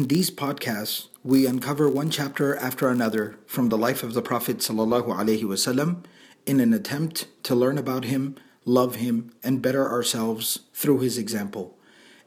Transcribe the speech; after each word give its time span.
In 0.00 0.08
these 0.08 0.30
podcasts, 0.30 1.08
we 1.22 1.44
uncover 1.44 1.86
one 1.86 2.08
chapter 2.08 2.56
after 2.56 2.88
another 2.88 3.36
from 3.44 3.68
the 3.68 3.76
life 3.76 4.02
of 4.02 4.14
the 4.14 4.22
Prophet 4.22 4.56
ﷺ 4.56 6.04
in 6.46 6.58
an 6.58 6.72
attempt 6.72 7.26
to 7.42 7.54
learn 7.54 7.76
about 7.76 8.06
him, 8.06 8.36
love 8.64 8.94
him, 8.94 9.30
and 9.44 9.60
better 9.60 9.86
ourselves 9.86 10.60
through 10.72 11.00
his 11.00 11.18
example. 11.18 11.76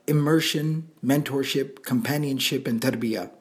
Immersion, 0.05 0.88
mentorship, 1.04 1.81
companionship, 1.81 2.67
and 2.67 2.79
tarbiyah. 2.79 3.31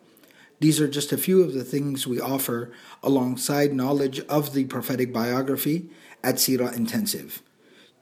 These 0.60 0.80
are 0.80 0.88
just 0.88 1.12
a 1.12 1.18
few 1.18 1.42
of 1.42 1.52
the 1.52 1.62
things 1.62 2.06
we 2.06 2.18
offer 2.18 2.72
alongside 3.02 3.74
knowledge 3.74 4.20
of 4.30 4.54
the 4.54 4.64
prophetic 4.64 5.12
biography 5.12 5.90
at 6.24 6.40
Sira 6.40 6.72
Intensive. 6.72 7.42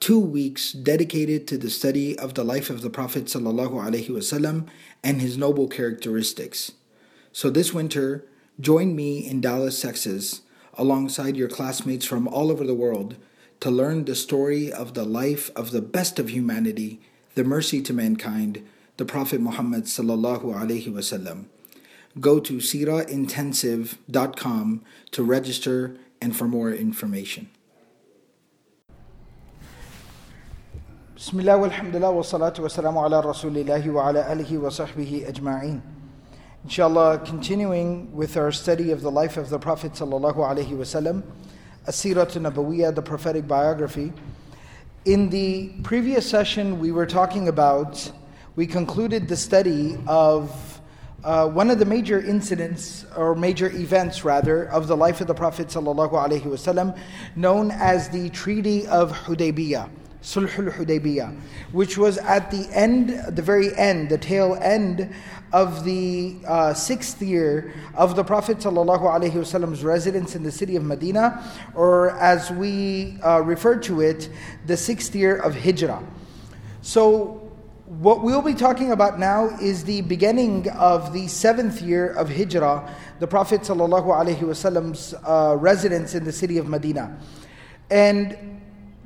Two 0.01 0.19
weeks 0.19 0.73
dedicated 0.73 1.47
to 1.47 1.57
the 1.59 1.69
study 1.69 2.19
of 2.19 2.33
the 2.33 2.43
life 2.43 2.71
of 2.71 2.81
the 2.81 2.89
Prophet 2.89 3.27
ﷺ 3.27 4.67
and 5.05 5.21
his 5.21 5.37
noble 5.37 5.69
characteristics. 5.69 6.73
So 7.33 7.51
this 7.51 7.75
winter, 7.75 8.25
join 8.59 8.97
me 8.97 9.19
in 9.19 9.43
Dallas, 9.43 9.79
Texas, 9.79 10.41
alongside 10.73 11.37
your 11.37 11.49
classmates 11.49 12.07
from 12.07 12.27
all 12.27 12.51
over 12.51 12.65
the 12.65 12.73
world 12.73 13.17
to 13.61 13.71
learn 13.71 14.07
the 14.07 14.15
story 14.15 14.73
of 14.73 14.95
the 14.95 15.05
life 15.05 15.51
of 15.55 15.71
the 15.71 15.83
best 15.83 16.19
of 16.19 16.31
humanity, 16.31 17.03
the 17.35 17.45
mercy 17.45 17.83
to 17.83 17.93
mankind, 17.93 18.67
the 18.97 19.05
Prophet 19.05 19.43
Muhammad. 19.43 19.85
Go 19.85 19.91
to 22.41 22.55
sirahintensive.com 22.55 24.83
to 25.11 25.23
register 25.23 25.97
and 26.23 26.35
for 26.35 26.49
more 26.49 26.73
information. 26.73 27.51
بسم 31.20 31.40
الله 31.40 31.58
والحمد 31.58 31.96
لله 31.96 32.10
والصلاة 32.10 32.54
والسلام 32.60 32.98
على 32.98 33.20
رسول 33.22 33.58
الله 33.58 33.90
وعلى 33.90 34.34
آله 34.34 34.58
وصحبه 34.58 35.26
أجمعين. 35.28 35.82
Inshallah, 36.66 37.20
continuing 37.20 38.12
with 38.12 38.36
our 38.38 38.52
study 38.52 38.92
of 38.92 39.02
the 39.02 39.12
life 39.12 39.38
of 39.38 39.50
the 39.50 39.58
Prophet 39.60 39.94
sallallahu 39.94 40.36
alaihi 40.36 40.72
wasallam, 40.72 41.24
Asirat 41.88 42.32
Nabawiyah, 42.32 42.94
the 42.94 43.02
prophetic 43.02 43.48
biography. 43.48 44.12
In 45.06 45.30
the 45.30 45.70
previous 45.84 46.30
session, 46.30 46.80
we 46.80 46.92
were 46.92 47.06
talking 47.06 47.48
about, 47.48 48.12
we 48.56 48.66
concluded 48.66 49.28
the 49.28 49.38
study 49.38 49.98
of 50.08 50.82
uh, 51.24 51.48
one 51.48 51.70
of 51.70 51.80
the 51.80 51.86
major 51.86 52.20
incidents, 52.20 53.06
or 53.16 53.36
major 53.36 53.68
events 53.68 54.26
rather, 54.26 54.66
of 54.66 54.88
the 54.88 54.98
life 54.98 55.22
of 55.22 55.28
the 55.28 55.34
Prophet 55.34 55.68
sallallahu 55.68 56.12
alaihi 56.12 56.42
wasallam, 56.42 56.98
known 57.36 57.72
as 57.72 58.10
the 58.10 58.30
Treaty 58.32 58.86
of 58.88 59.12
Hudaybiyah. 59.12 59.90
Sulhul 60.23 60.71
Hudaybiyah, 60.73 61.39
which 61.73 61.97
was 61.97 62.19
at 62.19 62.51
the 62.51 62.69
end, 62.73 63.11
the 63.35 63.43
very 63.43 63.75
end, 63.77 64.11
the 64.11 64.19
tail 64.19 64.57
end 64.61 65.13
of 65.53 65.85
the 65.85 66.37
uh, 66.47 66.75
sixth 66.75 67.23
year 67.23 67.73
of 67.95 68.17
the 68.17 68.23
Prophet 68.23 68.59
ﷺ's 68.59 69.83
residence 69.83 70.37
in 70.37 70.43
the 70.43 70.53
city 70.53 70.77
of 70.77 70.85
Medina, 70.85 71.43
or 71.75 72.11
as 72.19 72.51
we 72.51 73.19
uh, 73.25 73.41
refer 73.41 73.77
to 73.79 74.01
it, 74.01 74.29
the 74.67 74.77
sixth 74.77 75.15
year 75.15 75.37
of 75.37 75.55
Hijrah. 75.55 76.03
So, 76.83 77.37
what 77.87 78.23
we'll 78.23 78.43
be 78.43 78.55
talking 78.55 78.93
about 78.93 79.19
now 79.19 79.49
is 79.61 79.83
the 79.83 80.03
beginning 80.03 80.71
of 80.71 81.13
the 81.13 81.27
seventh 81.27 81.83
year 81.83 82.13
of 82.13 82.31
Hijrah, 82.31 82.89
the 83.19 83.27
Prophet 83.27 83.63
ﷺ's 83.63 85.15
uh, 85.27 85.57
residence 85.59 86.15
in 86.15 86.25
the 86.25 86.31
city 86.31 86.59
of 86.59 86.69
Medina. 86.69 87.19
And 87.91 88.60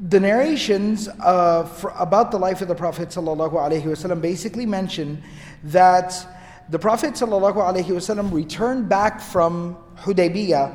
the 0.08 0.20
narrations 0.20 1.10
uh, 1.20 1.64
for, 1.66 1.94
about 1.98 2.32
the 2.32 2.38
life 2.38 2.62
of 2.62 2.68
the 2.68 2.76
Prophet 2.76 3.10
ﷺ 3.10 4.22
basically 4.22 4.66
mention 4.66 5.22
that 5.66 6.26
the 6.70 6.80
Prophet 6.80 7.16
ﷺ 7.16 8.32
returned 8.32 8.88
back 8.88 9.20
from 9.20 9.78
Hudaybiyah 9.98 10.74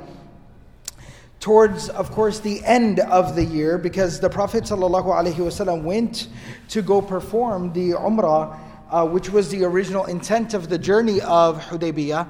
towards, 1.41 1.89
of 1.91 2.11
course, 2.11 2.41
the 2.41 2.63
end 2.65 3.01
of 3.01 3.35
the 3.35 3.45
year 3.45 3.79
because 3.79 4.21
the 4.21 4.29
Prophet 4.29 4.65
ﷺ 4.65 5.83
went 5.83 6.29
to 6.69 6.83
go 6.83 7.01
perform 7.01 7.73
the 7.73 7.91
Umrah, 7.91 8.59
uh, 8.91 9.07
which 9.07 9.31
was 9.31 9.49
the 9.51 9.65
original 9.65 10.05
intent 10.07 10.53
of 10.53 10.69
the 10.69 10.79
journey 10.79 11.21
of 11.23 11.63
Hudaybiyah. 11.63 12.29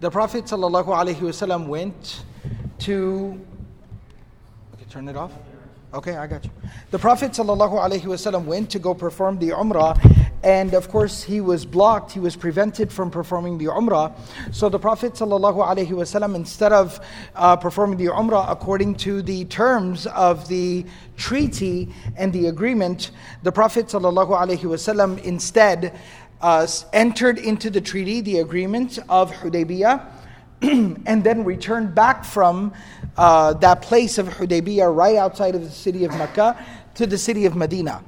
The 0.00 0.10
Prophet 0.10 0.44
ﷺ 0.44 1.66
went 1.66 2.22
to. 2.80 3.40
Okay, 4.74 4.84
turn 4.88 5.08
it 5.08 5.16
off. 5.16 5.32
Okay, 5.94 6.16
I 6.16 6.28
got 6.28 6.44
you. 6.44 6.50
The 6.92 7.00
Prophet 7.00 7.32
ﷺ 7.32 8.44
went 8.44 8.70
to 8.70 8.78
go 8.78 8.94
perform 8.94 9.40
the 9.40 9.48
Umrah, 9.48 9.98
and 10.44 10.72
of 10.72 10.88
course, 10.88 11.24
he 11.24 11.40
was 11.40 11.66
blocked, 11.66 12.12
he 12.12 12.20
was 12.20 12.36
prevented 12.36 12.92
from 12.92 13.10
performing 13.10 13.58
the 13.58 13.64
Umrah. 13.64 14.14
So 14.52 14.68
the 14.68 14.78
Prophet 14.78 15.14
ﷺ, 15.14 16.34
instead 16.36 16.72
of 16.72 17.00
uh, 17.34 17.56
performing 17.56 17.98
the 17.98 18.06
Umrah 18.06 18.52
according 18.52 18.94
to 18.96 19.20
the 19.20 19.46
terms 19.46 20.06
of 20.06 20.46
the 20.46 20.86
treaty 21.16 21.92
and 22.16 22.32
the 22.32 22.46
agreement, 22.46 23.10
the 23.42 23.50
Prophet 23.50 23.86
ﷺ 23.86 25.22
instead 25.24 25.98
uh, 26.40 26.68
entered 26.92 27.38
into 27.38 27.68
the 27.68 27.80
treaty, 27.80 28.20
the 28.20 28.38
agreement 28.38 29.00
of 29.08 29.32
Hudaybiyah 29.32 30.13
and 30.61 31.23
then 31.23 31.43
returned 31.43 31.93
back 31.93 32.23
from 32.23 32.73
uh, 33.17 33.53
that 33.53 33.81
place 33.81 34.17
of 34.17 34.27
Hudaybiyah 34.27 34.95
right 34.95 35.17
outside 35.17 35.55
of 35.55 35.63
the 35.63 35.69
city 35.69 36.05
of 36.05 36.11
Mecca 36.11 36.63
to 36.95 37.05
the 37.05 37.17
city 37.17 37.45
of 37.45 37.55
Medina. 37.55 38.03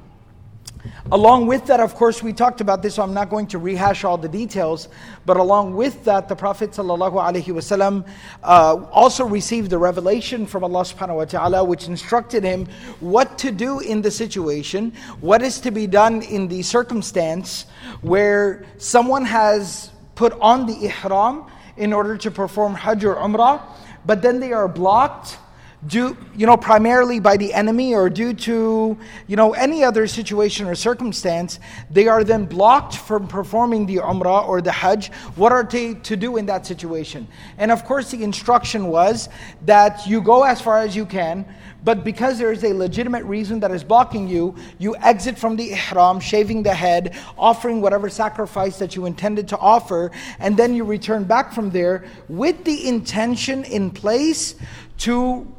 Along 1.11 1.47
with 1.47 1.65
that, 1.67 1.79
of 1.79 1.95
course, 1.95 2.21
we 2.21 2.33
talked 2.33 2.59
about 2.59 2.81
this, 2.81 2.95
so 2.95 3.03
I'm 3.03 3.13
not 3.13 3.29
going 3.29 3.47
to 3.47 3.57
rehash 3.57 4.03
all 4.03 4.17
the 4.17 4.27
details. 4.27 4.89
But 5.25 5.37
along 5.37 5.75
with 5.75 6.03
that, 6.03 6.27
the 6.27 6.35
Prophet 6.35 6.71
ﷺ, 6.71 8.07
uh, 8.43 8.85
also 8.91 9.25
received 9.25 9.69
the 9.69 9.77
revelation 9.77 10.45
from 10.45 10.63
Allah 10.63 10.81
subhanahu 10.81 11.15
wa 11.15 11.25
ta'ala, 11.25 11.63
which 11.63 11.87
instructed 11.87 12.43
him 12.43 12.67
what 12.99 13.37
to 13.39 13.51
do 13.51 13.79
in 13.79 14.01
the 14.01 14.11
situation, 14.11 14.93
what 15.21 15.41
is 15.41 15.59
to 15.61 15.71
be 15.71 15.87
done 15.87 16.21
in 16.23 16.47
the 16.47 16.61
circumstance 16.61 17.65
where 18.01 18.65
someone 18.77 19.23
has 19.25 19.91
put 20.15 20.33
on 20.41 20.65
the 20.65 20.85
ihram 20.85 21.45
in 21.77 21.93
order 21.93 22.17
to 22.17 22.31
perform 22.31 22.75
Hajj 22.75 23.05
or 23.05 23.15
Umrah, 23.15 23.61
but 24.05 24.21
then 24.21 24.39
they 24.39 24.53
are 24.53 24.67
blocked 24.67 25.37
due, 25.85 26.17
you 26.35 26.47
know, 26.47 26.57
primarily 26.57 27.19
by 27.19 27.37
the 27.37 27.53
enemy 27.53 27.93
or 27.93 28.09
due 28.09 28.33
to, 28.33 28.97
you 29.27 29.35
know, 29.35 29.53
any 29.53 29.83
other 29.83 30.07
situation 30.07 30.65
or 30.65 30.73
circumstance, 30.73 31.59
they 31.91 32.07
are 32.07 32.23
then 32.23 32.45
blocked 32.45 32.97
from 32.97 33.27
performing 33.27 33.85
the 33.85 33.97
Umrah 33.97 34.47
or 34.47 34.59
the 34.59 34.71
Hajj. 34.71 35.11
What 35.35 35.51
are 35.51 35.63
they 35.63 35.93
to 35.93 36.15
do 36.15 36.37
in 36.37 36.47
that 36.47 36.65
situation? 36.65 37.27
And 37.57 37.71
of 37.71 37.85
course, 37.85 38.09
the 38.09 38.23
instruction 38.23 38.87
was 38.87 39.29
that 39.65 40.07
you 40.07 40.21
go 40.21 40.43
as 40.43 40.59
far 40.59 40.79
as 40.79 40.95
you 40.95 41.05
can, 41.05 41.45
but 41.83 42.03
because 42.03 42.37
there 42.37 42.51
is 42.51 42.63
a 42.63 42.73
legitimate 42.73 43.23
reason 43.25 43.59
that 43.61 43.71
is 43.71 43.83
blocking 43.83 44.27
you, 44.27 44.55
you 44.77 44.95
exit 44.97 45.37
from 45.37 45.55
the 45.55 45.71
ihram, 45.71 46.19
shaving 46.19 46.63
the 46.63 46.73
head, 46.73 47.15
offering 47.37 47.81
whatever 47.81 48.09
sacrifice 48.09 48.79
that 48.79 48.95
you 48.95 49.05
intended 49.05 49.47
to 49.49 49.57
offer, 49.57 50.11
and 50.39 50.57
then 50.57 50.73
you 50.75 50.83
return 50.83 51.23
back 51.23 51.53
from 51.53 51.69
there 51.69 52.05
with 52.29 52.63
the 52.63 52.87
intention 52.87 53.63
in 53.63 53.89
place 53.91 54.55
to 54.99 55.53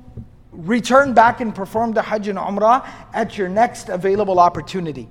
return 0.53 1.15
back 1.15 1.41
and 1.41 1.55
perform 1.55 1.93
the 1.93 2.03
Hajj 2.03 2.29
and 2.29 2.39
Umrah 2.39 2.87
at 3.15 3.39
your 3.39 3.49
next 3.49 3.89
available 3.89 4.41
opportunity. 4.41 5.09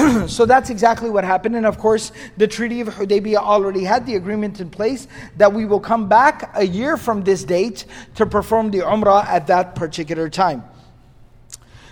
so 0.28 0.46
that's 0.46 0.70
exactly 0.70 1.10
what 1.10 1.24
happened. 1.24 1.56
And 1.56 1.66
of 1.66 1.78
course, 1.78 2.12
the 2.36 2.46
Treaty 2.46 2.80
of 2.80 2.88
Hudaybiyah 2.88 3.36
already 3.36 3.84
had 3.84 4.06
the 4.06 4.16
agreement 4.16 4.60
in 4.60 4.70
place 4.70 5.08
that 5.36 5.52
we 5.52 5.64
will 5.64 5.80
come 5.80 6.08
back 6.08 6.50
a 6.54 6.66
year 6.66 6.96
from 6.96 7.22
this 7.22 7.44
date 7.44 7.86
to 8.14 8.26
perform 8.26 8.70
the 8.70 8.78
Umrah 8.78 9.24
at 9.26 9.46
that 9.48 9.74
particular 9.74 10.28
time. 10.28 10.64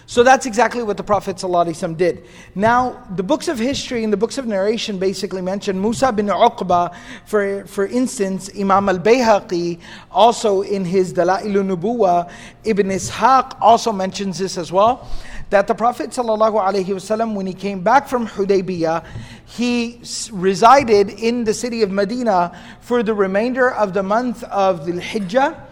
So 0.07 0.23
that's 0.23 0.47
exactly 0.47 0.83
what 0.83 0.97
the 0.97 1.03
Prophet 1.03 1.37
ﷺ 1.37 1.99
did. 1.99 2.25
Now, 2.55 3.07
the 3.15 3.23
books 3.23 3.47
of 3.47 3.59
history 3.59 4.05
and 4.05 4.11
the 4.11 4.17
books 4.17 4.39
of 4.39 4.47
narration 4.47 4.99
basically 4.99 5.43
mention 5.43 5.79
Musa 5.79 6.11
bin 6.13 6.29
Uqba, 6.29 6.97
for, 7.27 7.67
for 7.67 7.87
instance, 7.87 8.49
Imam 8.59 8.89
al 8.89 9.01
Bayhaqi, 9.01 9.79
also 10.11 10.63
in 10.63 10.87
his 10.87 11.13
Dala'il 11.13 11.63
Nubuwa, 11.63 12.33
Ibn 12.65 12.89
Ishaq 12.89 13.59
also 13.61 13.93
mentions 13.93 14.39
this 14.39 14.57
as 14.57 14.73
well 14.73 15.07
that 15.51 15.67
the 15.67 15.75
Prophet 15.75 16.11
ﷺ, 16.11 17.35
when 17.35 17.47
he 17.47 17.55
came 17.55 17.81
back 17.81 18.09
from 18.09 18.27
Hudaybiyah, 18.27 19.05
he 19.47 20.01
resided 20.31 21.11
in 21.11 21.45
the 21.45 21.55
city 21.55 21.83
of 21.83 21.91
Medina 21.91 22.57
for 22.81 23.03
the 23.03 23.15
remainder 23.15 23.71
of 23.71 23.95
the 23.95 24.03
month 24.03 24.45
of 24.45 24.85
the 24.85 24.93
Hijjah. 24.93 25.65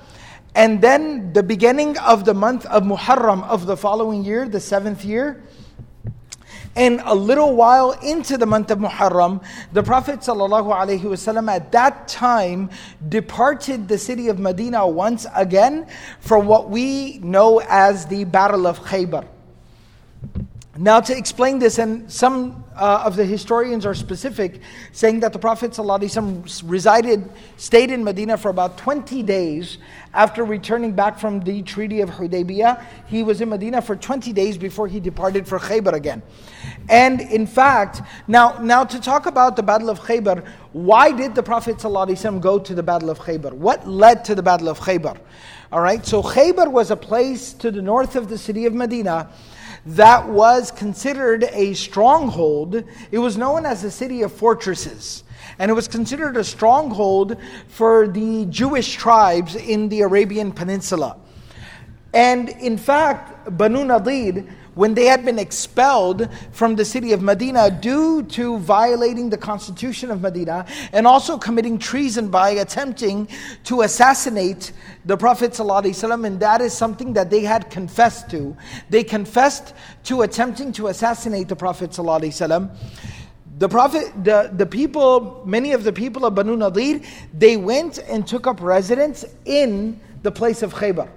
And 0.55 0.81
then 0.81 1.35
the 1.35 1.43
beginning 1.43 1.99
of 1.99 2.25
the 2.25 2.33
month 2.33 2.65
of 2.67 2.85
Muharram 2.85 3.45
of 3.45 3.67
the 3.67 3.77
following 3.77 4.25
year, 4.25 4.49
the 4.49 4.61
seventh 4.61 5.05
year, 5.05 5.43
and 6.75 7.01
a 7.05 7.15
little 7.15 7.55
while 7.57 7.93
into 7.93 8.37
the 8.37 8.47
month 8.47 8.71
of 8.71 8.79
Muharram, 8.79 9.43
the 9.73 9.83
Prophet 9.83 10.21
ﷺ 10.21 11.51
at 11.51 11.73
that 11.73 12.09
time 12.09 12.71
departed 13.09 13.89
the 13.89 13.99
city 13.99 14.29
of 14.29 14.39
Medina 14.39 14.87
once 14.87 15.27
again 15.35 15.87
for 16.21 16.39
what 16.39 16.71
we 16.71 17.19
know 17.19 17.61
as 17.69 18.07
the 18.07 18.25
Battle 18.25 18.67
of 18.67 18.81
Khaybar. 18.81 19.27
Now, 20.79 21.01
to 21.01 21.17
explain 21.17 21.59
this, 21.59 21.79
and 21.79 22.11
some 22.13 22.63
uh, 22.77 23.03
of 23.07 23.17
the 23.17 23.25
historians 23.25 23.87
are 23.87 23.95
specific, 23.95 24.61
saying 24.93 25.21
that 25.21 25.33
the 25.33 25.39
Prophet 25.39 25.71
ﷺ 25.71 26.63
resided, 26.67 27.31
stayed 27.57 27.91
in 27.91 28.05
Medina 28.05 28.37
for 28.37 28.51
about 28.51 28.77
20 28.77 29.23
days 29.23 29.79
after 30.13 30.45
returning 30.45 30.93
back 30.93 31.19
from 31.19 31.41
the 31.41 31.63
Treaty 31.63 32.03
of 32.03 32.11
Hudaybiyah. 32.11 32.85
He 33.07 33.23
was 33.23 33.41
in 33.41 33.49
Medina 33.49 33.81
for 33.81 33.97
20 33.97 34.35
days 34.35 34.59
before 34.59 34.87
he 34.87 35.01
departed 35.01 35.49
for 35.49 35.59
Khaybar 35.59 35.95
again. 35.95 36.23
And 36.91 37.23
in 37.23 37.47
fact, 37.47 38.03
now, 38.29 38.59
now 38.59 38.85
to 38.85 39.01
talk 39.01 39.25
about 39.25 39.57
the 39.57 39.63
Battle 39.63 39.89
of 39.89 40.01
Khaybar, 40.01 40.47
why 40.73 41.11
did 41.11 41.35
the 41.35 41.43
Prophet 41.43 41.77
ﷺ 41.79 42.43
go 42.43 42.59
to 42.59 42.75
the 42.75 42.83
Battle 42.83 43.09
of 43.09 43.19
Khaybar? 43.19 43.55
What 43.55 43.89
led 43.89 44.27
to 44.27 44.35
the 44.35 44.43
Battle 44.43 44.69
of 44.69 44.79
Khaybar? 44.79 45.17
All 45.73 45.81
right, 45.81 46.05
so 46.05 46.23
Khaybar 46.23 46.71
was 46.71 46.91
a 46.91 46.97
place 46.97 47.55
to 47.55 47.71
the 47.71 47.81
north 47.81 48.15
of 48.15 48.29
the 48.29 48.37
city 48.37 48.67
of 48.67 48.75
Medina 48.75 49.31
that 49.87 50.29
was 50.29 50.73
considered 50.73 51.45
a 51.53 51.75
stronghold. 51.75 52.83
It 53.13 53.19
was 53.19 53.37
known 53.37 53.65
as 53.65 53.83
the 53.83 53.91
city 53.91 54.23
of 54.23 54.33
fortresses. 54.33 55.23
And 55.59 55.71
it 55.71 55.75
was 55.75 55.89
considered 55.89 56.37
a 56.37 56.45
stronghold 56.45 57.37
for 57.69 58.09
the 58.09 58.47
Jewish 58.47 58.95
tribes 58.95 59.55
in 59.55 59.89
the 59.89 60.01
Arabian 60.03 60.53
Peninsula. 60.53 61.17
And 62.13 62.49
in 62.49 62.77
fact, 62.77 63.57
Banu 63.57 63.85
Nadir 63.85 64.45
when 64.77 64.93
they 64.93 65.07
had 65.07 65.25
been 65.25 65.39
expelled 65.39 66.29
from 66.53 66.77
the 66.77 66.85
city 66.85 67.13
of 67.13 67.23
Medina 67.23 67.71
due 67.71 68.23
to 68.23 68.59
violating 68.59 69.31
the 69.31 69.39
constitution 69.39 70.11
of 70.11 70.21
Medina 70.21 70.67
and 70.93 71.07
also 71.07 71.39
committing 71.39 71.79
treason 71.79 72.29
by 72.29 72.51
attempting 72.51 73.27
to 73.65 73.81
assassinate 73.81 74.73
the 75.07 75.17
Prophet 75.17 75.53
ﷺ, 75.53 76.27
and 76.27 76.39
that 76.41 76.61
is 76.61 76.75
something 76.75 77.15
that 77.15 77.31
they 77.31 77.41
had 77.41 77.71
confessed 77.71 78.29
to. 78.31 78.55
They 78.91 79.03
confessed 79.03 79.73
to 80.05 80.21
attempting 80.23 80.73
to 80.73 80.89
assassinate 80.89 81.49
the 81.49 81.57
Prophet 81.57 81.91
ﷺ 81.91 82.71
the 83.59 83.69
prophet 83.71 84.13
the, 84.23 84.51
the 84.55 84.67
people 84.67 85.43
many 85.47 85.73
of 85.73 85.83
the 85.83 85.93
people 85.93 86.27
of 86.27 86.35
banu 86.35 86.55
nadir 86.57 87.01
they 87.33 87.57
went 87.57 87.97
and 88.01 88.27
took 88.27 88.47
up 88.47 88.61
residence 88.61 89.25
in 89.47 89.99
the 90.23 90.31
place 90.31 90.63
of 90.63 90.75
khaybar 90.75 91.09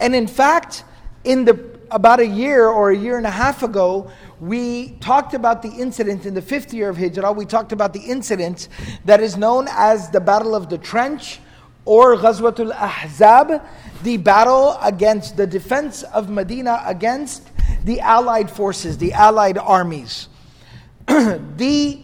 and 0.00 0.14
in 0.14 0.26
fact 0.26 0.84
in 1.24 1.44
the 1.44 1.69
about 1.90 2.20
a 2.20 2.26
year 2.26 2.68
or 2.68 2.90
a 2.90 2.96
year 2.96 3.16
and 3.16 3.26
a 3.26 3.30
half 3.30 3.62
ago, 3.62 4.10
we 4.40 4.92
talked 5.00 5.34
about 5.34 5.62
the 5.62 5.68
incident 5.68 6.26
in 6.26 6.34
the 6.34 6.42
fifth 6.42 6.72
year 6.72 6.88
of 6.88 6.96
Hijrah. 6.96 7.32
We 7.32 7.44
talked 7.44 7.72
about 7.72 7.92
the 7.92 8.00
incident 8.00 8.68
that 9.04 9.20
is 9.20 9.36
known 9.36 9.68
as 9.70 10.10
the 10.10 10.20
Battle 10.20 10.54
of 10.54 10.68
the 10.68 10.78
Trench 10.78 11.40
or 11.84 12.16
Ghazwatul 12.16 12.72
Ahzab, 12.72 13.62
the 14.02 14.16
battle 14.18 14.78
against 14.82 15.36
the 15.36 15.46
defense 15.46 16.02
of 16.02 16.30
Medina 16.30 16.82
against 16.86 17.50
the 17.84 18.00
Allied 18.00 18.50
forces, 18.50 18.98
the 18.98 19.12
Allied 19.12 19.58
armies. 19.58 20.28
the 21.06 22.00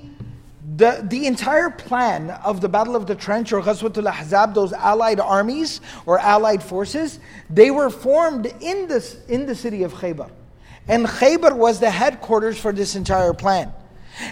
the, 0.75 1.07
the 1.09 1.27
entire 1.27 1.71
plan 1.71 2.31
of 2.31 2.61
the 2.61 2.69
Battle 2.69 2.97
of 2.97 3.07
the 3.07 3.15
Trench 3.15 3.53
or 3.53 3.63
Ghazwatul 3.63 4.11
Ahzab, 4.11 4.55
those 4.55 4.73
allied 4.73 5.21
armies 5.21 5.81
or 6.07 6.19
allied 6.19 6.63
forces, 6.63 7.21
they 7.49 7.71
were 7.71 7.89
formed 7.89 8.53
in, 8.61 8.89
this, 8.89 9.25
in 9.27 9.47
the 9.47 9.55
city 9.55 9.85
of 9.85 9.95
Khaybar. 9.95 10.31
And 10.89 11.07
Khaybar 11.07 11.57
was 11.57 11.79
the 11.79 11.91
headquarters 11.91 12.59
for 12.59 12.73
this 12.73 12.97
entire 12.97 13.33
plan. 13.33 13.73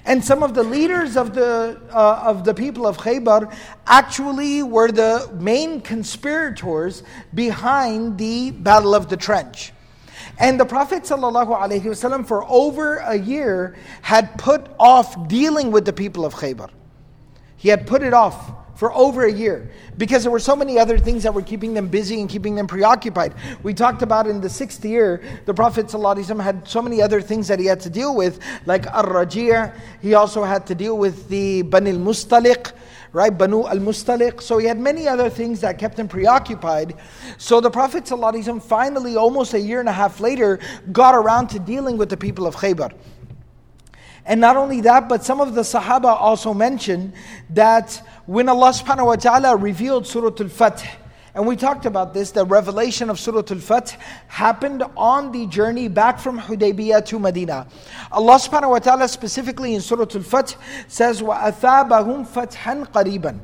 And 0.07 0.25
some 0.25 0.43
of 0.43 0.55
the 0.55 0.65
leaders 0.65 1.17
of 1.17 1.35
the, 1.35 1.81
uh, 1.93 2.23
of 2.25 2.45
the 2.45 2.55
people 2.55 2.87
of 2.87 2.97
Khaybar 2.97 3.55
actually 3.87 4.63
were 4.63 4.91
the 4.91 5.31
main 5.39 5.81
conspirators 5.83 7.03
behind 7.35 8.19
the 8.19 8.51
Battle 8.51 8.95
of 8.95 9.09
the 9.09 9.17
Trench. 9.17 9.73
And 10.39 10.59
the 10.59 10.65
Prophet 10.65 11.05
ﷺ 11.05 12.27
for 12.27 12.45
over 12.49 12.97
a 12.97 13.17
year 13.17 13.77
had 14.03 14.37
put 14.39 14.67
off 14.79 15.29
dealing 15.29 15.71
with 15.71 15.85
the 15.85 15.93
people 15.93 16.25
of 16.25 16.35
Khaybar. 16.35 16.71
He 17.57 17.69
had 17.69 17.87
put 17.87 18.03
it 18.03 18.13
off 18.13 18.53
for 18.75 18.93
over 18.93 19.25
a 19.25 19.33
year 19.33 19.71
because 19.97 20.25
there 20.25 20.33
were 20.33 20.41
so 20.41 20.57
many 20.57 20.79
other 20.79 20.99
things 20.99 21.23
that 21.23 21.33
were 21.33 21.43
keeping 21.43 21.75
them 21.75 21.89
busy 21.89 22.21
and 22.21 22.29
keeping 22.29 22.55
them 22.55 22.67
preoccupied. 22.67 23.33
We 23.63 23.73
talked 23.73 24.03
about 24.03 24.27
in 24.27 24.41
the 24.41 24.51
sixth 24.51 24.85
year, 24.85 25.23
the 25.47 25.55
Prophet 25.55 25.87
ﷺ 25.87 26.43
had 26.43 26.67
so 26.67 26.83
many 26.83 27.01
other 27.01 27.21
things 27.21 27.49
that 27.49 27.61
he 27.61 27.67
had 27.67 27.81
to 27.81 27.91
deal 27.91 28.15
with, 28.15 28.41
like 28.67 28.87
Ar 28.93 29.05
Rajir. 29.05 29.73
He 30.03 30.15
also 30.15 30.43
had 30.43 30.67
to 30.67 30.75
deal 30.75 30.99
with 30.99 31.29
the 31.29 31.63
Bani 31.63 31.91
al 31.91 31.99
Mustaliq 31.99 32.73
right? 33.15 33.37
Banu 33.37 33.65
al 33.67 33.79
Mustaliq. 33.79 34.43
So 34.43 34.59
he 34.59 34.67
had 34.67 34.79
many 34.79 35.09
other 35.09 35.31
things 35.31 35.61
that 35.61 35.79
kept 35.79 35.99
him 35.99 36.09
preoccupied. 36.09 36.97
So 37.39 37.61
the 37.61 37.71
Prophet 37.71 38.07
finally, 38.07 39.17
almost 39.17 39.55
a 39.55 39.61
year 39.61 39.81
and 39.81 39.89
a 39.89 39.93
half 39.93 40.21
later, 40.21 40.59
got 40.93 41.15
around 41.15 41.47
to 41.49 41.59
dealing 41.59 41.97
with 41.97 42.11
the 42.11 42.17
people 42.17 42.47
of 42.47 42.57
Khaybar. 42.57 42.93
And 44.27 44.41
not 44.41 44.57
only 44.57 44.81
that, 44.81 45.09
but 45.09 45.23
some 45.23 45.41
of 45.41 45.55
the 45.55 45.61
Sahaba 45.61 46.21
also 46.21 46.53
mentioned 46.53 47.13
that 47.51 48.03
when 48.27 48.49
Allah 48.49 48.71
subhanahu 48.71 49.07
wa 49.07 49.17
ta'ala 49.17 49.57
revealed 49.57 50.07
Surah 50.07 50.35
Al 50.41 50.49
Fath, 50.49 50.85
and 51.36 51.46
we 51.46 51.56
talked 51.56 51.86
about 51.86 52.14
this, 52.14 52.32
the 52.32 52.44
revelation 52.44 53.10
of 53.10 53.20
Surah 53.20 53.44
Al-Fath 53.50 53.98
happened 54.28 54.84
on 54.98 55.32
the 55.32 55.46
journey 55.46 55.88
back 55.88 56.20
from 56.20 56.40
Hudaybiyah 56.40 57.06
to 57.06 57.20
Medina. 57.20 57.68
Allah 58.12 58.36
subhanahu 58.36 58.72
wa 58.72 58.80
ta'ala 58.80 59.08
specifically 59.08 59.76
in 59.76 59.82
Surah 59.82 60.08
Al-Fath 60.14 60.56
says, 60.88 61.22
وَأَثَابَهُمْ 61.22 62.28
فَتْحًا 62.28 62.92
قَرِيبًا 62.92 63.40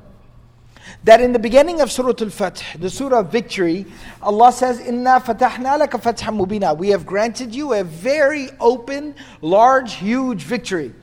that 1.03 1.19
in 1.19 1.33
the 1.33 1.39
beginning 1.39 1.81
of 1.81 1.91
Surah 1.91 2.13
Al-Fath, 2.19 2.79
the 2.79 2.89
Surah 2.89 3.19
of 3.19 3.31
victory, 3.31 3.85
Allah 4.21 4.51
says, 4.51 4.79
"Inna 4.79 5.19
fatahna 5.19 5.79
laka 5.79 5.99
fatham 6.01 6.37
mubina." 6.37 6.77
We 6.77 6.89
have 6.89 7.07
granted 7.07 7.55
you 7.55 7.73
a 7.73 7.83
very 7.83 8.49
open, 8.59 9.15
large, 9.41 9.93
huge 9.93 10.43
victory 10.43 10.93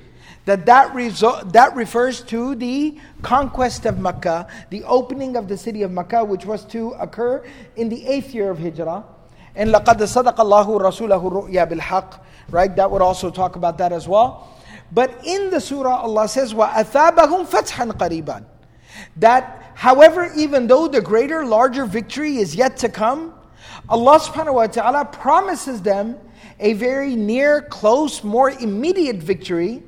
that 0.47 0.67
that, 0.67 0.95
result, 0.95 1.53
that 1.53 1.75
refers 1.77 2.21
to 2.23 2.55
the 2.57 2.99
conquest 3.23 3.87
of 3.87 3.99
Mecca, 3.99 4.49
the 4.71 4.83
opening 4.85 5.37
of 5.37 5.47
the 5.47 5.57
city 5.57 5.83
of 5.83 5.93
Mecca, 5.93 6.25
which 6.25 6.45
was 6.45 6.65
to 6.67 6.91
occur 6.93 7.45
in 7.77 7.89
the 7.89 8.07
eighth 8.07 8.35
year 8.35 8.51
of 8.51 8.59
Hijrah. 8.59 9.05
And 9.55 9.71
لَقَدْ 9.71 9.97
صَدَقَ 9.99 10.37
اللَّهُ 10.37 10.67
رَسُولَهُ 10.67 11.31
الرُّؤْيَا 11.31 11.71
بِالْحَقِّ 11.71 12.21
Right, 12.51 12.75
that 12.75 12.91
would 12.91 13.03
also 13.03 13.31
talk 13.31 13.57
about 13.57 13.79
that 13.79 13.93
as 13.93 14.09
well. 14.09 14.59
But 14.91 15.25
in 15.25 15.51
the 15.51 15.61
surah, 15.61 16.03
Allah 16.03 16.27
says, 16.29 16.53
وَأَثَابَهُمْ 16.53 17.47
فَتْحًا 17.47 17.93
قَرِيبًا 17.93 18.45
That, 19.17 19.73
however, 19.75 20.33
even 20.37 20.67
though 20.67 20.89
the 20.89 21.01
greater, 21.01 21.47
larger 21.47 21.85
victory 21.85 22.39
is 22.39 22.55
yet 22.57 22.77
to 22.79 22.89
come, 22.89 23.35
Allah 23.89 24.19
subhanahu 24.19 24.55
wa 24.55 24.67
ta'ala 24.67 25.05
promises 25.05 25.83
them 25.83 26.19
a 26.59 26.73
very 26.75 27.15
near, 27.15 27.63
close, 27.63 28.25
more 28.25 28.51
immediate 28.51 29.17
victory 29.17 29.83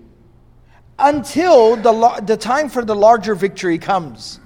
until 0.99 1.75
the, 1.75 2.23
the 2.25 2.37
time 2.37 2.69
for 2.69 2.83
the 2.83 2.95
larger 2.95 3.35
victory 3.35 3.77
comes. 3.77 4.39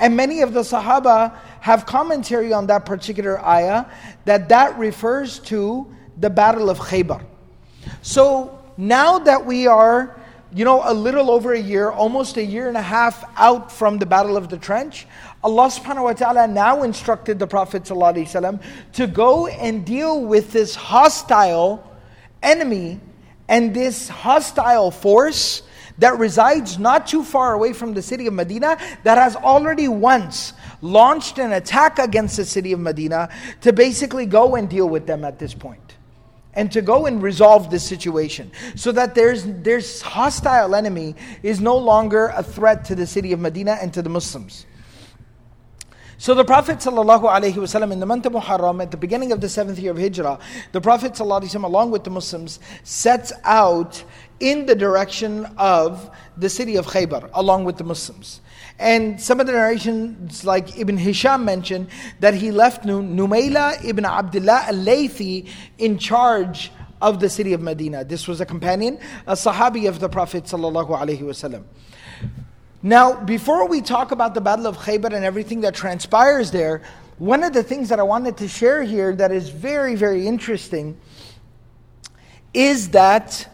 And 0.00 0.16
many 0.16 0.40
of 0.40 0.52
the 0.52 0.60
Sahaba 0.60 1.36
have 1.60 1.86
commentary 1.86 2.52
on 2.52 2.66
that 2.68 2.86
particular 2.86 3.44
ayah 3.44 3.86
that 4.24 4.48
that 4.48 4.78
refers 4.78 5.38
to 5.40 5.92
the 6.16 6.30
Battle 6.30 6.70
of 6.70 6.78
Khaybar. 6.78 7.24
So 8.02 8.58
now 8.76 9.18
that 9.18 9.44
we 9.44 9.66
are, 9.66 10.20
you 10.52 10.64
know, 10.64 10.82
a 10.84 10.94
little 10.94 11.30
over 11.30 11.52
a 11.52 11.60
year, 11.60 11.90
almost 11.90 12.36
a 12.36 12.44
year 12.44 12.68
and 12.68 12.76
a 12.76 12.82
half 12.82 13.24
out 13.36 13.70
from 13.70 13.98
the 13.98 14.06
Battle 14.06 14.36
of 14.36 14.48
the 14.48 14.56
Trench, 14.56 15.06
Allah 15.42 15.68
subhanahu 15.68 16.04
wa 16.04 16.12
ta'ala 16.12 16.48
now 16.48 16.82
instructed 16.82 17.38
the 17.38 17.46
Prophet 17.46 17.84
ﷺ 17.84 18.60
to 18.94 19.06
go 19.06 19.46
and 19.46 19.84
deal 19.84 20.24
with 20.24 20.52
this 20.52 20.74
hostile 20.74 21.84
enemy 22.42 23.00
and 23.48 23.74
this 23.74 24.08
hostile 24.08 24.90
force 24.90 25.62
that 25.98 26.18
resides 26.18 26.78
not 26.78 27.06
too 27.06 27.22
far 27.22 27.54
away 27.54 27.72
from 27.72 27.94
the 27.94 28.02
city 28.02 28.26
of 28.26 28.34
Medina 28.34 28.78
that 29.04 29.18
has 29.18 29.36
already 29.36 29.88
once 29.88 30.52
launched 30.80 31.38
an 31.38 31.52
attack 31.52 31.98
against 31.98 32.36
the 32.36 32.44
city 32.44 32.72
of 32.72 32.80
Medina 32.80 33.28
to 33.60 33.72
basically 33.72 34.26
go 34.26 34.54
and 34.54 34.68
deal 34.68 34.88
with 34.88 35.06
them 35.06 35.24
at 35.24 35.38
this 35.38 35.54
point 35.54 35.96
and 36.54 36.72
to 36.72 36.82
go 36.82 37.06
and 37.06 37.22
resolve 37.22 37.70
this 37.70 37.84
situation 37.84 38.50
so 38.74 38.90
that 38.92 39.14
there's 39.14 39.44
there's 39.44 40.02
hostile 40.02 40.74
enemy 40.74 41.14
is 41.42 41.60
no 41.60 41.76
longer 41.76 42.28
a 42.34 42.42
threat 42.42 42.84
to 42.84 42.94
the 42.94 43.06
city 43.06 43.32
of 43.32 43.40
Medina 43.40 43.78
and 43.80 43.92
to 43.94 44.02
the 44.02 44.08
Muslims. 44.08 44.66
So 46.20 46.34
the 46.34 46.44
Prophet 46.44 46.78
ﷺ 46.78 47.92
in 47.92 48.00
the 48.00 48.06
month 48.06 48.26
of 48.26 48.32
Muharram, 48.32 48.82
at 48.82 48.90
the 48.90 48.96
beginning 48.96 49.30
of 49.30 49.40
the 49.40 49.48
seventh 49.48 49.78
year 49.78 49.92
of 49.92 49.98
Hijrah, 49.98 50.40
the 50.72 50.80
Prophet 50.80 51.12
ﷺ, 51.12 51.62
along 51.62 51.92
with 51.92 52.02
the 52.02 52.10
Muslims, 52.10 52.58
sets 52.82 53.32
out 53.44 54.02
in 54.40 54.66
the 54.66 54.74
direction 54.74 55.46
of 55.56 56.10
the 56.36 56.48
city 56.48 56.76
of 56.76 56.86
Khaybar, 56.86 57.30
along 57.34 57.64
with 57.64 57.76
the 57.76 57.84
Muslims. 57.84 58.40
And 58.78 59.20
some 59.20 59.40
of 59.40 59.46
the 59.46 59.52
narrations, 59.52 60.44
like 60.44 60.78
Ibn 60.78 60.96
Hisham 60.96 61.44
mentioned, 61.44 61.88
that 62.20 62.34
he 62.34 62.52
left 62.52 62.84
Numayla 62.84 63.84
ibn 63.84 64.04
Abdullah 64.04 64.66
al-Laythi 64.68 65.48
in 65.78 65.98
charge 65.98 66.70
of 67.02 67.18
the 67.20 67.28
city 67.28 67.52
of 67.52 67.60
Medina. 67.60 68.04
This 68.04 68.28
was 68.28 68.40
a 68.40 68.46
companion, 68.46 68.98
a 69.26 69.32
Sahabi 69.32 69.88
of 69.88 69.98
the 69.98 70.08
Prophet 70.08 70.44
wasallam. 70.44 71.64
Now, 72.82 73.14
before 73.24 73.66
we 73.66 73.80
talk 73.80 74.12
about 74.12 74.34
the 74.34 74.40
Battle 74.40 74.68
of 74.68 74.78
Khaybar 74.78 75.12
and 75.12 75.24
everything 75.24 75.62
that 75.62 75.74
transpires 75.74 76.52
there, 76.52 76.82
one 77.18 77.42
of 77.42 77.52
the 77.52 77.64
things 77.64 77.88
that 77.88 77.98
I 77.98 78.04
wanted 78.04 78.36
to 78.36 78.46
share 78.46 78.84
here 78.84 79.14
that 79.16 79.32
is 79.32 79.48
very, 79.48 79.96
very 79.96 80.24
interesting 80.24 80.96
is 82.54 82.90
that 82.90 83.48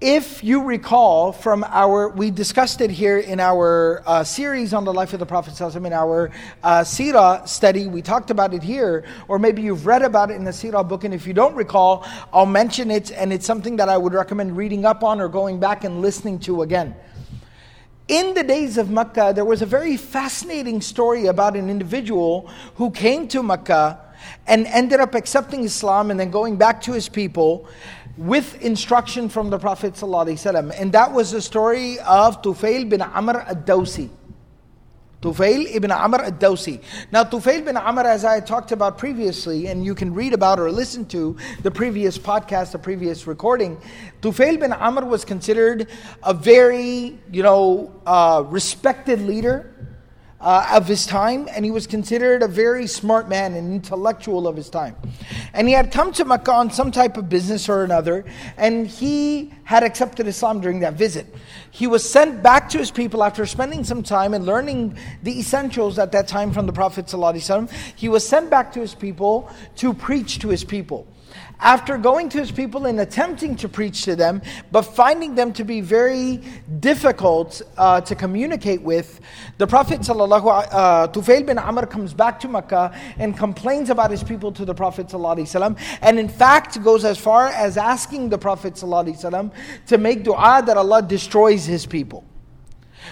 if 0.00 0.44
you 0.44 0.62
recall 0.62 1.32
from 1.32 1.64
our, 1.64 2.08
we 2.10 2.30
discussed 2.30 2.80
it 2.80 2.90
here 2.90 3.18
in 3.18 3.40
our 3.40 4.04
uh, 4.06 4.22
series 4.22 4.72
on 4.72 4.84
the 4.84 4.92
life 4.92 5.12
of 5.12 5.18
the 5.18 5.26
Prophet, 5.26 5.60
in 5.60 5.92
our 5.92 6.30
uh, 6.62 6.82
Sirah 6.82 7.48
study, 7.48 7.88
we 7.88 8.00
talked 8.00 8.30
about 8.30 8.54
it 8.54 8.62
here, 8.62 9.04
or 9.26 9.40
maybe 9.40 9.60
you've 9.62 9.86
read 9.86 10.02
about 10.02 10.30
it 10.30 10.34
in 10.34 10.44
the 10.44 10.52
Sirah 10.52 10.88
book, 10.88 11.02
and 11.02 11.12
if 11.12 11.26
you 11.26 11.34
don't 11.34 11.56
recall, 11.56 12.06
I'll 12.32 12.46
mention 12.46 12.92
it, 12.92 13.10
and 13.10 13.32
it's 13.32 13.44
something 13.44 13.74
that 13.76 13.88
I 13.88 13.98
would 13.98 14.12
recommend 14.12 14.56
reading 14.56 14.84
up 14.84 15.02
on 15.02 15.20
or 15.20 15.28
going 15.28 15.58
back 15.58 15.82
and 15.82 16.00
listening 16.00 16.38
to 16.40 16.62
again. 16.62 16.94
In 18.06 18.34
the 18.34 18.44
days 18.44 18.78
of 18.78 18.90
Mecca, 18.90 19.32
there 19.34 19.44
was 19.44 19.62
a 19.62 19.66
very 19.66 19.96
fascinating 19.96 20.80
story 20.80 21.26
about 21.26 21.56
an 21.56 21.68
individual 21.68 22.48
who 22.76 22.92
came 22.92 23.26
to 23.28 23.42
Mecca 23.42 24.07
and 24.46 24.66
ended 24.66 25.00
up 25.00 25.14
accepting 25.14 25.64
Islam 25.64 26.10
and 26.10 26.18
then 26.18 26.30
going 26.30 26.56
back 26.56 26.82
to 26.82 26.92
his 26.92 27.08
people 27.08 27.68
with 28.16 28.60
instruction 28.62 29.28
from 29.28 29.50
the 29.50 29.58
Prophet 29.58 29.94
ﷺ. 29.94 30.74
And 30.78 30.92
that 30.92 31.12
was 31.12 31.30
the 31.30 31.40
story 31.40 31.98
of 32.00 32.42
Tufail 32.42 32.88
bin 32.88 33.00
Amr 33.00 33.40
ad-Dawsi. 33.40 34.10
Tufail 35.20 35.66
ibn 35.74 35.90
Amr 35.90 36.20
ad-Dawsi. 36.20 36.80
Now 37.10 37.24
Tufail 37.24 37.64
bin 37.64 37.76
Amr, 37.76 38.02
as 38.02 38.24
I 38.24 38.38
talked 38.38 38.70
about 38.70 38.98
previously, 38.98 39.66
and 39.66 39.84
you 39.84 39.94
can 39.94 40.14
read 40.14 40.32
about 40.32 40.60
or 40.60 40.70
listen 40.70 41.06
to 41.06 41.36
the 41.62 41.72
previous 41.72 42.16
podcast, 42.16 42.70
the 42.70 42.78
previous 42.78 43.26
recording, 43.26 43.80
Tufail 44.22 44.60
bin 44.60 44.72
Amr 44.72 45.04
was 45.04 45.24
considered 45.24 45.88
a 46.22 46.32
very, 46.32 47.18
you 47.32 47.42
know, 47.42 47.92
uh, 48.06 48.44
respected 48.46 49.22
leader 49.22 49.74
uh, 50.40 50.70
of 50.72 50.86
his 50.86 51.04
time, 51.04 51.48
and 51.50 51.64
he 51.64 51.70
was 51.70 51.86
considered 51.86 52.42
a 52.42 52.48
very 52.48 52.86
smart 52.86 53.28
man 53.28 53.54
and 53.54 53.72
intellectual 53.72 54.46
of 54.46 54.56
his 54.56 54.70
time. 54.70 54.94
And 55.52 55.66
he 55.66 55.74
had 55.74 55.90
come 55.90 56.12
to 56.12 56.24
Makkah 56.24 56.52
on 56.52 56.70
some 56.70 56.92
type 56.92 57.16
of 57.16 57.28
business 57.28 57.68
or 57.68 57.82
another, 57.82 58.24
and 58.56 58.86
he 58.86 59.52
had 59.64 59.82
accepted 59.82 60.26
Islam 60.26 60.60
during 60.60 60.80
that 60.80 60.94
visit. 60.94 61.34
He 61.70 61.86
was 61.86 62.08
sent 62.08 62.42
back 62.42 62.68
to 62.70 62.78
his 62.78 62.90
people 62.90 63.24
after 63.24 63.46
spending 63.46 63.82
some 63.84 64.02
time 64.02 64.32
and 64.32 64.46
learning 64.46 64.96
the 65.22 65.38
essentials 65.38 65.98
at 65.98 66.12
that 66.12 66.28
time 66.28 66.52
from 66.52 66.66
the 66.66 66.72
Prophet. 66.72 67.06
ﷺ. 67.06 67.70
He 67.96 68.08
was 68.08 68.26
sent 68.26 68.50
back 68.50 68.72
to 68.72 68.80
his 68.80 68.94
people 68.94 69.50
to 69.76 69.92
preach 69.92 70.38
to 70.40 70.48
his 70.48 70.64
people 70.64 71.06
after 71.60 71.98
going 71.98 72.28
to 72.28 72.38
his 72.38 72.52
people 72.52 72.86
and 72.86 73.00
attempting 73.00 73.56
to 73.56 73.68
preach 73.68 74.04
to 74.04 74.14
them, 74.14 74.40
but 74.70 74.82
finding 74.82 75.34
them 75.34 75.52
to 75.52 75.64
be 75.64 75.80
very 75.80 76.40
difficult 76.80 77.62
uh, 77.76 78.00
to 78.00 78.14
communicate 78.14 78.80
with, 78.82 79.20
the 79.58 79.66
Prophet 79.66 80.08
uh, 80.08 81.08
Tufail 81.08 81.46
bin 81.46 81.58
Amr 81.58 81.86
comes 81.86 82.14
back 82.14 82.38
to 82.40 82.48
Mecca 82.48 82.96
and 83.18 83.36
complains 83.36 83.90
about 83.90 84.10
his 84.10 84.22
people 84.22 84.52
to 84.52 84.64
the 84.64 84.74
Prophet 84.74 85.12
and 86.02 86.18
in 86.18 86.28
fact 86.28 86.82
goes 86.82 87.04
as 87.04 87.18
far 87.18 87.48
as 87.48 87.76
asking 87.76 88.28
the 88.28 88.38
Prophet 88.38 88.76
to 88.76 89.98
make 89.98 90.22
dua 90.22 90.62
that 90.64 90.76
Allah 90.76 91.02
destroys 91.02 91.64
his 91.64 91.86
people 91.86 92.24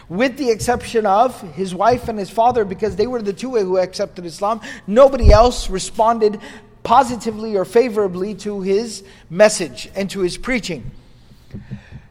with 0.09 0.37
the 0.37 0.51
exception 0.51 1.07
of 1.07 1.41
his 1.55 1.75
wife 1.75 2.09
and 2.09 2.19
his 2.19 2.31
father, 2.31 2.65
because 2.65 2.97
they 2.97 3.07
were 3.07 3.23
the 3.23 3.33
two 3.33 3.57
who 3.57 3.79
accepted 3.79 4.25
Islam. 4.25 4.61
Nobody 4.87 5.33
else 5.33 5.71
responded 5.71 6.41
positively 6.87 7.57
or 7.57 7.65
favorably 7.65 8.33
to 8.33 8.61
his 8.61 9.03
message 9.29 9.91
and 9.97 10.09
to 10.09 10.21
his 10.21 10.39
preaching. 10.39 10.89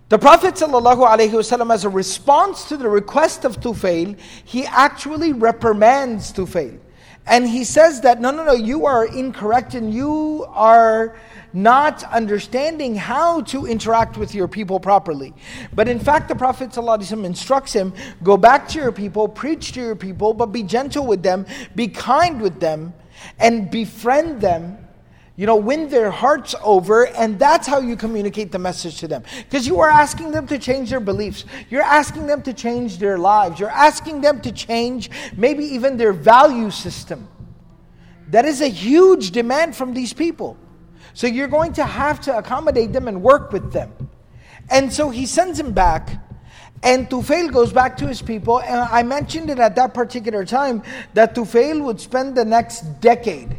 The 0.10 0.20
Prophet 0.20 0.56
ﷺ, 0.56 1.74
as 1.74 1.86
a 1.86 1.90
response 1.90 2.66
to 2.66 2.76
the 2.76 2.90
request 2.90 3.46
of 3.46 3.62
Tufail, 3.62 4.20
he 4.44 4.66
actually 4.66 5.32
reprimands 5.32 6.34
Tufail. 6.34 6.78
And 7.26 7.48
he 7.48 7.64
says 7.64 8.02
that, 8.02 8.20
no, 8.20 8.32
no, 8.32 8.44
no, 8.44 8.52
you 8.52 8.86
are 8.86 9.06
incorrect 9.06 9.76
and 9.76 9.94
you 9.94 10.46
are 10.50 11.16
not 11.54 12.04
understanding 12.12 12.96
how 12.96 13.42
to 13.44 13.66
interact 13.66 14.18
with 14.18 14.36
your 14.36 14.50
people 14.50 14.82
properly. 14.82 15.34
But 15.74 15.88
in 15.88 16.00
fact, 16.00 16.28
the 16.28 16.36
Prophet 16.36 16.72
ﷺ 16.72 17.24
instructs 17.24 17.72
him 17.72 17.94
go 18.24 18.36
back 18.36 18.68
to 18.70 18.80
your 18.80 18.92
people, 18.92 19.30
preach 19.30 19.72
to 19.72 19.80
your 19.80 19.96
people, 19.96 20.34
but 20.34 20.48
be 20.48 20.64
gentle 20.64 21.08
with 21.08 21.24
them, 21.24 21.46
be 21.76 21.88
kind 21.88 22.42
with 22.42 22.60
them, 22.60 22.94
and 23.40 23.70
befriend 23.70 24.42
them 24.42 24.86
you 25.38 25.46
know, 25.46 25.58
win 25.58 25.90
their 25.90 26.12
hearts 26.12 26.56
over, 26.64 27.08
and 27.08 27.38
that's 27.38 27.68
how 27.68 27.80
you 27.80 27.98
communicate 27.98 28.54
the 28.54 28.60
message 28.60 29.00
to 29.00 29.08
them. 29.08 29.24
Because 29.44 29.68
you 29.68 29.82
are 29.82 29.90
asking 29.90 30.32
them 30.32 30.48
to 30.48 30.58
change 30.58 30.90
their 30.90 31.02
beliefs. 31.02 31.44
You're 31.70 31.82
asking 31.82 32.26
them 32.26 32.42
to 32.44 32.54
change 32.54 33.00
their 33.00 33.18
lives. 33.18 33.60
You're 33.60 33.70
asking 33.70 34.22
them 34.22 34.40
to 34.42 34.52
change 34.52 35.10
maybe 35.36 35.66
even 35.66 35.98
their 35.98 36.14
value 36.14 36.72
system. 36.72 37.28
That 38.30 38.46
is 38.46 38.62
a 38.62 38.68
huge 38.68 39.32
demand 39.32 39.76
from 39.76 39.94
these 39.94 40.14
people. 40.14 40.58
So 41.14 41.28
you're 41.28 41.50
going 41.50 41.74
to 41.74 41.84
have 41.84 42.22
to 42.22 42.38
accommodate 42.38 42.94
them 42.94 43.10
and 43.10 43.22
work 43.22 43.52
with 43.52 43.74
them. 43.74 43.92
And 44.70 44.92
so 44.92 45.10
he 45.10 45.26
sends 45.26 45.60
him 45.60 45.74
back. 45.74 46.10
And 46.86 47.10
Tufail 47.10 47.52
goes 47.52 47.74
back 47.74 47.98
to 47.98 48.08
his 48.08 48.22
people. 48.22 48.62
And 48.62 48.80
I 48.80 49.04
mentioned 49.04 49.50
it 49.50 49.60
at 49.60 49.76
that 49.76 49.94
particular 49.94 50.46
time 50.46 50.84
that 51.14 51.36
Tufail 51.36 51.84
would 51.84 52.00
spend 52.00 52.36
the 52.36 52.46
next 52.46 53.02
decade 53.02 53.58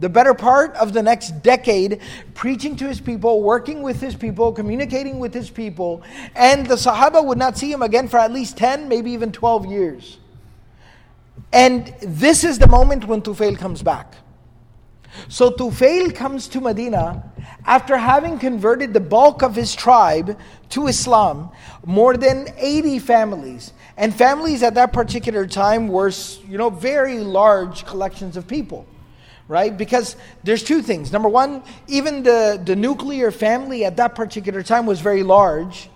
the 0.00 0.08
better 0.08 0.34
part 0.34 0.74
of 0.76 0.92
the 0.92 1.02
next 1.02 1.42
decade 1.42 2.00
preaching 2.34 2.74
to 2.76 2.88
his 2.88 3.00
people, 3.00 3.42
working 3.42 3.82
with 3.82 4.00
his 4.00 4.14
people, 4.14 4.50
communicating 4.50 5.18
with 5.18 5.32
his 5.32 5.50
people, 5.50 6.02
and 6.34 6.66
the 6.66 6.74
Sahaba 6.74 7.24
would 7.24 7.38
not 7.38 7.56
see 7.56 7.70
him 7.70 7.82
again 7.82 8.08
for 8.08 8.18
at 8.18 8.32
least 8.32 8.56
10, 8.56 8.88
maybe 8.88 9.10
even 9.12 9.30
12 9.30 9.66
years. 9.66 10.18
And 11.52 11.94
this 12.00 12.44
is 12.44 12.58
the 12.58 12.66
moment 12.66 13.06
when 13.06 13.20
Tufail 13.20 13.58
comes 13.58 13.82
back. 13.82 14.14
So 15.28 15.50
Tufail 15.50 16.14
comes 16.14 16.48
to 16.48 16.60
Medina 16.60 17.22
after 17.66 17.96
having 17.96 18.38
converted 18.38 18.92
the 18.92 19.00
bulk 19.00 19.42
of 19.42 19.54
his 19.54 19.74
tribe 19.74 20.38
to 20.70 20.86
Islam, 20.86 21.50
more 21.84 22.16
than 22.16 22.48
80 22.56 22.98
families. 23.00 23.72
And 23.96 24.14
families 24.14 24.62
at 24.62 24.74
that 24.74 24.92
particular 24.92 25.46
time 25.46 25.88
were, 25.88 26.12
you 26.48 26.58
know, 26.58 26.70
very 26.70 27.18
large 27.18 27.84
collections 27.86 28.36
of 28.36 28.46
people 28.46 28.86
right? 29.50 29.76
Because 29.76 30.14
there's 30.44 30.62
two 30.62 30.80
things. 30.80 31.10
Number 31.10 31.28
one, 31.28 31.64
even 31.88 32.22
the, 32.22 32.62
the 32.64 32.76
nuclear 32.76 33.32
family 33.32 33.84
at 33.84 33.96
that 33.96 34.14
particular 34.14 34.62
time 34.62 34.86
was 34.86 35.00
very 35.00 35.24
large, 35.24 35.90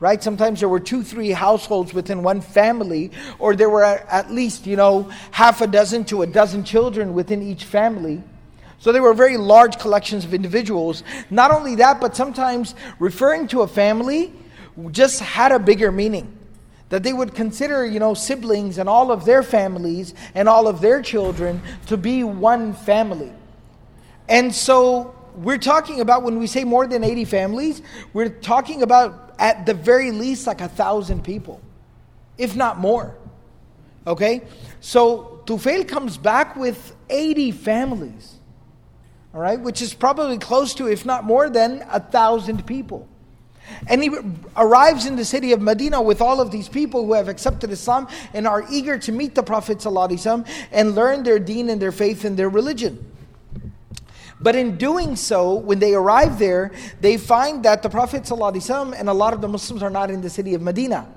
right? 0.00 0.22
Sometimes 0.22 0.60
there 0.60 0.70
were 0.70 0.80
two, 0.80 1.02
three 1.02 1.30
households 1.30 1.92
within 1.92 2.22
one 2.22 2.40
family, 2.40 3.10
or 3.38 3.54
there 3.54 3.68
were 3.68 3.84
at 3.84 4.32
least, 4.32 4.66
you 4.66 4.76
know, 4.76 5.10
half 5.32 5.60
a 5.60 5.66
dozen 5.66 6.06
to 6.06 6.22
a 6.22 6.26
dozen 6.26 6.64
children 6.64 7.12
within 7.12 7.42
each 7.42 7.64
family. 7.64 8.22
So 8.84 8.92
they 8.92 9.00
were 9.00 9.14
very 9.14 9.38
large 9.38 9.78
collections 9.78 10.26
of 10.26 10.34
individuals. 10.34 11.04
Not 11.30 11.50
only 11.50 11.76
that, 11.76 12.02
but 12.02 12.14
sometimes 12.14 12.74
referring 12.98 13.48
to 13.48 13.62
a 13.62 13.66
family 13.66 14.30
just 14.90 15.20
had 15.20 15.52
a 15.52 15.58
bigger 15.58 15.90
meaning 15.90 16.36
that 16.90 17.02
they 17.02 17.14
would 17.14 17.34
consider, 17.34 17.86
you 17.86 17.98
know, 17.98 18.12
siblings 18.12 18.76
and 18.76 18.86
all 18.86 19.10
of 19.10 19.24
their 19.24 19.42
families 19.42 20.12
and 20.34 20.50
all 20.50 20.68
of 20.68 20.82
their 20.82 21.00
children 21.00 21.62
to 21.86 21.96
be 21.96 22.24
one 22.24 22.74
family. 22.74 23.32
And 24.28 24.54
so 24.54 25.14
we're 25.34 25.56
talking 25.56 26.02
about 26.02 26.22
when 26.22 26.38
we 26.38 26.46
say 26.46 26.64
more 26.64 26.86
than 26.86 27.04
80 27.04 27.24
families, 27.24 27.80
we're 28.12 28.28
talking 28.28 28.82
about 28.82 29.34
at 29.38 29.64
the 29.64 29.72
very 29.72 30.10
least 30.10 30.46
like 30.46 30.60
a 30.60 30.68
thousand 30.68 31.24
people, 31.24 31.62
if 32.36 32.54
not 32.54 32.78
more. 32.78 33.16
Okay? 34.06 34.42
So 34.80 35.40
Tufail 35.46 35.88
comes 35.88 36.18
back 36.18 36.54
with 36.54 36.94
80 37.08 37.50
families, 37.52 38.40
all 39.34 39.40
right, 39.40 39.58
which 39.58 39.82
is 39.82 39.92
probably 39.92 40.38
close 40.38 40.74
to, 40.74 40.86
if 40.86 41.04
not 41.04 41.24
more 41.24 41.50
than, 41.50 41.84
a 41.90 41.98
thousand 41.98 42.66
people. 42.66 43.08
And 43.88 44.02
he 44.02 44.10
arrives 44.56 45.06
in 45.06 45.16
the 45.16 45.24
city 45.24 45.52
of 45.52 45.60
Medina 45.60 46.00
with 46.00 46.20
all 46.20 46.40
of 46.40 46.52
these 46.52 46.68
people 46.68 47.04
who 47.04 47.14
have 47.14 47.28
accepted 47.28 47.70
Islam 47.70 48.06
and 48.32 48.46
are 48.46 48.64
eager 48.70 48.96
to 48.98 49.10
meet 49.10 49.34
the 49.34 49.42
Prophet 49.42 49.84
and 49.84 50.94
learn 50.94 51.22
their 51.24 51.38
deen 51.40 51.68
and 51.68 51.82
their 51.82 51.90
faith 51.90 52.24
and 52.24 52.36
their 52.36 52.48
religion. 52.48 53.04
But 54.40 54.54
in 54.54 54.76
doing 54.76 55.16
so, 55.16 55.54
when 55.54 55.78
they 55.78 55.94
arrive 55.94 56.38
there, 56.38 56.70
they 57.00 57.16
find 57.16 57.64
that 57.64 57.82
the 57.82 57.88
Prophet 57.88 58.30
and 58.30 59.08
a 59.08 59.12
lot 59.12 59.32
of 59.32 59.40
the 59.40 59.48
Muslims 59.48 59.82
are 59.82 59.90
not 59.90 60.10
in 60.10 60.20
the 60.20 60.30
city 60.30 60.54
of 60.54 60.62
Medina. 60.62 61.08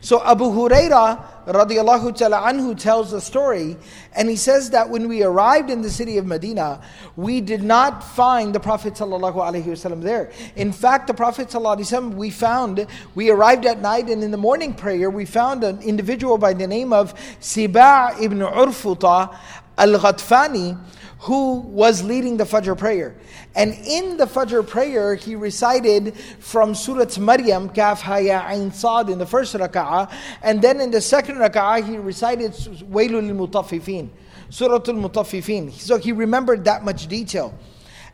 So 0.00 0.22
Abu 0.24 0.44
Huraira 0.44 1.46
radiallahu 1.46 2.16
ta'ala 2.16 2.40
anhu 2.42 2.76
tells 2.78 3.10
the 3.12 3.20
story, 3.20 3.76
and 4.14 4.28
he 4.28 4.36
says 4.36 4.70
that 4.70 4.88
when 4.90 5.08
we 5.08 5.22
arrived 5.22 5.70
in 5.70 5.82
the 5.82 5.90
city 5.90 6.18
of 6.18 6.26
Medina, 6.26 6.80
we 7.16 7.40
did 7.40 7.62
not 7.62 8.02
find 8.02 8.54
the 8.54 8.60
Prophet 8.60 8.94
sallallahu 8.94 9.34
alaihi 9.34 9.64
wasallam 9.64 10.02
there. 10.02 10.30
In 10.56 10.72
fact, 10.72 11.06
the 11.06 11.14
Prophet 11.14 11.48
sallallahu 11.48 11.78
alaihi 11.78 12.00
wasallam 12.00 12.14
we 12.14 12.30
found, 12.30 12.86
we 13.14 13.30
arrived 13.30 13.66
at 13.66 13.80
night, 13.80 14.08
and 14.08 14.24
in 14.24 14.30
the 14.30 14.36
morning 14.36 14.74
prayer, 14.74 15.08
we 15.08 15.24
found 15.24 15.62
an 15.64 15.80
individual 15.82 16.38
by 16.38 16.52
the 16.52 16.66
name 16.66 16.92
of 16.92 17.14
Siba' 17.40 18.20
ibn 18.20 18.38
Urfuta 18.40 19.36
al-Ghatfani, 19.78 20.78
who 21.20 21.60
was 21.60 22.02
leading 22.02 22.36
the 22.36 22.44
Fajr 22.44 22.76
prayer. 22.76 23.14
And 23.54 23.72
in 23.86 24.16
the 24.16 24.26
Fajr 24.26 24.66
prayer, 24.66 25.14
he 25.14 25.34
recited 25.34 26.14
from 26.40 26.74
Surah 26.74 27.18
Maryam, 27.18 27.68
Kaf 27.70 28.02
Haya 28.02 28.44
Ain 28.48 28.70
Sad 28.70 29.08
in 29.08 29.18
the 29.18 29.26
first 29.26 29.54
rak'ah, 29.54 30.12
and 30.42 30.60
then 30.60 30.80
in 30.80 30.90
the 30.90 31.00
second 31.00 31.36
rak'ah, 31.36 31.86
he 31.86 31.96
recited 31.96 32.52
Wailul 32.52 33.30
Mutaffifin, 33.34 34.10
Surah 34.50 34.74
Al 34.74 34.94
Mutaffifin. 34.94 35.72
So 35.72 35.96
he 35.96 36.12
remembered 36.12 36.64
that 36.64 36.84
much 36.84 37.06
detail. 37.06 37.54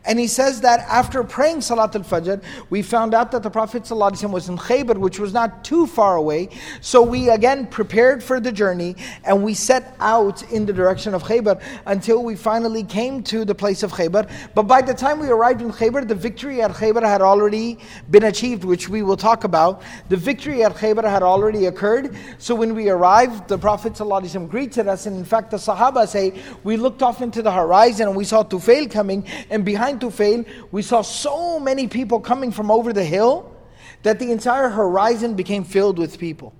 And 0.04 0.18
he 0.18 0.26
says 0.26 0.60
that 0.62 0.80
after 0.80 1.22
praying 1.22 1.60
Salat 1.60 1.94
al 1.94 2.02
Fajr, 2.02 2.42
we 2.70 2.82
found 2.82 3.14
out 3.14 3.30
that 3.32 3.42
the 3.44 3.50
Prophet 3.50 3.84
ﷺ 3.84 4.30
was 4.30 4.48
in 4.48 4.58
Khaybar, 4.58 4.96
which 4.96 5.20
was 5.20 5.32
not 5.32 5.64
too 5.64 5.86
far 5.86 6.16
away. 6.16 6.48
So 6.80 7.02
we 7.02 7.28
again 7.28 7.68
prepared 7.68 8.22
for 8.22 8.40
the 8.40 8.50
journey 8.50 8.96
and 9.24 9.44
we 9.44 9.54
set 9.54 9.94
out 10.00 10.42
in 10.50 10.66
the 10.66 10.72
direction 10.72 11.14
of 11.14 11.22
Khaybar 11.22 11.62
until 11.86 12.24
we 12.24 12.34
finally 12.34 12.82
came 12.82 13.22
to 13.24 13.44
the 13.44 13.54
place 13.54 13.84
of 13.84 13.92
Khaybar. 13.92 14.28
But 14.54 14.64
by 14.64 14.82
the 14.82 14.92
time 14.92 15.20
we 15.20 15.28
arrived 15.28 15.62
in 15.62 15.70
Khaybar, 15.70 16.08
the 16.08 16.16
victory 16.16 16.62
at 16.62 16.72
Khaybar 16.72 17.02
had 17.02 17.22
already 17.22 17.78
been 18.10 18.24
achieved, 18.24 18.64
which 18.64 18.88
we 18.88 19.02
will 19.02 19.16
talk 19.16 19.44
about. 19.44 19.82
The 20.08 20.16
victory 20.16 20.64
at 20.64 20.72
Khaybar 20.74 21.04
had 21.04 21.22
already 21.22 21.66
occurred. 21.66 22.16
So 22.38 22.56
when 22.56 22.74
we 22.74 22.88
arrived, 22.88 23.46
the 23.46 23.58
Prophet 23.58 23.92
ﷺ 23.92 24.48
greeted 24.48 24.88
us. 24.88 25.06
And 25.06 25.16
in 25.16 25.24
fact, 25.24 25.52
the 25.52 25.58
Sahaba 25.58 26.08
say, 26.08 26.42
we 26.64 26.76
looked 26.76 27.02
off 27.02 27.22
into 27.22 27.40
the 27.40 27.52
horizon 27.52 28.08
and 28.08 28.16
we 28.16 28.24
saw 28.24 28.42
Tufail 28.42 28.90
coming. 28.90 29.24
And 29.48 29.64
behind 29.64 29.91
Tufail, 29.98 30.46
we 30.70 30.82
saw 30.82 31.02
so 31.02 31.58
many 31.58 31.88
people 31.88 32.20
coming 32.20 32.52
from 32.52 32.70
over 32.70 32.92
the 32.92 33.04
hill 33.04 33.54
that 34.02 34.18
the 34.18 34.32
entire 34.32 34.68
horizon 34.68 35.34
became 35.34 35.64
filled 35.64 35.98
with 35.98 36.18
people. 36.18 36.52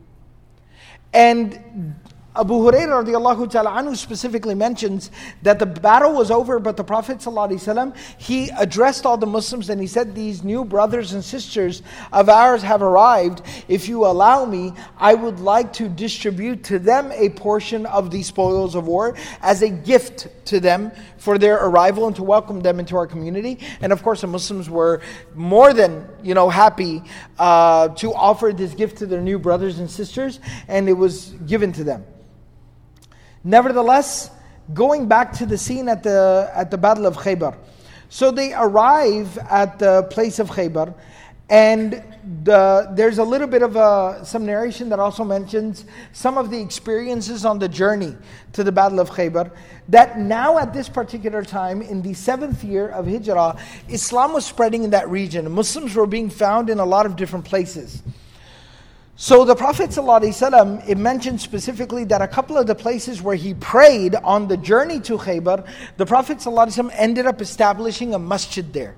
And 1.12 1.94
Abu 2.34 2.54
Hurairah 2.54 3.04
radiallahu 3.04 3.50
ta'ala 3.50 3.72
anhu 3.72 3.94
specifically 3.94 4.54
mentions 4.54 5.10
that 5.42 5.58
the 5.58 5.66
battle 5.66 6.14
was 6.14 6.30
over, 6.30 6.58
but 6.58 6.78
the 6.78 6.84
Prophet 6.84 7.18
ﷺ, 7.18 7.94
he 8.16 8.48
addressed 8.58 9.04
all 9.04 9.18
the 9.18 9.26
Muslims 9.26 9.68
and 9.68 9.78
he 9.78 9.86
said, 9.86 10.14
These 10.14 10.42
new 10.42 10.64
brothers 10.64 11.12
and 11.12 11.22
sisters 11.22 11.82
of 12.10 12.30
ours 12.30 12.62
have 12.62 12.80
arrived. 12.80 13.42
If 13.68 13.86
you 13.86 14.06
allow 14.06 14.46
me, 14.46 14.72
I 14.96 15.12
would 15.12 15.40
like 15.40 15.74
to 15.74 15.90
distribute 15.90 16.64
to 16.64 16.78
them 16.78 17.12
a 17.12 17.28
portion 17.28 17.84
of 17.84 18.10
the 18.10 18.22
spoils 18.22 18.74
of 18.76 18.86
war 18.86 19.14
as 19.42 19.60
a 19.60 19.68
gift 19.68 20.28
to 20.46 20.58
them 20.58 20.90
for 21.18 21.36
their 21.36 21.56
arrival 21.56 22.06
and 22.06 22.16
to 22.16 22.22
welcome 22.22 22.62
them 22.62 22.80
into 22.80 22.96
our 22.96 23.06
community. 23.06 23.58
And 23.82 23.92
of 23.92 24.02
course, 24.02 24.22
the 24.22 24.26
Muslims 24.26 24.70
were 24.70 25.02
more 25.34 25.74
than 25.74 26.08
you 26.22 26.32
know 26.32 26.48
happy 26.48 27.02
uh, 27.38 27.88
to 27.88 28.14
offer 28.14 28.54
this 28.54 28.72
gift 28.72 28.96
to 28.98 29.06
their 29.06 29.20
new 29.20 29.38
brothers 29.38 29.80
and 29.80 29.90
sisters, 29.90 30.40
and 30.66 30.88
it 30.88 30.94
was 30.94 31.34
given 31.46 31.72
to 31.72 31.84
them. 31.84 32.06
Nevertheless, 33.44 34.30
going 34.72 35.08
back 35.08 35.32
to 35.34 35.46
the 35.46 35.58
scene 35.58 35.88
at 35.88 36.02
the, 36.02 36.50
at 36.54 36.70
the 36.70 36.78
Battle 36.78 37.06
of 37.06 37.16
Khaybar. 37.16 37.56
So 38.08 38.30
they 38.30 38.52
arrive 38.52 39.38
at 39.50 39.78
the 39.78 40.04
place 40.04 40.38
of 40.38 40.50
Khaybar, 40.50 40.94
and 41.48 42.02
the, 42.44 42.90
there's 42.94 43.18
a 43.18 43.24
little 43.24 43.46
bit 43.46 43.62
of 43.62 43.74
a, 43.76 44.24
some 44.24 44.46
narration 44.46 44.88
that 44.90 44.98
also 44.98 45.24
mentions 45.24 45.84
some 46.12 46.38
of 46.38 46.50
the 46.50 46.60
experiences 46.60 47.44
on 47.44 47.58
the 47.58 47.68
journey 47.68 48.14
to 48.52 48.62
the 48.62 48.70
Battle 48.70 49.00
of 49.00 49.10
Khaybar. 49.10 49.50
That 49.88 50.18
now, 50.18 50.58
at 50.58 50.72
this 50.72 50.88
particular 50.88 51.42
time, 51.42 51.82
in 51.82 52.00
the 52.02 52.14
seventh 52.14 52.62
year 52.62 52.88
of 52.88 53.06
Hijrah, 53.06 53.58
Islam 53.88 54.32
was 54.32 54.46
spreading 54.46 54.84
in 54.84 54.90
that 54.90 55.08
region. 55.08 55.50
Muslims 55.50 55.94
were 55.94 56.06
being 56.06 56.30
found 56.30 56.70
in 56.70 56.78
a 56.78 56.84
lot 56.84 57.06
of 57.06 57.16
different 57.16 57.44
places. 57.44 58.02
So 59.19 59.45
the 59.45 59.55
Prophet 59.55 59.89
ﷺ, 59.89 60.87
it 60.87 60.95
mentioned 60.95 61.41
specifically 61.41 62.03
that 62.03 62.21
a 62.21 62.27
couple 62.27 62.55
of 62.55 62.67
the 62.67 62.75
places 62.75 63.19
where 63.19 63.35
he 63.35 63.55
prayed 63.55 64.13
on 64.13 64.47
the 64.47 64.57
journey 64.57 64.99
to 65.01 65.17
Khaybar, 65.17 65.67
the 65.97 66.05
Prophet 66.05 66.37
ﷺ 66.37 66.91
ended 66.93 67.25
up 67.25 67.41
establishing 67.41 68.13
a 68.13 68.19
masjid 68.19 68.71
there. 68.71 68.95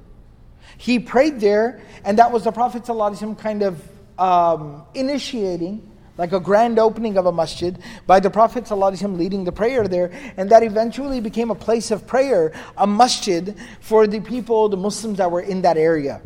He 0.77 0.99
prayed 0.99 1.39
there, 1.39 1.81
and 2.03 2.19
that 2.19 2.33
was 2.33 2.43
the 2.43 2.51
Prophet 2.51 2.83
ﷺ 2.83 3.39
kind 3.39 3.63
of 3.63 3.81
um, 4.19 4.83
initiating 4.93 5.89
like 6.17 6.33
a 6.33 6.39
grand 6.41 6.79
opening 6.79 7.17
of 7.17 7.25
a 7.25 7.31
masjid 7.31 7.79
by 8.05 8.19
the 8.19 8.29
Prophet 8.29 8.65
ﷺ 8.65 9.17
leading 9.17 9.45
the 9.45 9.53
prayer 9.53 9.87
there, 9.87 10.11
and 10.35 10.49
that 10.51 10.63
eventually 10.63 11.21
became 11.21 11.49
a 11.49 11.55
place 11.55 11.91
of 11.91 12.05
prayer, 12.05 12.51
a 12.77 12.85
masjid 12.85 13.55
for 13.79 14.05
the 14.05 14.19
people, 14.19 14.67
the 14.67 14.75
Muslims 14.75 15.17
that 15.17 15.31
were 15.31 15.39
in 15.39 15.61
that 15.61 15.77
area. 15.77 16.21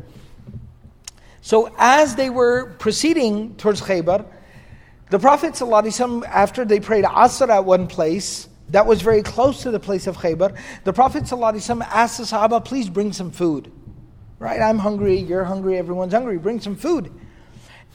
So 1.49 1.75
as 1.79 2.15
they 2.15 2.29
were 2.29 2.75
proceeding 2.79 3.55
towards 3.55 3.81
Khaybar, 3.81 4.27
the 5.09 5.19
Prophet 5.19 5.55
ﷺ, 5.55 6.27
after 6.27 6.67
they 6.67 6.79
prayed 6.79 7.07
Asr 7.07 7.49
at 7.49 7.65
one 7.65 7.87
place, 7.87 8.51
that 8.69 8.85
was 8.85 9.01
very 9.01 9.23
close 9.23 9.63
to 9.63 9.71
the 9.71 9.81
place 9.81 10.07
of 10.07 10.19
Khaybar, 10.19 10.55
the 10.85 10.93
Prophet 10.93 11.25
ﷺ 11.25 11.81
asked 11.87 12.19
the 12.19 12.25
Sahaba, 12.25 12.63
please 12.63 12.91
bring 12.91 13.15
some 13.15 13.31
food. 13.31 13.73
Right? 14.39 14.61
I'm 14.61 14.79
hungry, 14.79 15.21
you're 15.21 15.45
hungry, 15.45 15.79
everyone's 15.79 16.13
hungry, 16.13 16.37
bring 16.37 16.61
some 16.61 16.77
food. 16.77 17.11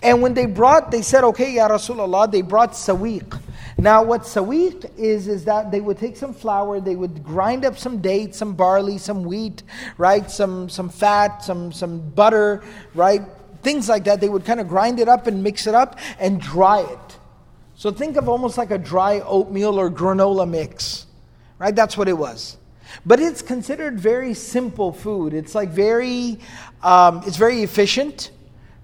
And 0.01 0.23
when 0.23 0.33
they 0.33 0.47
brought, 0.47 0.89
they 0.89 1.03
said, 1.03 1.23
okay, 1.23 1.53
Ya 1.53 1.67
Rasulullah, 1.67 2.31
they 2.31 2.41
brought 2.41 2.71
sawiq. 2.71 3.39
Now, 3.77 4.01
what 4.01 4.23
sawiq 4.23 4.97
is, 4.97 5.27
is 5.27 5.45
that 5.45 5.69
they 5.69 5.79
would 5.79 5.99
take 5.99 6.17
some 6.17 6.33
flour, 6.33 6.81
they 6.81 6.95
would 6.95 7.23
grind 7.23 7.65
up 7.65 7.77
some 7.77 8.01
dates, 8.01 8.39
some 8.39 8.55
barley, 8.55 8.97
some 8.97 9.23
wheat, 9.23 9.61
right? 9.99 10.29
Some, 10.31 10.69
some 10.69 10.89
fat, 10.89 11.43
some, 11.43 11.71
some 11.71 12.09
butter, 12.09 12.63
right? 12.95 13.21
Things 13.63 13.89
like 13.89 14.03
that. 14.03 14.21
They 14.21 14.29
would 14.29 14.45
kind 14.45 14.59
of 14.59 14.67
grind 14.67 14.99
it 14.99 15.07
up 15.07 15.27
and 15.27 15.43
mix 15.43 15.67
it 15.67 15.75
up 15.75 15.97
and 16.19 16.39
dry 16.39 16.81
it. 16.81 17.17
So 17.75 17.91
think 17.91 18.17
of 18.17 18.29
almost 18.29 18.57
like 18.57 18.71
a 18.71 18.77
dry 18.77 19.19
oatmeal 19.21 19.79
or 19.79 19.89
granola 19.89 20.49
mix, 20.49 21.07
right? 21.57 21.75
That's 21.75 21.97
what 21.97 22.07
it 22.07 22.17
was. 22.17 22.57
But 23.05 23.19
it's 23.19 23.41
considered 23.41 23.99
very 23.99 24.33
simple 24.33 24.93
food. 24.93 25.33
It's 25.33 25.55
like 25.55 25.69
very, 25.69 26.39
um, 26.83 27.23
it's 27.25 27.37
very 27.37 27.63
efficient, 27.63 28.29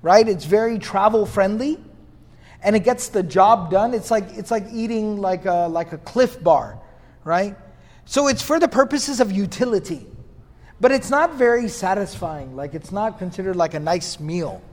right? 0.01 0.27
It's 0.27 0.45
very 0.45 0.79
travel 0.79 1.25
friendly, 1.25 1.79
and 2.63 2.75
it 2.75 2.83
gets 2.83 3.09
the 3.09 3.21
job 3.21 3.69
done. 3.69 3.93
It's 3.93 4.09
like 4.09 4.25
it's 4.31 4.49
like 4.51 4.65
eating 4.71 5.21
like 5.21 5.45
a 5.45 5.67
like 5.67 5.93
a 5.93 5.99
Clif 5.99 6.43
Bar, 6.43 6.79
right? 7.23 7.55
So 8.05 8.27
it's 8.27 8.41
for 8.41 8.59
the 8.59 8.67
purposes 8.67 9.19
of 9.19 9.31
utility, 9.31 10.07
but 10.81 10.91
it's 10.91 11.11
not 11.11 11.35
very 11.35 11.67
satisfying. 11.67 12.55
Like 12.55 12.73
it's 12.73 12.91
not 12.91 13.19
considered 13.19 13.55
like 13.55 13.75
a 13.75 13.79
nice 13.79 14.19
meal 14.19 14.63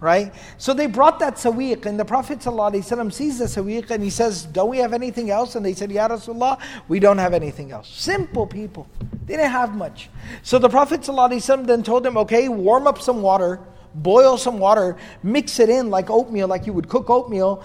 right? 0.00 0.32
So 0.58 0.74
they 0.74 0.86
brought 0.86 1.18
that 1.20 1.36
sawiq, 1.36 1.86
and 1.86 1.98
the 1.98 2.04
Prophet 2.04 2.40
ﷺ 2.40 3.12
sees 3.12 3.38
the 3.38 3.46
sawiq 3.46 3.90
and 3.90 4.02
he 4.02 4.10
says, 4.10 4.44
Don't 4.44 4.68
we 4.70 4.78
have 4.78 4.92
anything 4.92 5.30
else? 5.30 5.54
And 5.54 5.64
they 5.64 5.74
said, 5.74 5.90
Ya 5.90 6.08
Rasulullah, 6.08 6.60
we 6.88 6.98
don't 6.98 7.18
have 7.18 7.32
anything 7.32 7.72
else. 7.72 7.88
Simple 7.88 8.46
people. 8.46 8.86
They 9.26 9.36
didn't 9.36 9.52
have 9.52 9.74
much. 9.74 10.10
So 10.42 10.58
the 10.58 10.68
Prophet 10.68 11.00
ﷺ 11.00 11.66
then 11.66 11.82
told 11.82 12.02
them, 12.02 12.16
Okay, 12.16 12.48
warm 12.48 12.86
up 12.86 13.00
some 13.00 13.22
water, 13.22 13.60
boil 13.94 14.36
some 14.36 14.58
water, 14.58 14.96
mix 15.22 15.58
it 15.58 15.70
in 15.70 15.90
like 15.90 16.10
oatmeal, 16.10 16.48
like 16.48 16.66
you 16.66 16.72
would 16.72 16.88
cook 16.88 17.08
oatmeal, 17.08 17.62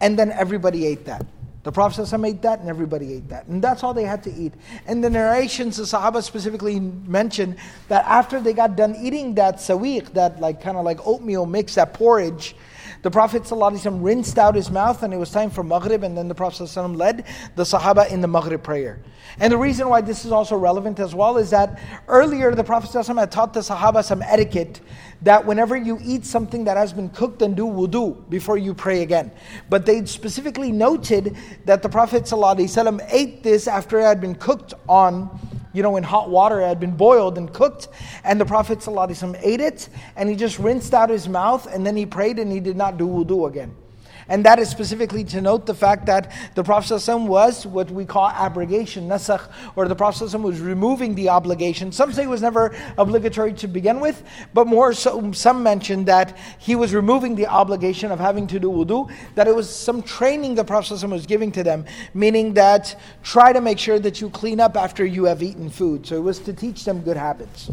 and 0.00 0.18
then 0.18 0.32
everybody 0.32 0.86
ate 0.86 1.04
that. 1.04 1.24
The 1.64 1.72
Prophet 1.72 2.02
ﷺ 2.02 2.28
ate 2.28 2.42
that 2.42 2.60
and 2.60 2.68
everybody 2.68 3.14
ate 3.14 3.28
that. 3.30 3.46
And 3.46 3.64
that's 3.64 3.82
all 3.82 3.94
they 3.94 4.04
had 4.04 4.22
to 4.24 4.32
eat. 4.32 4.52
And 4.86 5.02
the 5.02 5.08
narrations, 5.08 5.78
the 5.78 5.84
Sahaba 5.84 6.22
specifically 6.22 6.78
mention 6.78 7.56
that 7.88 8.04
after 8.04 8.38
they 8.38 8.52
got 8.52 8.76
done 8.76 8.94
eating 9.00 9.34
that 9.36 9.56
sawiq, 9.56 10.12
that 10.12 10.40
like 10.40 10.60
kind 10.60 10.76
of 10.76 10.84
like 10.84 11.04
oatmeal 11.06 11.46
mix, 11.46 11.76
that 11.76 11.94
porridge, 11.94 12.54
the 13.03 13.11
Prophet 13.11 13.43
ﷺ 13.43 14.03
rinsed 14.03 14.37
out 14.37 14.55
his 14.55 14.69
mouth 14.69 15.03
and 15.03 15.13
it 15.13 15.17
was 15.17 15.31
time 15.31 15.49
for 15.49 15.63
Maghrib, 15.63 16.03
and 16.03 16.17
then 16.17 16.27
the 16.27 16.35
Prophet 16.35 16.63
ﷺ 16.63 16.97
led 16.97 17.25
the 17.55 17.63
Sahaba 17.63 18.09
in 18.11 18.21
the 18.21 18.27
Maghrib 18.27 18.61
prayer. 18.63 18.99
And 19.39 19.53
the 19.53 19.57
reason 19.57 19.89
why 19.89 20.01
this 20.01 20.25
is 20.25 20.31
also 20.31 20.57
relevant 20.57 20.99
as 20.99 21.15
well 21.15 21.37
is 21.37 21.49
that 21.51 21.79
earlier 22.07 22.53
the 22.53 22.63
Prophet 22.63 22.89
ﷺ 22.89 23.17
had 23.19 23.31
taught 23.31 23.53
the 23.53 23.61
Sahaba 23.61 24.03
some 24.03 24.21
etiquette 24.21 24.81
that 25.21 25.45
whenever 25.45 25.75
you 25.75 25.99
eat 26.01 26.25
something 26.25 26.63
that 26.63 26.77
has 26.77 26.93
been 26.93 27.09
cooked, 27.09 27.39
then 27.39 27.53
do 27.53 27.65
wudu 27.65 28.29
before 28.29 28.57
you 28.57 28.73
pray 28.73 29.01
again. 29.01 29.31
But 29.69 29.85
they 29.85 30.05
specifically 30.05 30.71
noted 30.71 31.35
that 31.65 31.83
the 31.83 31.89
Prophet 31.89 32.23
ﷺ 32.23 33.05
ate 33.11 33.43
this 33.43 33.67
after 33.67 33.99
it 33.99 34.03
had 34.03 34.21
been 34.21 34.35
cooked 34.35 34.73
on 34.87 35.29
you 35.74 35.82
know, 35.82 35.96
in 35.96 36.02
hot 36.02 36.30
water. 36.30 36.62
It 36.62 36.68
had 36.68 36.80
been 36.80 36.96
boiled 36.96 37.36
and 37.36 37.52
cooked. 37.52 37.88
And 38.24 38.40
the 38.40 38.46
Prophet 38.46 38.78
ﷺ 38.78 39.38
ate 39.42 39.60
it 39.60 39.90
and 40.16 40.30
he 40.30 40.36
just 40.36 40.58
rinsed 40.58 40.94
out 40.94 41.10
his 41.10 41.28
mouth 41.28 41.66
and 41.66 41.84
then 41.84 41.96
he 41.96 42.06
prayed 42.06 42.38
and 42.38 42.50
he 42.50 42.60
did 42.60 42.76
not 42.76 42.96
do 42.96 43.06
wudu 43.06 43.46
again. 43.46 43.74
And 44.29 44.45
that 44.45 44.59
is 44.59 44.69
specifically 44.69 45.23
to 45.25 45.41
note 45.41 45.65
the 45.65 45.73
fact 45.73 46.05
that 46.05 46.31
the 46.53 46.63
Prophet 46.63 46.93
ﷺ 46.93 47.27
was 47.27 47.65
what 47.65 47.89
we 47.89 48.05
call 48.05 48.29
abrogation, 48.29 49.09
nasakh, 49.09 49.49
or 49.75 49.87
the 49.87 49.95
Prophet 49.95 50.25
ﷺ 50.25 50.43
was 50.43 50.61
removing 50.61 51.15
the 51.15 51.29
obligation. 51.29 51.91
Some 51.91 52.13
say 52.13 52.23
it 52.23 52.29
was 52.29 52.43
never 52.43 52.75
obligatory 52.97 53.53
to 53.53 53.67
begin 53.67 53.99
with, 53.99 54.23
but 54.53 54.67
more 54.67 54.93
so, 54.93 55.31
some 55.31 55.63
mention 55.63 56.05
that 56.05 56.37
he 56.59 56.75
was 56.75 56.93
removing 56.93 57.35
the 57.35 57.47
obligation 57.47 58.11
of 58.11 58.19
having 58.19 58.45
to 58.47 58.59
do 58.59 58.69
wudu, 58.69 59.11
that 59.33 59.47
it 59.47 59.55
was 59.55 59.67
some 59.67 60.03
training 60.03 60.53
the 60.53 60.63
Prophet 60.63 60.93
ﷺ 60.93 61.09
was 61.09 61.25
giving 61.25 61.51
to 61.53 61.63
them, 61.63 61.85
meaning 62.13 62.53
that 62.53 62.95
try 63.23 63.51
to 63.51 63.61
make 63.61 63.79
sure 63.79 63.97
that 63.97 64.21
you 64.21 64.29
clean 64.29 64.59
up 64.59 64.77
after 64.77 65.03
you 65.03 65.25
have 65.25 65.41
eaten 65.41 65.71
food. 65.71 66.05
So 66.05 66.15
it 66.15 66.21
was 66.21 66.37
to 66.39 66.53
teach 66.53 66.85
them 66.85 67.01
good 67.01 67.17
habits. 67.17 67.71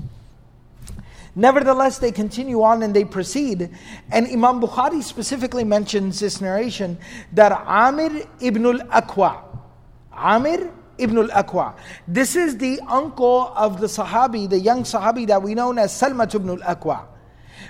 Nevertheless, 1.36 1.98
they 2.00 2.12
continue 2.12 2.62
on 2.62 2.84
and 2.84 2.94
they 2.94 3.06
proceed. 3.06 3.70
And 4.12 4.28
Imam 4.28 4.60
Bukhari 4.60 5.02
specifically 5.02 5.64
mentions 5.64 6.20
this 6.20 6.42
narration 6.42 6.98
that 7.34 7.52
Amir 7.66 8.28
ibn 8.42 8.66
al 8.66 8.80
Aqwa, 8.90 9.42
Amir 10.12 10.72
ibn 10.98 11.18
al 11.18 11.30
Aqwa, 11.30 11.76
this 12.08 12.36
is 12.36 12.58
the 12.58 12.82
uncle 12.88 13.54
of 13.56 13.80
the 13.80 13.88
Sahabi, 13.88 14.50
the 14.50 14.60
young 14.60 14.84
Sahabi 14.84 15.26
that 15.28 15.42
we 15.42 15.56
know 15.56 15.72
as 15.78 15.92
Salma 15.94 16.34
ibn 16.36 16.50
al 16.50 16.76
Aqwa. 16.76 17.06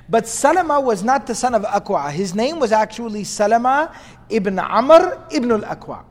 But 0.10 0.28
Salama 0.28 0.80
was 0.80 1.04
not 1.04 1.28
the 1.28 1.36
son 1.36 1.54
of 1.54 1.64
Aqwa. 1.64 2.12
His 2.12 2.34
name 2.34 2.60
was 2.60 2.72
actually 2.72 3.24
Salama 3.24 3.96
ibn 4.30 4.58
Amr 4.58 5.26
ibn 5.32 5.52
al 5.52 5.62
Aqwa. 5.62 6.04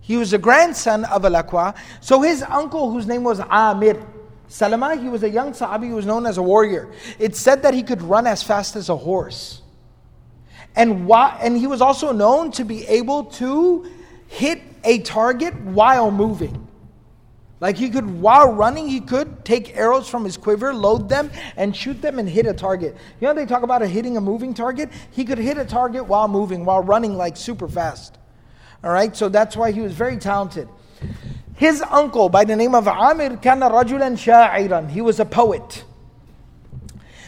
He 0.00 0.16
was 0.16 0.32
a 0.32 0.38
grandson 0.38 1.04
of 1.06 1.24
al 1.24 1.32
Aqwa. 1.42 1.74
So 2.00 2.20
his 2.22 2.42
uncle, 2.42 2.90
whose 2.90 3.06
name 3.06 3.24
was 3.24 3.40
Amir, 3.40 4.04
Salama, 4.52 4.96
he 4.96 5.08
was 5.08 5.22
a 5.22 5.30
young 5.30 5.52
Sahabi 5.52 5.88
who 5.88 5.94
was 5.94 6.04
known 6.04 6.26
as 6.26 6.36
a 6.36 6.42
warrior. 6.42 6.92
It 7.18 7.34
said 7.34 7.62
that 7.62 7.72
he 7.72 7.82
could 7.82 8.02
run 8.02 8.26
as 8.26 8.42
fast 8.42 8.76
as 8.76 8.90
a 8.90 8.96
horse. 8.96 9.62
And, 10.76 11.06
why, 11.06 11.38
and 11.40 11.56
he 11.56 11.66
was 11.66 11.80
also 11.80 12.12
known 12.12 12.50
to 12.52 12.64
be 12.64 12.86
able 12.86 13.24
to 13.40 13.90
hit 14.28 14.60
a 14.84 14.98
target 14.98 15.58
while 15.62 16.10
moving. 16.10 16.68
Like 17.60 17.78
he 17.78 17.88
could, 17.88 18.20
while 18.20 18.52
running, 18.52 18.88
he 18.88 19.00
could 19.00 19.42
take 19.42 19.74
arrows 19.74 20.06
from 20.06 20.22
his 20.22 20.36
quiver, 20.36 20.74
load 20.74 21.08
them, 21.08 21.30
and 21.56 21.74
shoot 21.74 22.02
them 22.02 22.18
and 22.18 22.28
hit 22.28 22.44
a 22.44 22.52
target. 22.52 22.94
You 23.22 23.28
know, 23.28 23.34
they 23.34 23.46
talk 23.46 23.62
about 23.62 23.80
a 23.80 23.86
hitting 23.86 24.18
a 24.18 24.20
moving 24.20 24.52
target? 24.52 24.90
He 25.12 25.24
could 25.24 25.38
hit 25.38 25.56
a 25.56 25.64
target 25.64 26.04
while 26.04 26.28
moving, 26.28 26.66
while 26.66 26.82
running 26.82 27.16
like 27.16 27.38
super 27.38 27.68
fast. 27.68 28.18
All 28.84 28.90
right, 28.90 29.16
so 29.16 29.30
that's 29.30 29.56
why 29.56 29.72
he 29.72 29.80
was 29.80 29.94
very 29.94 30.18
talented. 30.18 30.68
His 31.62 31.80
uncle, 31.80 32.28
by 32.28 32.44
the 32.44 32.56
name 32.56 32.74
of 32.74 32.88
Amir, 32.88 33.36
kana 33.36 33.70
rajulan 33.70 34.16
sha'iran. 34.16 34.90
He 34.90 35.00
was 35.00 35.20
a 35.20 35.24
poet. 35.24 35.84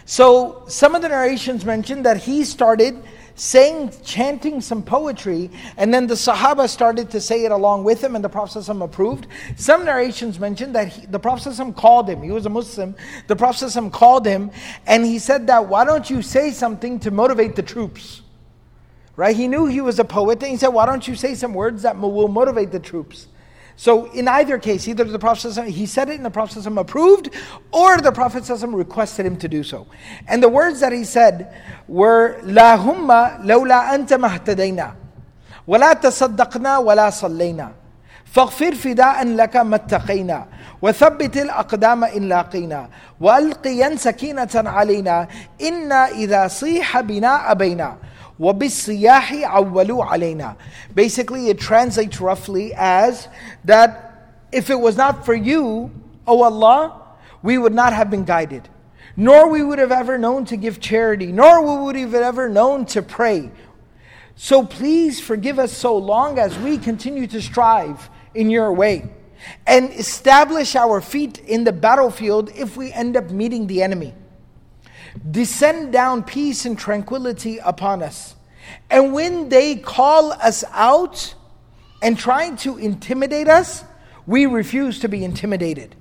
So 0.07 0.65
some 0.67 0.97
of 0.97 1.03
the 1.03 1.09
narrations 1.09 1.65
mention 1.65 2.03
that 2.03 2.17
he 2.17 2.43
started 2.43 3.01
saying, 3.37 3.93
chanting 4.03 4.61
some 4.61 4.83
poetry, 4.83 5.53
and 5.77 5.95
then 5.95 6.09
the 6.09 6.15
Sahaba 6.15 6.69
started 6.69 7.11
to 7.11 7.21
say 7.21 7.45
it 7.45 7.53
along 7.53 7.85
with 7.85 8.03
him, 8.03 8.17
and 8.17 8.25
the 8.25 8.29
Prophet 8.29 8.59
ﷺ 8.59 8.83
approved. 8.83 9.29
Some 9.55 9.85
narrations 9.85 10.41
mention 10.41 10.73
that 10.73 10.89
he, 10.89 11.07
the 11.07 11.21
Prophet 11.21 11.51
ﷺ 11.51 11.77
called 11.77 12.09
him. 12.09 12.21
He 12.21 12.33
was 12.33 12.45
a 12.45 12.51
Muslim. 12.51 12.97
The 13.29 13.37
Prophet 13.37 13.67
ﷺ 13.67 13.93
called 13.93 14.27
him, 14.27 14.51
and 14.85 15.07
he 15.07 15.21
said 15.21 15.47
that, 15.47 15.69
why 15.69 15.85
don't 15.85 16.11
you 16.11 16.23
say 16.23 16.51
something 16.51 16.99
to 16.99 17.13
motivate 17.13 17.55
the 17.55 17.63
troops? 17.63 18.23
Right? 19.15 19.37
He 19.37 19.47
knew 19.47 19.67
he 19.67 19.81
was 19.81 20.01
a 20.01 20.05
poet, 20.05 20.43
and 20.43 20.51
he 20.51 20.57
said, 20.57 20.71
why 20.71 20.87
don't 20.87 21.07
you 21.07 21.15
say 21.15 21.37
some 21.37 21.55
words 21.55 21.83
that 21.83 21.97
will 21.97 22.27
motivate 22.27 22.73
the 22.73 22.81
troops? 22.81 23.29
So 23.76 24.12
in 24.12 24.28
either 24.28 24.58
case, 24.58 24.88
either 24.88 25.06
the 25.06 25.20
Prophet 25.20 25.70
he 25.70 25.86
said 25.86 26.10
it 26.10 26.16
and 26.18 26.26
the 26.26 26.30
Prophet 26.30 26.66
approved, 26.66 27.30
or 27.72 27.98
the 27.98 28.12
Prophet 28.12 28.44
requested 28.68 29.26
him 29.26 29.38
to 29.38 29.48
do 29.48 29.64
so. 29.64 29.88
And 30.28 30.44
the 30.44 30.50
words 30.50 30.82
that 30.82 30.92
he 30.92 31.06
said 31.06 31.56
were 31.88 32.42
La 32.44 32.78
humma 32.78 33.40
lawla 33.42 33.90
anta 33.90 34.18
mahtadayna 34.18 34.96
ولا 35.70 35.94
تصدقنا 35.94 36.78
ولا 36.78 37.10
صلينا 37.10 37.72
فاغفر 38.26 38.76
فداء 38.76 39.24
لك 39.24 39.58
ما 39.58 39.76
اتقينا 39.76 40.46
وثبت 40.82 41.38
الأقدام 41.38 42.04
إن 42.04 42.30
لاقينا 42.30 42.90
وألقيا 43.22 43.96
سكينة 43.96 44.50
علينا 44.56 45.28
إنا 45.62 46.08
إذا 46.08 46.48
صيح 46.48 47.02
بنا 47.02 47.52
أبينا 47.52 47.98
وَبِالصِّيَاحِ 48.40 49.44
عَوَّلُوا 49.44 50.08
عَلَيْنَا 50.08 50.56
Basically, 50.96 51.50
it 51.50 51.60
translates 51.60 52.22
roughly 52.22 52.74
as 52.74 53.28
that 53.66 54.46
if 54.52 54.70
it 54.70 54.80
was 54.80 54.96
not 54.96 55.26
for 55.26 55.34
you, 55.34 55.92
O 56.26 56.44
Allah, 56.44 57.02
we 57.44 57.58
would 57.58 57.74
not 57.74 57.94
have 57.94 58.10
been 58.10 58.24
guided. 58.24 58.70
Nor 59.18 59.50
we 59.50 59.62
would 59.62 59.80
have 59.80 59.92
ever 59.92 60.18
known 60.18 60.46
to 60.46 60.56
give 60.56 60.80
charity, 60.80 61.32
nor 61.32 61.62
we 61.62 61.84
would 61.84 61.96
have 61.98 62.14
ever 62.14 62.48
known 62.48 62.86
to 62.88 63.02
pray. 63.02 63.52
So 64.36 64.66
please 64.66 65.20
forgive 65.20 65.60
us 65.60 65.74
so 65.74 65.98
long 65.98 66.40
as 66.40 66.58
we 66.60 66.78
continue 66.78 67.28
to 67.28 67.42
strive 67.42 68.10
in 68.34 68.50
your 68.50 68.72
way 68.72 69.10
and 69.68 69.92
establish 69.92 70.76
our 70.76 71.02
feet 71.02 71.40
in 71.40 71.66
the 71.66 71.74
battlefield 71.74 72.50
if 72.56 72.78
we 72.78 72.94
end 72.94 73.18
up 73.18 73.32
meeting 73.32 73.68
the 73.68 73.84
enemy 73.84 74.14
descend 75.31 75.93
down 75.93 76.23
peace 76.23 76.65
and 76.65 76.79
tranquility 76.79 77.59
upon 77.59 78.03
us. 78.03 78.35
And 78.91 79.13
when 79.13 79.49
they 79.49 79.77
call 79.77 80.33
us 80.33 80.65
out 80.73 81.35
and 82.03 82.19
trying 82.19 82.57
to 82.59 82.79
intimidate 82.79 83.49
us, 83.49 83.85
we 84.27 84.47
refuse 84.47 85.01
to 85.01 85.09
be 85.09 85.25
intimidated. 85.25 85.95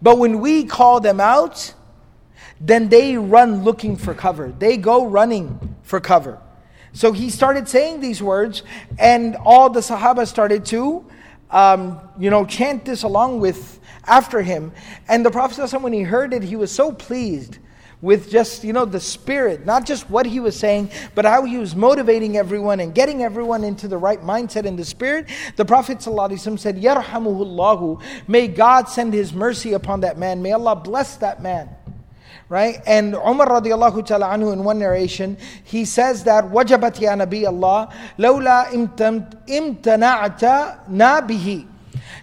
But 0.00 0.18
when 0.18 0.40
we 0.40 0.64
call 0.64 1.00
them 1.00 1.20
out, 1.20 1.74
then 2.60 2.88
they 2.88 3.16
run 3.16 3.64
looking 3.64 3.96
for 3.96 4.14
cover. 4.14 4.52
They 4.56 4.76
go 4.76 5.06
running 5.06 5.76
for 5.82 6.00
cover. 6.00 6.40
So 6.92 7.12
he 7.12 7.30
started 7.30 7.68
saying 7.68 8.00
these 8.00 8.22
words, 8.22 8.62
and 8.98 9.36
all 9.36 9.70
the 9.70 9.80
Sahaba 9.80 10.26
started 10.26 10.64
to, 10.66 11.04
um, 11.50 12.00
you 12.18 12.30
know, 12.30 12.44
chant 12.44 12.84
this 12.84 13.02
along 13.02 13.40
with 13.40 13.80
after 14.06 14.42
him. 14.42 14.72
And 15.08 15.24
the 15.24 15.30
Prophet, 15.30 15.72
when 15.80 15.92
he 15.92 16.02
heard 16.02 16.34
it, 16.34 16.42
he 16.42 16.56
was 16.56 16.70
so 16.70 16.92
pleased 16.92 17.58
with 18.02 18.28
just, 18.28 18.64
you 18.64 18.72
know, 18.72 18.84
the 18.84 19.00
spirit, 19.00 19.64
not 19.64 19.86
just 19.86 20.10
what 20.10 20.26
he 20.26 20.40
was 20.40 20.58
saying, 20.58 20.90
but 21.14 21.24
how 21.24 21.44
he 21.44 21.56
was 21.56 21.76
motivating 21.76 22.36
everyone 22.36 22.80
and 22.80 22.92
getting 22.94 23.22
everyone 23.22 23.62
into 23.62 23.86
the 23.86 23.96
right 23.96 24.20
mindset 24.20 24.66
and 24.66 24.76
the 24.76 24.84
spirit. 24.84 25.30
The 25.54 25.64
Prophet 25.64 26.02
said, 26.02 26.12
Yarhamuhullahu, 26.16 28.02
may 28.26 28.48
God 28.48 28.88
send 28.88 29.14
his 29.14 29.32
mercy 29.32 29.72
upon 29.72 30.00
that 30.00 30.18
man. 30.18 30.42
May 30.42 30.50
Allah 30.50 30.74
bless 30.74 31.16
that 31.16 31.40
man. 31.40 31.68
Right? 32.48 32.82
And 32.86 33.14
Umar 33.14 33.46
radiallahu 33.48 34.04
ta'ala 34.04 34.26
anhu 34.26 34.52
in 34.52 34.64
one 34.64 34.80
narration, 34.80 35.38
he 35.64 35.84
says 35.86 36.24
that, 36.24 36.44
Wajabat 36.44 37.00
ya 37.00 37.14
Nabi 37.14 37.46
Allah, 37.46 37.88
lawla 38.18 38.66
imtana'ata 39.46 40.90
nabihi 40.90 41.71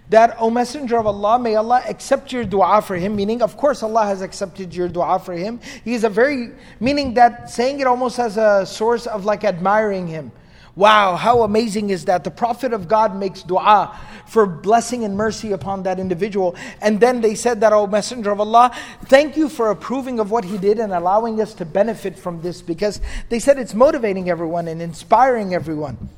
that, 0.09 0.35
O 0.39 0.49
Messenger 0.49 0.97
of 0.97 1.07
Allah, 1.07 1.39
may 1.39 1.55
Allah 1.55 1.83
accept 1.87 2.31
your 2.31 2.43
dua 2.43 2.81
for 2.81 2.95
him. 2.95 3.15
Meaning, 3.15 3.41
of 3.41 3.55
course, 3.57 3.83
Allah 3.83 4.05
has 4.05 4.21
accepted 4.21 4.73
your 4.73 4.89
dua 4.89 5.19
for 5.19 5.33
him. 5.33 5.59
He 5.83 5.93
is 5.93 6.03
a 6.03 6.09
very, 6.09 6.51
meaning 6.79 7.13
that 7.13 7.49
saying 7.49 7.79
it 7.79 7.87
almost 7.87 8.19
as 8.19 8.37
a 8.37 8.65
source 8.65 9.05
of 9.05 9.25
like 9.25 9.43
admiring 9.43 10.07
him. 10.07 10.31
Wow, 10.75 11.15
how 11.15 11.43
amazing 11.43 11.89
is 11.89 12.05
that? 12.05 12.23
The 12.23 12.31
Prophet 12.31 12.71
of 12.73 12.87
God 12.87 13.15
makes 13.15 13.43
dua 13.43 13.99
for 14.25 14.45
blessing 14.45 15.03
and 15.03 15.17
mercy 15.17 15.51
upon 15.51 15.83
that 15.83 15.99
individual. 15.99 16.55
And 16.81 16.99
then 16.99 17.21
they 17.21 17.35
said 17.35 17.59
that, 17.61 17.73
O 17.73 17.85
Messenger 17.85 18.31
of 18.31 18.39
Allah, 18.39 18.71
thank 19.05 19.35
you 19.35 19.49
for 19.49 19.71
approving 19.71 20.19
of 20.19 20.31
what 20.31 20.45
he 20.45 20.57
did 20.57 20.79
and 20.79 20.93
allowing 20.93 21.41
us 21.41 21.53
to 21.55 21.65
benefit 21.65 22.17
from 22.17 22.41
this 22.41 22.61
because 22.61 23.01
they 23.27 23.39
said 23.39 23.59
it's 23.59 23.73
motivating 23.73 24.29
everyone 24.29 24.67
and 24.67 24.81
inspiring 24.81 25.53
everyone. 25.53 26.09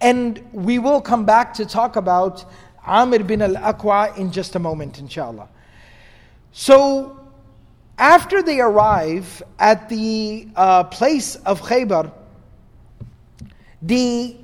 And 0.00 0.42
we 0.52 0.78
will 0.78 1.00
come 1.00 1.24
back 1.24 1.54
to 1.54 1.64
talk 1.64 1.96
about 1.96 2.44
Amir 2.86 3.24
bin 3.24 3.42
al 3.42 3.54
Aqwa 3.54 4.16
in 4.16 4.30
just 4.30 4.54
a 4.54 4.58
moment, 4.58 4.98
inshallah. 4.98 5.48
So, 6.52 7.18
after 7.98 8.42
they 8.42 8.60
arrive 8.60 9.42
at 9.58 9.88
the 9.88 10.48
uh, 10.56 10.84
place 10.84 11.36
of 11.36 11.60
Khaybar, 11.62 12.12
the, 13.82 14.36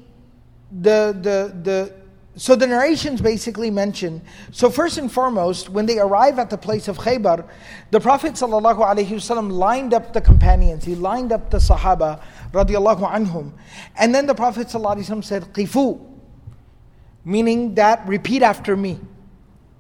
the, 0.71 1.17
the, 1.21 1.61
the, 1.63 1.95
so 2.37 2.55
the 2.55 2.67
narrations 2.67 3.21
basically 3.21 3.71
mention, 3.71 4.23
so 4.53 4.71
first 4.71 4.99
and 4.99 5.11
foremost, 5.11 5.69
when 5.69 5.87
they 5.87 5.99
arrive 5.99 6.39
at 6.39 6.49
the 6.49 6.59
place 6.59 6.89
of 6.89 6.99
Khaybar, 6.99 7.47
the 7.91 8.01
Prophet 8.01 8.35
ﷺ 8.35 9.51
lined 9.51 9.95
up 9.95 10.13
the 10.13 10.21
companions, 10.21 10.85
he 10.85 10.95
lined 10.95 11.33
up 11.33 11.51
the 11.51 11.59
Sahaba 11.59 12.23
radiallahu 12.53 13.11
anhum. 13.11 13.53
And 13.97 14.15
then 14.15 14.27
the 14.27 14.35
Prophet 14.35 14.69
ﷺ 14.69 15.25
said, 15.25 15.45
Qifu, 15.53 16.10
meaning 17.31 17.77
that 17.77 18.07
repeat 18.09 18.43
after 18.43 18.77
me. 18.77 18.99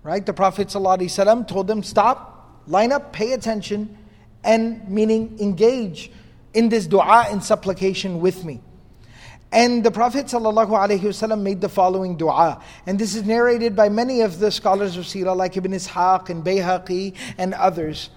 Right? 0.02 0.24
The 0.24 0.32
Prophet 0.32 0.68
ﷺ 0.68 1.48
told 1.48 1.66
them, 1.66 1.82
stop, 1.82 2.62
line 2.66 2.92
up, 2.92 3.12
pay 3.12 3.32
attention, 3.32 3.98
and 4.44 4.88
meaning 4.88 5.36
engage 5.40 6.10
in 6.54 6.68
this 6.68 6.86
dua 6.86 7.26
and 7.28 7.42
supplication 7.42 8.20
with 8.20 8.44
me. 8.44 8.62
And 9.52 9.82
the 9.84 9.90
Prophet 9.90 10.26
ﷺ 10.26 11.42
made 11.42 11.60
the 11.60 11.68
following 11.68 12.16
dua. 12.16 12.62
And 12.86 12.98
this 12.98 13.16
is 13.16 13.24
narrated 13.24 13.74
by 13.74 13.88
many 13.88 14.20
of 14.20 14.38
the 14.38 14.52
scholars 14.52 14.96
of 14.96 15.04
Sirah, 15.04 15.36
like 15.36 15.56
Ibn 15.56 15.72
Ishaq 15.72 16.30
and 16.30 16.44
Bayhaqi 16.44 17.16
and 17.36 17.52
others 17.54 18.10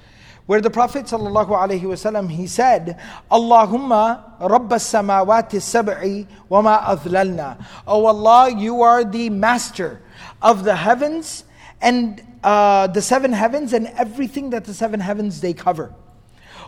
Where 0.47 0.63
the 0.63 0.71
Prophet 0.71 1.05
ﷺ, 1.05 2.31
he 2.31 2.47
said, 2.47 2.99
Allahumma 3.31 4.41
Rabba 4.41 4.77
samawati 4.77 5.61
sab'i 5.61 6.27
wa 6.49 6.63
ma 6.63 6.95
adlalna. 6.95 7.63
Oh 7.87 8.07
Allah, 8.07 8.51
you 8.57 8.81
are 8.81 9.05
the 9.05 9.29
master 9.29 10.01
of 10.41 10.65
the 10.65 10.75
heavens 10.75 11.45
and 11.83 12.23
uh, 12.43 12.87
the 12.87 13.03
seven 13.03 13.33
heavens 13.33 13.75
and 13.75 13.89
everything 13.89 14.49
that 14.51 14.65
the 14.65 14.73
seven 14.73 15.01
heavens 15.01 15.43
they 15.43 15.53
cover. 15.53 15.93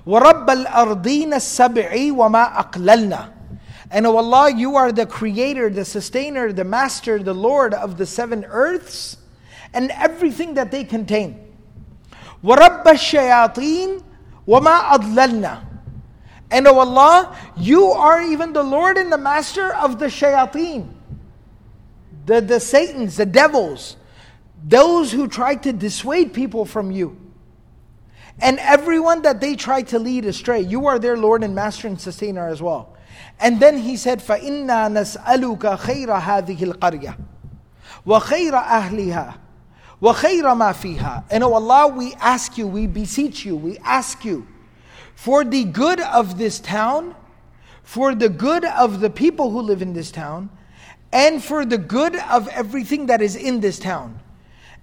وَرَبَّ 0.07 0.47
الْأَرْضِينَ 0.47 1.33
السَّبْعِ 1.33 2.13
وَمَا 2.13 2.57
أَقْلَلْنَا 2.57 3.33
And 3.91 4.07
oh 4.07 4.19
Allah, 4.19 4.53
you 4.55 4.77
are 4.77 4.93
the 4.93 5.07
creator, 5.07 5.71
the 5.71 5.87
sustainer, 5.87 6.53
the 6.53 6.65
master, 6.65 7.19
the 7.23 7.35
Lord 7.35 7.73
of 7.73 7.97
the 7.97 8.05
seven 8.05 8.45
earths 8.45 9.17
and 9.73 9.91
everything 9.93 10.55
that 10.55 10.71
they 10.71 10.85
contain. 10.85 11.44
وَرَبَّ 12.45 12.85
الشَّيَاطِينَ 12.85 14.03
وَمَا 14.47 14.91
أَضْلَلْنَا 14.91 15.65
And 16.51 16.67
O 16.67 16.79
Allah, 16.79 17.37
you 17.57 17.87
are 17.87 18.23
even 18.23 18.53
the 18.53 18.63
Lord 18.63 18.97
and 18.99 19.13
the 19.13 19.19
Master 19.19 19.73
of 19.75 19.99
the 19.99 20.07
shayateen, 20.07 20.89
the, 22.27 22.41
the 22.41 22.59
Satans, 22.59 23.17
the 23.17 23.27
devils, 23.27 23.97
those 24.65 25.13
who 25.13 25.29
try 25.29 25.55
to 25.57 25.73
dissuade 25.73 26.35
people 26.35 26.65
from 26.65 26.91
you. 26.91 27.17
And 28.41 28.59
everyone 28.59 29.23
that 29.23 29.41
they 29.41 29.55
try 29.55 29.83
to 29.83 29.99
lead 29.99 30.25
astray, 30.25 30.61
you 30.61 30.87
are 30.87 30.99
their 30.99 31.17
Lord 31.17 31.45
and 31.45 31.55
Master 31.55 31.89
and 31.89 32.01
Sustainer 32.01 32.49
as 32.49 32.63
well. 32.63 32.97
And 33.39 33.61
then 33.61 33.79
he 33.79 33.97
said, 33.97 34.21
فَإِنَّا 34.21 34.91
نَسْأَلُكَ 34.91 35.79
خَيْرَ 35.79 36.21
هَذِهِ 36.21 36.59
الْقَرْيَةِ 36.59 37.17
وَخَيْرَ 38.07 38.53
أَهْلِهَا 38.53 39.35
وَخَيْرَ 40.05 40.43
مَا 40.43 40.73
فِيهَا 40.73 41.25
And 41.31 41.45
O 41.45 41.53
Allah, 41.53 41.89
we 41.89 42.15
ask 42.15 42.57
you, 42.57 42.67
we 42.67 42.87
beseech 42.87 43.45
you, 43.45 43.55
we 43.55 43.79
ask 43.79 44.25
you 44.25 44.47
for 45.15 45.45
the 45.45 45.65
good 45.65 46.01
of 46.01 46.39
this 46.39 46.59
town, 46.59 47.15
for 47.83 48.15
the 48.15 48.31
good 48.31 48.65
of 48.65 49.01
the 49.01 49.11
people 49.11 49.51
who 49.51 49.61
live 49.61 49.83
in 49.83 49.93
this 49.93 50.11
town, 50.11 50.49
and 51.13 51.45
for 51.45 51.67
the 51.67 51.77
good 51.77 52.17
of 52.17 52.49
everything 52.49 53.07
that 53.07 53.21
is 53.21 53.37
in 53.37 53.61
this 53.61 53.79
town. 53.79 54.19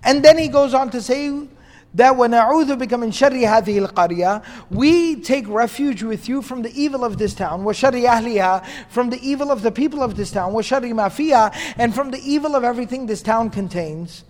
And 0.03 0.23
then 0.23 0.37
he 0.37 0.47
goes 0.47 0.73
on 0.75 0.91
to 0.91 1.01
say 1.01 1.47
that 1.95 2.13
وَنَعُوذُ 2.13 2.77
بِكَ 2.77 2.89
مِنْ 2.89 3.09
شَرِّ 3.09 3.31
هَذِهِ 3.31 3.87
الْقَرْيَةِ 3.87 4.43
We 4.69 5.15
take 5.21 5.47
refuge 5.47 6.03
with 6.03 6.29
you 6.29 6.43
from 6.43 6.61
the 6.61 6.71
evil 6.79 7.03
of 7.03 7.17
this 7.17 7.33
town, 7.33 7.63
وَشَرِّ 7.63 7.93
أَهْلِهَا 7.93 8.65
From 8.89 9.09
the 9.09 9.19
evil 9.27 9.51
of 9.51 9.63
the 9.63 9.71
people 9.71 10.03
of 10.03 10.15
this 10.15 10.31
town, 10.31 10.53
وَشَرِّ 10.53 10.83
مَا 10.93 11.09
فِيهَا 11.09 11.73
And 11.77 11.95
from 11.95 12.11
the 12.11 12.19
evil 12.19 12.55
of 12.55 12.63
everything 12.63 13.07
this 13.07 13.23
town 13.23 13.49
contains. 13.49 14.23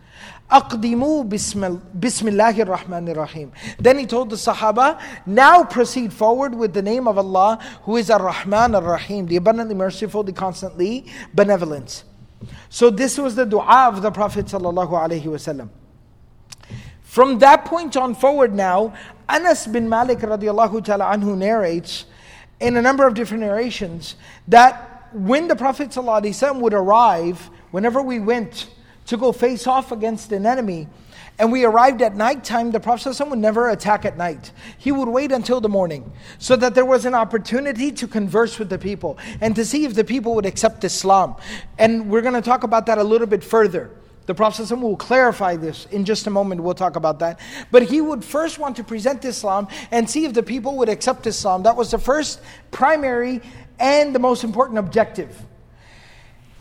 Aqdimu 0.52 1.26
Bismillahir 1.28 2.66
Rahmanir 2.66 3.16
Rahim. 3.16 3.52
Then 3.78 3.98
he 3.98 4.04
told 4.04 4.28
the 4.28 4.36
Sahaba, 4.36 5.00
now 5.24 5.64
proceed 5.64 6.12
forward 6.12 6.54
with 6.54 6.74
the 6.74 6.82
name 6.82 7.08
of 7.08 7.16
Allah 7.16 7.58
who 7.84 7.96
is 7.96 8.10
Ar-Rahman 8.10 8.74
Ar-Rahim, 8.74 9.26
the 9.26 9.36
abundantly 9.36 9.74
merciful, 9.74 10.22
the 10.22 10.32
constantly 10.32 11.06
benevolent. 11.34 12.04
So 12.68 12.90
this 12.90 13.16
was 13.16 13.34
the 13.34 13.46
dua 13.46 13.88
of 13.88 14.02
the 14.02 14.10
Prophet 14.10 14.46
sallallahu 14.46 14.90
alaihi 14.90 15.24
wasallam. 15.24 15.70
From 17.02 17.38
that 17.38 17.64
point 17.64 17.96
on 17.96 18.14
forward 18.14 18.54
now, 18.54 18.94
Anas 19.28 19.66
bin 19.66 19.88
Malik 19.88 20.18
radiallahu 20.18 20.84
ta'ala 20.84 21.16
anhu 21.16 21.36
narrates 21.36 22.04
in 22.60 22.76
a 22.76 22.82
number 22.82 23.06
of 23.06 23.14
different 23.14 23.42
narrations 23.42 24.16
that 24.48 25.08
when 25.12 25.48
the 25.48 25.56
Prophet 25.56 25.90
ﷺ 25.90 26.60
would 26.60 26.72
arrive, 26.74 27.50
whenever 27.70 28.02
we 28.02 28.18
went 28.18 28.68
to 29.06 29.16
go 29.16 29.32
face 29.32 29.66
off 29.66 29.92
against 29.92 30.32
an 30.32 30.46
enemy. 30.46 30.88
And 31.38 31.50
we 31.50 31.64
arrived 31.64 32.02
at 32.02 32.14
nighttime, 32.14 32.70
the 32.70 32.80
Prophet 32.80 33.18
would 33.28 33.38
never 33.38 33.70
attack 33.70 34.04
at 34.04 34.16
night. 34.16 34.52
He 34.78 34.92
would 34.92 35.08
wait 35.08 35.32
until 35.32 35.60
the 35.60 35.68
morning 35.68 36.12
so 36.38 36.56
that 36.56 36.74
there 36.74 36.84
was 36.84 37.04
an 37.04 37.14
opportunity 37.14 37.90
to 37.92 38.06
converse 38.06 38.58
with 38.58 38.68
the 38.68 38.78
people 38.78 39.18
and 39.40 39.56
to 39.56 39.64
see 39.64 39.84
if 39.84 39.94
the 39.94 40.04
people 40.04 40.34
would 40.34 40.46
accept 40.46 40.84
Islam. 40.84 41.36
And 41.78 42.10
we're 42.10 42.20
going 42.20 42.34
to 42.34 42.42
talk 42.42 42.64
about 42.64 42.86
that 42.86 42.98
a 42.98 43.04
little 43.04 43.26
bit 43.26 43.42
further. 43.42 43.90
The 44.26 44.34
Prophet 44.34 44.72
will 44.76 44.96
clarify 44.96 45.56
this 45.56 45.86
in 45.86 46.04
just 46.04 46.26
a 46.26 46.30
moment. 46.30 46.62
We'll 46.62 46.74
talk 46.74 46.96
about 46.96 47.18
that. 47.20 47.40
But 47.72 47.82
he 47.84 48.00
would 48.00 48.24
first 48.24 48.58
want 48.58 48.76
to 48.76 48.84
present 48.84 49.24
Islam 49.24 49.66
and 49.90 50.08
see 50.08 50.24
if 50.24 50.34
the 50.34 50.42
people 50.42 50.76
would 50.76 50.88
accept 50.88 51.26
Islam. 51.26 51.64
That 51.64 51.76
was 51.76 51.90
the 51.90 51.98
first 51.98 52.40
primary 52.70 53.40
and 53.80 54.14
the 54.14 54.20
most 54.20 54.44
important 54.44 54.78
objective. 54.78 55.36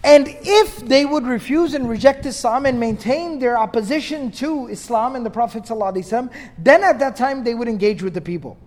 And 0.03 0.27
if 0.41 0.79
they 0.79 1.05
would 1.05 1.25
refuse 1.25 1.73
and 1.75 1.87
reject 1.87 2.25
Islam 2.25 2.65
and 2.65 2.79
maintain 2.79 3.37
their 3.37 3.57
opposition 3.57 4.31
to 4.33 4.67
Islam 4.67 5.15
and 5.15 5.25
the 5.25 5.29
Prophet 5.29 5.63
ﷺ, 5.63 6.31
then 6.57 6.83
at 6.83 6.97
that 6.99 7.15
time 7.15 7.43
they 7.43 7.53
would 7.53 7.67
engage 7.67 8.01
with 8.01 8.13
the 8.13 8.21
people. 8.21 8.57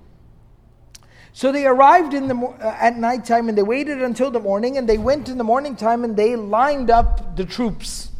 So 1.33 1.51
they 1.51 1.67
arrived 1.67 2.15
in 2.15 2.29
the, 2.29 2.37
uh, 2.37 2.77
at 2.79 2.97
night 2.97 3.25
time 3.25 3.49
and 3.49 3.59
they 3.59 3.65
waited 3.65 4.01
until 4.01 4.31
the 4.31 4.39
morning 4.39 4.79
and 4.79 4.89
they 4.89 4.99
went 4.99 5.29
in 5.29 5.37
the 5.37 5.45
morning 5.45 5.75
time 5.75 6.05
and 6.05 6.17
they 6.17 6.37
lined 6.37 6.91
up 6.91 7.35
the 7.35 7.45
troops. 7.45 8.11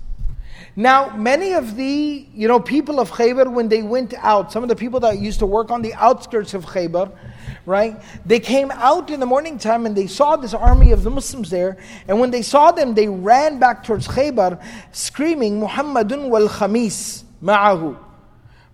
Now, 0.77 1.17
many 1.17 1.53
of 1.53 1.77
the 1.77 2.27
you 2.35 2.49
know 2.49 2.59
people 2.59 2.99
of 2.99 3.11
Khaybar, 3.13 3.53
when 3.53 3.69
they 3.69 3.83
went 3.83 4.13
out, 4.15 4.51
some 4.51 4.65
of 4.65 4.69
the 4.69 4.75
people 4.75 4.99
that 5.01 5.19
used 5.21 5.39
to 5.39 5.47
work 5.47 5.71
on 5.71 5.83
the 5.83 5.95
outskirts 5.95 6.53
of 6.53 6.67
Khaybar, 6.67 7.13
right? 7.65 8.03
They 8.27 8.41
came 8.41 8.73
out 8.73 9.11
in 9.11 9.21
the 9.21 9.27
morning 9.27 9.57
time 9.57 9.87
and 9.87 9.97
they 9.97 10.09
saw 10.09 10.35
this 10.35 10.53
army 10.53 10.91
of 10.91 11.05
the 11.05 11.11
Muslims 11.11 11.49
there. 11.49 11.77
And 12.09 12.19
when 12.19 12.33
they 12.33 12.43
saw 12.43 12.73
them, 12.73 12.95
they 12.95 13.09
ran 13.09 13.61
back 13.61 13.85
towards 13.85 14.09
Khaybar, 14.09 14.61
screaming, 14.91 15.61
Muhammadun 15.61 16.29
wal 16.29 16.49
Khamis 16.49 17.23
ma'ahu. 17.43 17.99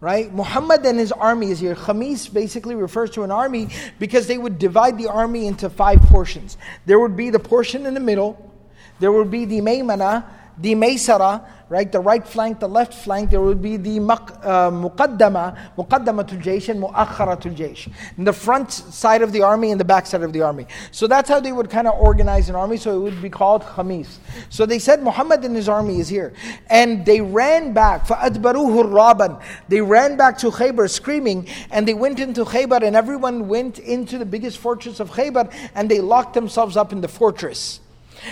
Right? 0.00 0.32
Muhammad 0.32 0.86
and 0.86 0.98
his 0.98 1.12
army 1.12 1.50
is 1.50 1.60
here. 1.60 1.74
Khamis 1.74 2.32
basically 2.32 2.74
refers 2.74 3.10
to 3.10 3.22
an 3.24 3.30
army 3.30 3.68
because 3.98 4.26
they 4.26 4.38
would 4.38 4.58
divide 4.58 4.96
the 4.96 5.08
army 5.08 5.46
into 5.46 5.68
five 5.68 6.00
portions. 6.04 6.56
There 6.86 6.98
would 6.98 7.14
be 7.14 7.28
the 7.28 7.38
portion 7.38 7.84
in 7.84 7.92
the 7.92 8.00
middle, 8.00 8.50
there 8.98 9.12
would 9.12 9.30
be 9.30 9.44
the 9.44 9.60
Maymana, 9.60 10.24
the 10.59 10.73
Maysara, 10.73 11.45
right? 11.67 11.91
The 11.91 11.99
right 11.99 12.25
flank, 12.25 12.59
the 12.59 12.69
left 12.69 12.93
flank, 12.93 13.31
there 13.31 13.41
would 13.41 13.61
be 13.61 13.75
the 13.77 13.97
uh, 13.97 14.71
muqaddama, 14.71 15.75
muqaddamatul 15.75 16.41
jaysh 16.41 16.69
and 16.69 16.81
muakharatul 16.81 17.55
jaysh. 17.55 17.91
The 18.17 18.31
front 18.31 18.71
side 18.71 19.21
of 19.21 19.31
the 19.31 19.41
army 19.41 19.71
and 19.71 19.79
the 19.79 19.85
back 19.85 20.05
side 20.05 20.23
of 20.23 20.31
the 20.31 20.41
army. 20.41 20.67
So 20.91 21.07
that's 21.07 21.29
how 21.29 21.39
they 21.39 21.51
would 21.51 21.69
kind 21.69 21.87
of 21.87 21.99
organize 21.99 22.49
an 22.49 22.55
army, 22.55 22.77
so 22.77 22.95
it 22.95 22.99
would 22.99 23.21
be 23.21 23.29
called 23.29 23.63
khamis. 23.63 24.17
So 24.49 24.65
they 24.65 24.79
said 24.79 25.03
Muhammad 25.03 25.43
and 25.43 25.55
his 25.55 25.67
army 25.67 25.99
is 25.99 26.07
here. 26.07 26.33
And 26.67 27.05
they 27.05 27.19
ran 27.19 27.73
back, 27.73 28.05
فَأَدْبَرُوهُ 28.07 28.83
الرَّابًا 28.85 29.41
They 29.67 29.81
ran 29.81 30.15
back 30.15 30.37
to 30.39 30.51
Khaybar 30.51 30.89
screaming, 30.89 31.47
and 31.71 31.87
they 31.87 31.93
went 31.93 32.19
into 32.19 32.45
Khaybar, 32.45 32.83
and 32.83 32.95
everyone 32.95 33.47
went 33.47 33.79
into 33.79 34.17
the 34.17 34.25
biggest 34.25 34.59
fortress 34.59 34.99
of 34.99 35.11
Khaybar, 35.11 35.51
and 35.73 35.89
they 35.91 35.99
locked 35.99 36.33
themselves 36.33 36.77
up 36.77 36.93
in 36.93 37.01
the 37.01 37.07
fortress. 37.07 37.81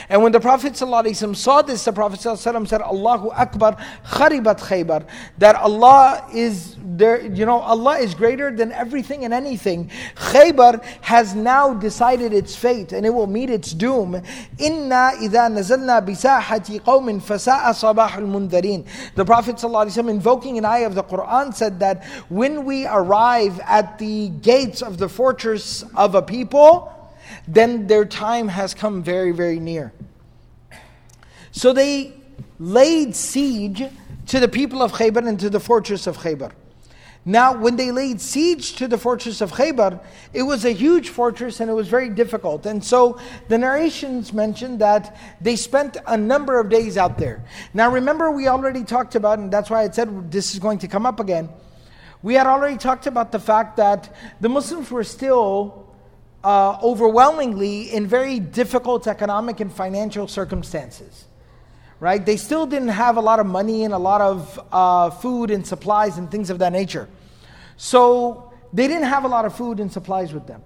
And 0.09 0.23
when 0.23 0.31
the 0.31 0.39
Prophet 0.39 0.73
ﷺ 0.73 1.35
saw 1.35 1.61
this, 1.61 1.85
the 1.85 1.93
Prophet 1.93 2.19
ﷺ 2.19 2.67
said, 2.67 2.81
Allahu 2.81 3.29
Akbar, 3.29 3.77
kharibat 4.05 4.59
khaybar. 4.59 5.07
That 5.37 5.55
Allah 5.55 6.27
is 6.33 6.75
there, 6.83 7.21
you 7.21 7.45
know, 7.45 7.59
Allah 7.59 7.97
is 7.97 8.13
greater 8.13 8.55
than 8.55 8.71
everything 8.71 9.25
and 9.25 9.33
anything. 9.33 9.89
Khaybar 10.15 10.83
has 11.01 11.35
now 11.35 11.73
decided 11.73 12.33
its 12.33 12.55
fate 12.55 12.91
and 12.91 13.05
it 13.05 13.11
will 13.11 13.27
meet 13.27 13.49
its 13.49 13.73
doom. 13.73 14.21
Inna 14.57 15.11
idha 15.19 15.49
nazalna 15.49 16.05
bisahati 16.05 16.81
qawmin 16.81 17.21
fasa'a 17.21 17.69
sabahul 17.73 18.27
mundarin. 18.27 18.85
The 19.15 19.25
Prophet 19.25 19.57
ﷺ 19.57 20.09
invoking 20.09 20.57
an 20.57 20.65
ayah 20.65 20.87
of 20.87 20.95
the 20.95 21.03
Quran 21.03 21.53
said 21.53 21.79
that 21.79 22.05
when 22.29 22.65
we 22.65 22.85
arrive 22.87 23.59
at 23.61 23.97
the 23.99 24.29
gates 24.29 24.81
of 24.81 24.97
the 24.97 25.09
fortress 25.09 25.83
of 25.95 26.15
a 26.15 26.21
people, 26.21 26.91
then 27.46 27.86
their 27.86 28.04
time 28.04 28.48
has 28.48 28.74
come 28.74 29.02
very, 29.02 29.32
very 29.32 29.60
near. 29.60 29.92
So 31.50 31.72
they 31.72 32.14
laid 32.58 33.14
siege 33.16 33.84
to 34.26 34.40
the 34.40 34.48
people 34.48 34.82
of 34.82 34.92
Khaybar 34.92 35.26
and 35.26 35.40
to 35.40 35.50
the 35.50 35.60
fortress 35.60 36.06
of 36.06 36.18
Khaybar. 36.18 36.52
Now, 37.24 37.54
when 37.54 37.76
they 37.76 37.90
laid 37.90 38.20
siege 38.20 38.76
to 38.76 38.88
the 38.88 38.96
fortress 38.96 39.40
of 39.40 39.52
Khaybar, 39.52 40.02
it 40.32 40.42
was 40.42 40.64
a 40.64 40.70
huge 40.70 41.10
fortress 41.10 41.60
and 41.60 41.70
it 41.70 41.74
was 41.74 41.88
very 41.88 42.08
difficult. 42.08 42.64
And 42.64 42.82
so 42.82 43.18
the 43.48 43.58
narrations 43.58 44.32
mention 44.32 44.78
that 44.78 45.16
they 45.40 45.56
spent 45.56 45.96
a 46.06 46.16
number 46.16 46.58
of 46.58 46.70
days 46.70 46.96
out 46.96 47.18
there. 47.18 47.44
Now, 47.74 47.90
remember, 47.90 48.30
we 48.30 48.48
already 48.48 48.84
talked 48.84 49.14
about, 49.14 49.38
and 49.38 49.52
that's 49.52 49.68
why 49.68 49.82
I 49.82 49.90
said 49.90 50.30
this 50.30 50.54
is 50.54 50.58
going 50.58 50.78
to 50.78 50.88
come 50.88 51.04
up 51.04 51.20
again. 51.20 51.50
We 52.22 52.34
had 52.34 52.46
already 52.46 52.78
talked 52.78 53.06
about 53.06 53.30
the 53.30 53.40
fact 53.40 53.76
that 53.76 54.14
the 54.40 54.48
Muslims 54.48 54.90
were 54.90 55.04
still 55.04 55.87
uh, 56.48 56.78
overwhelmingly 56.82 57.92
in 57.92 58.06
very 58.06 58.40
difficult 58.40 59.06
economic 59.06 59.60
and 59.60 59.70
financial 59.70 60.26
circumstances. 60.26 61.26
Right? 62.00 62.24
They 62.24 62.38
still 62.38 62.64
didn't 62.64 62.88
have 62.88 63.18
a 63.18 63.20
lot 63.20 63.38
of 63.38 63.44
money 63.44 63.84
and 63.84 63.92
a 63.92 63.98
lot 63.98 64.22
of 64.22 64.60
uh, 64.72 65.10
food 65.10 65.50
and 65.50 65.66
supplies 65.66 66.16
and 66.16 66.30
things 66.30 66.48
of 66.48 66.58
that 66.60 66.72
nature. 66.72 67.06
So 67.76 68.50
they 68.72 68.88
didn't 68.88 69.08
have 69.08 69.24
a 69.24 69.28
lot 69.28 69.44
of 69.44 69.54
food 69.54 69.78
and 69.78 69.92
supplies 69.92 70.32
with 70.32 70.46
them. 70.46 70.62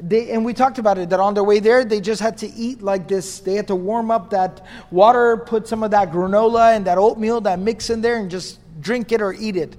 They, 0.00 0.30
and 0.30 0.42
we 0.42 0.54
talked 0.54 0.78
about 0.78 0.96
it 0.96 1.10
that 1.10 1.20
on 1.20 1.34
their 1.34 1.44
way 1.44 1.58
there, 1.58 1.84
they 1.84 2.00
just 2.00 2.22
had 2.22 2.38
to 2.38 2.50
eat 2.54 2.80
like 2.80 3.06
this. 3.06 3.40
They 3.40 3.56
had 3.56 3.68
to 3.68 3.76
warm 3.76 4.10
up 4.10 4.30
that 4.30 4.64
water, 4.90 5.36
put 5.36 5.68
some 5.68 5.82
of 5.82 5.90
that 5.90 6.12
granola 6.12 6.74
and 6.74 6.86
that 6.86 6.96
oatmeal, 6.96 7.42
that 7.42 7.58
mix 7.58 7.90
in 7.90 8.00
there, 8.00 8.16
and 8.16 8.30
just 8.30 8.58
drink 8.80 9.12
it 9.12 9.20
or 9.20 9.34
eat 9.34 9.56
it 9.56 9.76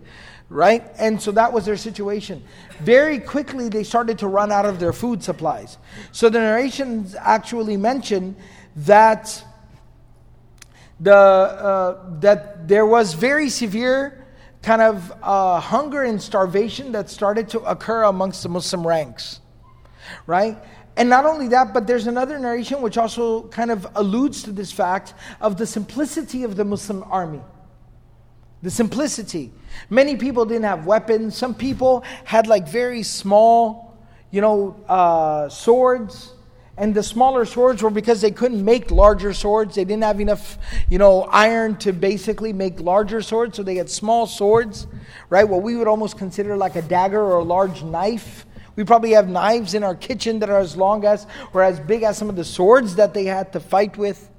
right? 0.50 0.84
And 0.98 1.22
so 1.22 1.32
that 1.32 1.52
was 1.52 1.66
their 1.66 1.78
situation. 1.78 2.44
Very 2.80 3.20
quickly, 3.20 3.70
they 3.70 3.84
started 3.84 4.20
to 4.20 4.28
run 4.28 4.52
out 4.52 4.66
of 4.66 4.80
their 4.80 4.94
food 4.94 5.24
supplies. 5.24 5.78
So 6.12 6.30
the 6.30 6.40
narrations 6.40 7.16
actually 7.16 7.78
mention 7.78 8.36
that 8.76 9.44
the 11.00 11.16
uh, 11.16 12.20
that 12.20 12.68
there 12.68 12.86
was 12.86 13.14
very 13.14 13.50
severe 13.50 14.26
kind 14.62 14.82
of 14.82 15.14
uh, 15.22 15.60
hunger 15.60 16.04
and 16.04 16.22
starvation 16.22 16.92
that 16.94 17.10
started 17.10 17.50
to 17.50 17.60
occur 17.62 18.04
amongst 18.04 18.44
the 18.44 18.50
Muslim 18.50 18.86
ranks, 18.86 19.40
right? 20.26 20.58
And 20.98 21.10
not 21.10 21.26
only 21.26 21.50
that, 21.50 21.74
but 21.74 21.86
there's 21.88 22.08
another 22.08 22.40
narration 22.40 22.82
which 22.82 22.98
also 22.98 23.44
kind 23.50 23.70
of 23.70 23.86
alludes 23.96 24.44
to 24.44 24.52
this 24.52 24.72
fact 24.72 25.14
of 25.42 25.58
the 25.58 25.68
simplicity 25.68 26.44
of 26.44 26.56
the 26.56 26.64
Muslim 26.64 27.04
army. 27.04 27.42
The 28.66 28.72
simplicity. 28.72 29.52
Many 29.92 30.16
people 30.16 30.44
didn't 30.44 30.64
have 30.64 30.88
weapons. 30.88 31.38
Some 31.38 31.54
people 31.54 32.04
had 32.24 32.48
like 32.48 32.68
very 32.68 33.04
small, 33.04 33.96
you 34.32 34.42
know, 34.42 34.76
uh, 34.90 35.50
swords. 35.50 36.34
And 36.76 36.96
the 36.96 37.04
smaller 37.04 37.46
swords 37.46 37.84
were 37.84 37.92
because 37.92 38.22
they 38.22 38.32
couldn't 38.32 38.66
make 38.66 38.90
larger 38.90 39.34
swords. 39.34 39.76
They 39.76 39.86
didn't 39.86 40.02
have 40.02 40.20
enough, 40.20 40.58
you 40.90 40.98
know, 40.98 41.26
iron 41.26 41.76
to 41.78 41.94
basically 41.94 42.54
make 42.54 42.80
larger 42.80 43.22
swords. 43.22 43.56
So 43.56 43.62
they 43.62 43.76
had 43.76 43.88
small 43.88 44.26
swords, 44.26 44.88
right? 45.30 45.48
What 45.48 45.62
we 45.62 45.76
would 45.76 45.88
almost 45.88 46.18
consider 46.18 46.58
like 46.58 46.76
a 46.76 46.82
dagger 46.82 47.22
or 47.22 47.38
a 47.38 47.44
large 47.44 47.84
knife. 47.84 48.48
We 48.76 48.84
probably 48.84 49.12
have 49.12 49.30
knives 49.30 49.76
in 49.76 49.84
our 49.84 49.94
kitchen 49.94 50.40
that 50.40 50.50
are 50.50 50.60
as 50.60 50.76
long 50.76 51.06
as 51.06 51.28
or 51.54 51.62
as 51.62 51.80
big 51.80 52.02
as 52.02 52.18
some 52.18 52.30
of 52.30 52.36
the 52.36 52.44
swords 52.44 52.96
that 52.96 53.14
they 53.14 53.26
had 53.26 53.54
to 53.54 53.60
fight 53.60 53.96
with, 53.96 54.32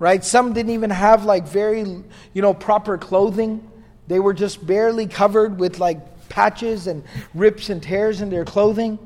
right? 0.00 0.24
Some 0.24 0.52
didn't 0.52 0.72
even 0.72 0.90
have 0.90 1.24
like 1.24 1.46
very, 1.46 1.80
you 1.80 2.42
know, 2.42 2.52
proper 2.52 2.98
clothing 2.98 3.70
They 4.08 4.18
were 4.18 4.34
just 4.34 4.66
barely 4.66 5.06
covered 5.06 5.60
with 5.60 5.78
like 5.78 6.28
patches 6.28 6.88
and 6.88 7.04
rips 7.32 7.70
and 7.70 7.80
tears 7.80 8.20
in 8.20 8.28
their 8.30 8.44
clothing. 8.44 8.98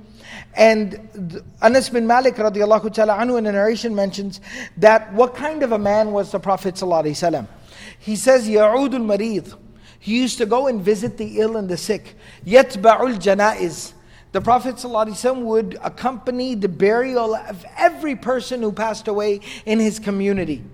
And 0.54 1.42
Anas 1.60 1.90
bin 1.90 2.06
Malik 2.06 2.36
radiallahu 2.36 2.90
ta'ala 2.94 3.18
anhu 3.18 3.36
in 3.36 3.44
a 3.44 3.52
narration 3.52 3.94
mentions 3.94 4.40
that 4.78 5.12
what 5.12 5.34
kind 5.34 5.62
of 5.62 5.72
a 5.72 5.78
man 5.78 6.12
was 6.12 6.32
the 6.32 6.40
Prophet 6.40 6.76
sallallahu 6.76 7.46
He 7.98 8.16
says, 8.16 8.48
Ya'udul 8.48 9.04
marid. 9.04 9.54
He 9.98 10.16
used 10.20 10.38
to 10.38 10.46
go 10.46 10.66
and 10.68 10.80
visit 10.80 11.18
the 11.18 11.40
ill 11.40 11.56
and 11.56 11.68
the 11.68 11.76
sick. 11.76 12.14
Yatba'ul 12.46 13.16
janaiz. 13.16 13.92
The 14.32 14.40
Prophet 14.40 14.74
ﷺ 14.74 15.42
would 15.42 15.78
accompany 15.80 16.56
the 16.56 16.68
burial 16.68 17.36
of 17.36 17.64
every 17.76 18.16
person 18.16 18.62
who 18.62 18.72
passed 18.72 19.06
away 19.06 19.40
in 19.64 19.78
his 19.78 20.00
community. 20.00 20.64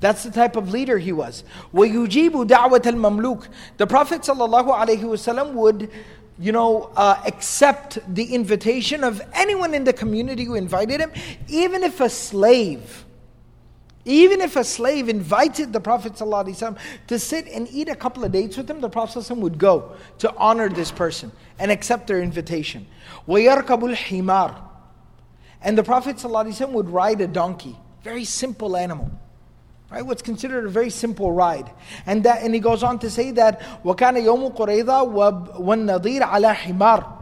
That's 0.00 0.24
the 0.24 0.30
type 0.32 0.56
of 0.56 0.72
leader 0.72 0.98
he 0.98 1.12
was. 1.12 1.44
وَيُجِيبُ 1.72 2.48
دَعْوَةَ 2.48 2.80
الْمَمْلُوكِ 2.80 3.46
The 3.76 3.86
Prophet 3.86 4.22
ﷺ 4.22 5.52
would 5.52 5.90
you 6.38 6.50
know, 6.50 6.90
uh, 6.96 7.22
accept 7.24 7.98
the 8.12 8.34
invitation 8.34 9.04
of 9.04 9.22
anyone 9.32 9.74
in 9.74 9.84
the 9.84 9.92
community 9.92 10.44
who 10.44 10.54
invited 10.54 11.00
him, 11.00 11.12
even 11.48 11.84
if 11.84 12.00
a 12.00 12.08
slave, 12.08 13.04
even 14.04 14.40
if 14.40 14.56
a 14.56 14.64
slave 14.64 15.08
invited 15.08 15.72
the 15.72 15.80
Prophet 15.80 16.14
ﷺ 16.14 16.76
to 17.06 17.18
sit 17.18 17.46
and 17.46 17.68
eat 17.70 17.88
a 17.88 17.94
couple 17.94 18.24
of 18.24 18.32
dates 18.32 18.56
with 18.56 18.68
him, 18.68 18.80
the 18.80 18.88
Prophet 18.88 19.20
ﷺ 19.20 19.36
would 19.38 19.58
go 19.58 19.94
to 20.18 20.34
honor 20.36 20.68
this 20.68 20.90
person 20.90 21.30
and 21.60 21.70
accept 21.70 22.08
their 22.08 22.20
invitation. 22.20 22.86
وَيَرْكَبُ 23.28 23.94
الْحِمَارِ 23.94 24.60
And 25.62 25.78
the 25.78 25.84
Prophet 25.84 26.16
ﷺ 26.16 26.72
would 26.72 26.90
ride 26.90 27.20
a 27.20 27.28
donkey, 27.28 27.76
very 28.02 28.24
simple 28.24 28.76
animal. 28.76 29.12
Right, 29.90 30.06
what's 30.06 30.22
considered 30.22 30.64
a 30.64 30.70
very 30.70 30.88
simple 30.88 31.32
ride. 31.32 31.70
And 32.06 32.24
that 32.24 32.42
and 32.42 32.54
he 32.54 32.60
goes 32.60 32.82
on 32.82 32.98
to 33.00 33.10
say 33.10 33.30
that 33.32 33.60
وَكَانَ 33.84 34.16
يَوْمُ 34.16 34.56
قُرَيْضَةَ 34.56 35.60
وَالنَّضِيرَ 35.60 36.20
عَلَى 36.22 36.54
حِمَارٍ 36.54 37.18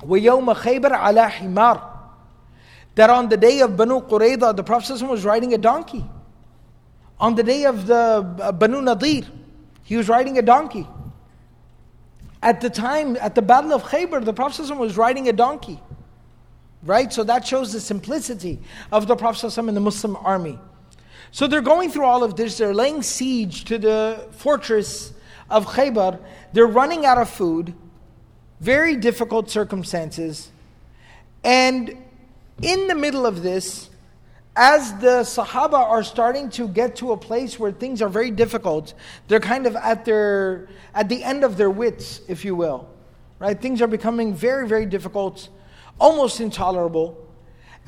وَيَوْمَ 0.00 0.54
خَيْبَرَ 0.56 0.90
عَلَى 0.90 1.30
حِمَارٍ 1.30 1.88
That 2.96 3.10
on 3.10 3.28
the 3.28 3.36
day 3.36 3.60
of 3.60 3.76
Banu 3.76 4.00
Qurayza, 4.00 4.56
the 4.56 4.64
Prophet 4.64 5.00
was 5.02 5.24
riding 5.24 5.54
a 5.54 5.58
donkey. 5.58 6.04
On 7.20 7.36
the 7.36 7.44
day 7.44 7.64
of 7.64 7.86
the 7.86 7.94
uh, 8.40 8.50
Banu 8.50 8.82
Nadir, 8.82 9.22
he 9.84 9.96
was 9.96 10.08
riding 10.08 10.36
a 10.36 10.42
donkey. 10.42 10.86
At 12.42 12.60
the 12.60 12.70
time, 12.70 13.16
at 13.20 13.34
the 13.34 13.42
Battle 13.42 13.72
of 13.72 13.82
Khaybar, 13.84 14.24
the 14.24 14.32
Prophet 14.32 14.74
was 14.76 14.96
riding 14.96 15.28
a 15.28 15.32
donkey. 15.32 15.80
Right? 16.84 17.12
So 17.12 17.24
that 17.24 17.46
shows 17.46 17.72
the 17.72 17.80
simplicity 17.80 18.60
of 18.92 19.06
the 19.06 19.16
Prophet 19.16 19.56
in 19.58 19.74
the 19.74 19.80
Muslim 19.80 20.16
army. 20.16 20.58
So 21.33 21.47
they're 21.47 21.61
going 21.61 21.89
through 21.89 22.05
all 22.05 22.23
of 22.23 22.35
this. 22.35 22.59
They're 22.59 22.75
laying 22.75 23.01
siege 23.01 23.65
to 23.65 23.79
the 23.79 24.29
fortress 24.33 25.13
of 25.49 25.65
Khaybar. 25.65 26.19
They're 26.53 26.67
running 26.67 27.07
out 27.07 27.17
of 27.17 27.27
food. 27.27 27.73
Very 28.59 28.95
difficult 28.95 29.49
circumstances. 29.49 30.51
And 31.43 31.97
in 32.61 32.87
the 32.87 32.93
middle 32.93 33.25
of 33.25 33.41
this, 33.41 33.89
as 34.55 34.93
the 34.99 35.23
Sahaba 35.23 35.79
are 35.79 36.03
starting 36.03 36.51
to 36.51 36.67
get 36.67 36.97
to 36.97 37.13
a 37.13 37.17
place 37.17 37.57
where 37.57 37.71
things 37.71 38.03
are 38.03 38.09
very 38.09 38.29
difficult, 38.29 38.93
they're 39.27 39.39
kind 39.39 39.65
of 39.65 39.75
at 39.75 40.05
their 40.05 40.69
at 40.93 41.09
the 41.09 41.23
end 41.23 41.43
of 41.43 41.57
their 41.57 41.71
wits, 41.71 42.21
if 42.27 42.45
you 42.45 42.53
will. 42.53 42.87
Right? 43.39 43.59
Things 43.59 43.81
are 43.81 43.87
becoming 43.87 44.35
very, 44.35 44.67
very 44.67 44.85
difficult, 44.85 45.49
almost 45.99 46.39
intolerable. 46.39 47.17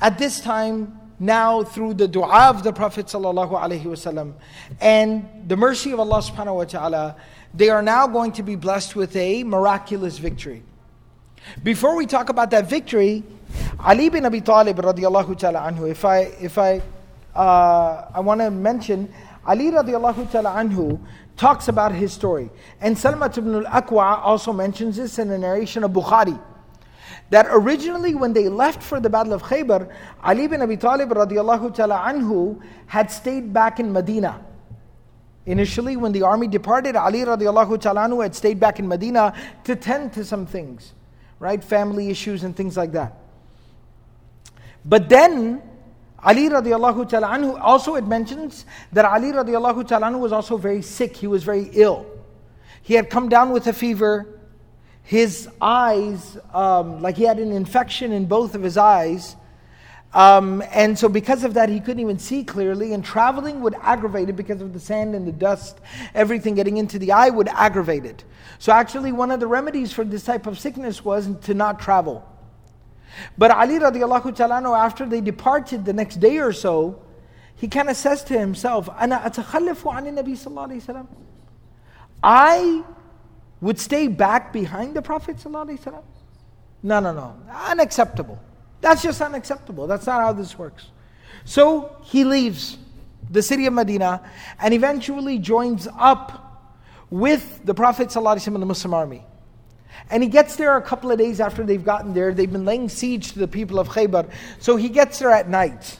At 0.00 0.18
this 0.18 0.40
time, 0.40 1.05
now 1.18 1.62
through 1.62 1.94
the 1.94 2.08
dua 2.08 2.50
of 2.50 2.62
the 2.62 2.72
Prophet 2.72 3.06
ﷺ 3.06 4.34
and 4.80 5.28
the 5.46 5.56
mercy 5.56 5.92
of 5.92 6.00
Allah 6.00 6.18
subhanahu 6.18 6.56
wa 6.56 6.64
ta'ala, 6.64 7.16
they 7.54 7.70
are 7.70 7.82
now 7.82 8.06
going 8.06 8.32
to 8.32 8.42
be 8.42 8.54
blessed 8.54 8.96
with 8.96 9.16
a 9.16 9.42
miraculous 9.44 10.18
victory. 10.18 10.62
Before 11.62 11.96
we 11.96 12.06
talk 12.06 12.28
about 12.28 12.50
that 12.50 12.68
victory, 12.68 13.22
Ali 13.80 14.08
bin 14.08 14.26
Abi 14.26 14.40
Talib 14.40 14.76
radiallahu 14.78 15.38
ta'ala 15.38 15.60
anhu, 15.60 15.90
if 15.90 16.04
I, 16.04 16.18
if 16.40 16.58
I, 16.58 16.82
uh, 17.34 18.10
I 18.14 18.20
want 18.20 18.40
to 18.40 18.50
mention, 18.50 19.12
Ali 19.46 19.70
radiallahu 19.70 20.30
ta'ala 20.30 20.50
anhu 20.50 21.00
talks 21.36 21.68
about 21.68 21.92
his 21.92 22.12
story. 22.12 22.50
And 22.80 22.96
Salmat 22.96 23.38
ibn 23.38 23.64
al-Aqwa 23.64 24.20
also 24.24 24.52
mentions 24.52 24.96
this 24.96 25.18
in 25.18 25.28
the 25.28 25.38
narration 25.38 25.84
of 25.84 25.92
Bukhari 25.92 26.38
that 27.30 27.46
originally 27.50 28.14
when 28.14 28.32
they 28.32 28.48
left 28.48 28.82
for 28.82 29.00
the 29.00 29.10
Battle 29.10 29.32
of 29.32 29.42
Khaybar, 29.42 29.90
Ali 30.22 30.46
bin 30.46 30.62
Abi 30.62 30.76
Talib 30.76 31.10
radiallahu 31.10 31.74
ta'ala 31.74 31.98
anhu 32.06 32.60
had 32.86 33.10
stayed 33.10 33.52
back 33.52 33.80
in 33.80 33.92
Medina. 33.92 34.40
Initially, 35.46 35.96
when 35.96 36.12
the 36.12 36.22
army 36.22 36.48
departed, 36.48 36.96
Ali 36.96 37.20
radiallahu 37.20 37.80
ta'ala 37.80 38.02
anhu 38.02 38.22
had 38.22 38.34
stayed 38.34 38.58
back 38.58 38.78
in 38.78 38.86
Medina 38.88 39.32
to 39.64 39.76
tend 39.76 40.12
to 40.12 40.24
some 40.24 40.46
things, 40.46 40.92
right? 41.38 41.62
Family 41.62 42.10
issues 42.10 42.44
and 42.44 42.54
things 42.56 42.76
like 42.76 42.92
that. 42.92 43.16
But 44.84 45.08
then, 45.08 45.62
Ali 46.22 46.48
radiallahu 46.48 47.08
ta'ala 47.08 47.28
anhu 47.28 47.60
also 47.60 47.96
it 47.96 48.06
mentions 48.06 48.66
that 48.92 49.04
Ali 49.04 49.32
radiallahu 49.32 49.86
ta'ala 49.86 50.06
anhu 50.06 50.20
was 50.20 50.32
also 50.32 50.56
very 50.56 50.82
sick. 50.82 51.16
He 51.16 51.26
was 51.26 51.44
very 51.44 51.70
ill. 51.72 52.06
He 52.82 52.94
had 52.94 53.10
come 53.10 53.28
down 53.28 53.50
with 53.50 53.66
a 53.66 53.72
fever 53.72 54.35
his 55.05 55.49
eyes, 55.59 56.37
um, 56.53 57.01
like 57.01 57.17
he 57.17 57.23
had 57.23 57.39
an 57.39 57.51
infection 57.51 58.11
in 58.11 58.25
both 58.25 58.55
of 58.55 58.63
his 58.63 58.77
eyes. 58.77 59.35
Um, 60.13 60.61
and 60.73 60.99
so, 60.99 61.07
because 61.07 61.43
of 61.43 61.53
that, 61.53 61.69
he 61.69 61.79
couldn't 61.79 62.01
even 62.01 62.19
see 62.19 62.43
clearly, 62.43 62.93
and 62.93 63.03
traveling 63.03 63.61
would 63.61 63.75
aggravate 63.81 64.27
it 64.27 64.35
because 64.35 64.61
of 64.61 64.73
the 64.73 64.79
sand 64.79 65.15
and 65.15 65.25
the 65.25 65.31
dust, 65.31 65.79
everything 66.13 66.53
getting 66.55 66.77
into 66.77 66.99
the 66.99 67.13
eye 67.13 67.29
would 67.29 67.47
aggravate 67.47 68.05
it. 68.05 68.25
So, 68.59 68.73
actually, 68.73 69.13
one 69.13 69.31
of 69.31 69.39
the 69.39 69.47
remedies 69.47 69.93
for 69.93 70.03
this 70.03 70.25
type 70.25 70.47
of 70.47 70.59
sickness 70.59 71.05
was 71.05 71.29
to 71.43 71.53
not 71.53 71.79
travel. 71.79 72.27
But 73.37 73.51
Ali 73.51 73.79
radiallahu 73.79 74.35
ta'ala, 74.35 74.77
after 74.77 75.05
they 75.05 75.21
departed 75.21 75.85
the 75.85 75.93
next 75.93 76.19
day 76.19 76.39
or 76.39 76.51
so, 76.51 77.01
he 77.55 77.67
kind 77.67 77.89
of 77.89 77.95
says 77.95 78.23
to 78.25 78.37
himself, 78.37 78.89
أنا 78.89 79.25
أتخلف 79.25 79.87
عن 79.87 80.07
النبي 80.07 80.35
صلى 80.35 80.47
الله 80.47 80.67
عليه 80.67 80.85
وسلم. 80.85 81.07
I 82.23 82.83
would 83.60 83.78
stay 83.78 84.08
back 84.08 84.52
behind 84.52 84.94
the 84.94 85.02
Prophet? 85.02 85.44
No, 85.46 85.64
no, 87.00 87.00
no. 87.00 87.36
Unacceptable. 87.68 88.38
That's 88.80 89.02
just 89.02 89.20
unacceptable. 89.20 89.86
That's 89.86 90.06
not 90.06 90.20
how 90.20 90.32
this 90.32 90.58
works. 90.58 90.88
So 91.44 91.96
he 92.04 92.24
leaves 92.24 92.78
the 93.30 93.42
city 93.42 93.66
of 93.66 93.72
Medina 93.72 94.22
and 94.60 94.74
eventually 94.74 95.38
joins 95.38 95.88
up 95.98 96.42
with 97.10 97.64
the 97.64 97.74
Prophet 97.74 98.14
and 98.14 98.56
the 98.56 98.66
Muslim 98.66 98.94
army. 98.94 99.24
And 100.10 100.22
he 100.22 100.28
gets 100.28 100.56
there 100.56 100.76
a 100.76 100.82
couple 100.82 101.10
of 101.10 101.18
days 101.18 101.40
after 101.40 101.64
they've 101.64 101.84
gotten 101.84 102.12
there. 102.12 102.32
They've 102.32 102.50
been 102.50 102.64
laying 102.64 102.88
siege 102.88 103.32
to 103.32 103.38
the 103.38 103.48
people 103.48 103.78
of 103.78 103.88
Khaybar. 103.88 104.30
So 104.60 104.76
he 104.76 104.88
gets 104.88 105.18
there 105.18 105.30
at 105.30 105.48
night. 105.48 105.98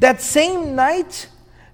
That 0.00 0.20
same 0.20 0.74
night, 0.74 1.28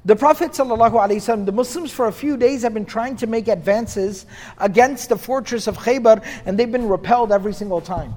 the 0.08 0.15
Prophet 0.15 0.51
ﷺ, 0.51 1.45
the 1.45 1.51
Muslims 1.51 1.91
for 1.91 2.08
a 2.08 2.13
few 2.13 2.38
days 2.38 2.62
have 2.62 2.73
been 2.73 2.86
trying 2.86 3.17
to 3.17 3.27
make 3.27 3.49
advances 3.49 4.25
against 4.58 5.10
the 5.10 5.17
fortress 5.17 5.67
of 5.67 5.77
Khaybar 5.77 6.23
and 6.45 6.58
they've 6.58 6.71
been 6.71 6.88
repelled 6.88 7.34
every 7.34 7.53
single 7.53 7.82
time. 7.82 8.15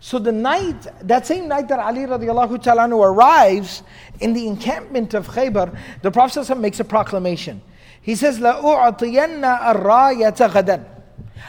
So 0.00 0.18
the 0.18 0.32
night, 0.32 0.86
that 1.02 1.24
same 1.24 1.46
night 1.46 1.68
that 1.68 1.78
Ali 1.78 2.00
radiallahu 2.00 2.60
ta'ala 2.60 2.88
arrives 2.88 3.84
in 4.18 4.32
the 4.32 4.48
encampment 4.48 5.14
of 5.14 5.28
Khaybar, 5.28 5.78
the 6.02 6.10
Prophet 6.10 6.40
ﷺ 6.40 6.58
makes 6.58 6.80
a 6.80 6.84
proclamation. 6.84 7.62
He 8.02 8.16
says, 8.16 8.40
لَأُعْطِيَنَّ 8.40 9.42
الرَّايَةَ 9.42 10.50
غَدًا 10.50 10.84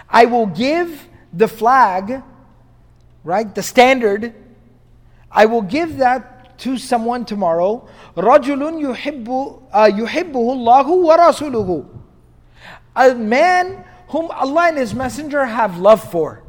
I 0.10 0.26
will 0.26 0.46
give 0.46 1.08
the 1.34 1.48
flag, 1.48 2.22
right, 3.24 3.54
the 3.56 3.64
standard, 3.64 4.36
I 5.32 5.46
will 5.48 5.62
give 5.62 5.98
that 5.98 6.31
to 6.62 6.78
someone 6.78 7.26
tomorrow, 7.26 7.88
رَجُلٌ 8.16 8.82
يُحِبُّ 8.82 9.26
يُحِبُّهُ 9.74 10.34
اللَّهُ 10.34 10.86
وَرَسُولُهُ 10.86 11.88
A 12.96 13.16
man 13.16 13.86
whom 14.10 14.32
Allah 14.32 14.70
and 14.70 14.78
His 14.78 14.94
Messenger 14.94 15.46
have 15.46 15.78
love 15.78 16.12
for. 16.12 16.44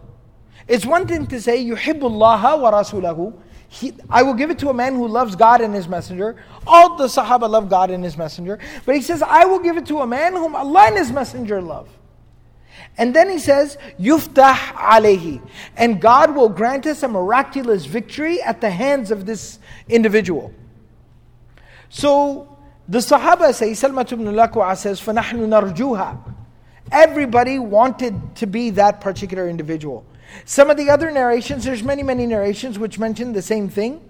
It's 0.67 0.87
one 0.87 1.07
thing 1.07 1.27
to 1.27 1.41
say, 1.41 1.65
يُحِبُّ 1.65 2.01
اللَّهَ 2.01 2.43
وَرَسُولَهُ 2.43 3.43
he, 3.71 3.93
I 4.09 4.23
will 4.23 4.35
give 4.35 4.51
it 4.51 4.59
to 4.61 4.71
a 4.71 4.75
man 4.75 4.95
who 4.95 5.07
loves 5.07 5.37
God 5.37 5.61
and 5.61 5.75
His 5.75 5.89
Messenger. 5.89 6.37
All 6.67 6.97
the 6.97 7.05
Sahaba 7.05 7.49
love 7.49 7.69
God 7.69 7.91
and 7.91 8.03
His 8.03 8.17
Messenger. 8.17 8.59
But 8.87 8.95
he 8.97 9.03
says, 9.03 9.23
I 9.23 9.45
will 9.45 9.59
give 9.59 9.77
it 9.77 9.87
to 9.87 9.99
a 9.99 10.07
man 10.07 10.33
whom 10.33 10.57
Allah 10.57 10.87
and 10.87 10.97
His 10.97 11.13
Messenger 11.13 11.61
love. 11.61 11.89
And 12.97 13.15
then 13.15 13.29
he 13.31 13.39
says, 13.39 13.79
Yuftah 13.99 14.55
alayhi. 14.55 15.41
And 15.77 16.01
God 16.01 16.35
will 16.35 16.49
grant 16.49 16.87
us 16.87 17.03
a 17.03 17.09
miraculous 17.09 17.85
victory 17.85 18.43
at 18.43 18.61
the 18.61 18.71
hands 18.71 19.11
of 19.11 19.27
this 19.27 19.59
individual. 19.89 20.53
So 21.89 22.59
the 22.89 22.99
Sahaba 22.99 23.55
say, 23.55 23.73
Salmat 23.73 24.13
ibn 24.13 24.27
al 24.27 24.77
says, 24.77 25.01
فَنَحْنُ 25.01 25.39
نَرْجُوهَا 25.39 26.35
Everybody 26.91 27.59
wanted 27.59 28.37
to 28.37 28.47
be 28.47 28.71
that 28.71 29.01
particular 29.01 29.49
individual. 29.49 30.05
Some 30.45 30.71
of 30.71 30.77
the 30.77 30.91
other 30.91 31.11
narrations, 31.11 31.65
there's 31.65 31.83
many, 31.83 32.03
many 32.03 32.27
narrations 32.27 32.79
which 32.79 32.99
mention 32.99 33.33
the 33.33 33.43
same 33.43 33.69
thing. 33.69 34.01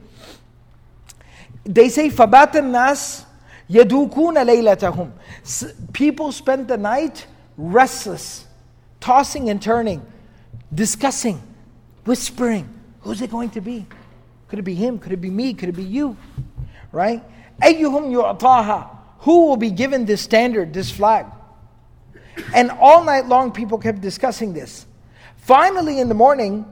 They 1.65 1.89
say, 1.89 2.09
فَبَاتَ 2.09 2.53
النَّاسِ 2.53 3.25
يَدُوكُونَ 3.71 4.37
لَيْلَتَهُمْ 4.47 5.93
People 5.93 6.33
spent 6.33 6.69
the 6.69 6.77
night 6.77 7.27
restless, 7.57 8.47
tossing 9.04 9.50
and 9.50 9.62
turning, 9.62 10.02
discussing, 10.74 11.42
whispering. 12.06 12.74
Who's 13.02 13.22
it 13.22 13.30
going 13.30 13.50
to 13.50 13.60
be? 13.60 13.86
Could 14.48 14.60
it 14.60 14.62
be 14.64 14.76
him? 14.76 14.98
Could 14.98 15.12
it 15.12 15.20
be 15.20 15.30
me? 15.30 15.54
Could 15.54 15.68
it 15.68 15.76
be 15.76 15.84
you? 15.84 16.16
Right? 16.94 17.22
Ayyuhum 17.62 18.14
yu'taha. 18.14 18.88
Who 19.20 19.48
will 19.48 19.58
be 19.58 19.72
given 19.72 20.06
this 20.06 20.22
standard, 20.22 20.74
this 20.74 20.90
flag? 20.90 21.26
And 22.56 22.72
all 22.72 23.04
night 23.04 23.26
long, 23.26 23.52
people 23.52 23.78
kept 23.78 24.00
discussing 24.00 24.54
this. 24.54 24.86
Finally, 25.36 26.00
in 26.00 26.08
the 26.08 26.16
morning, 26.16 26.66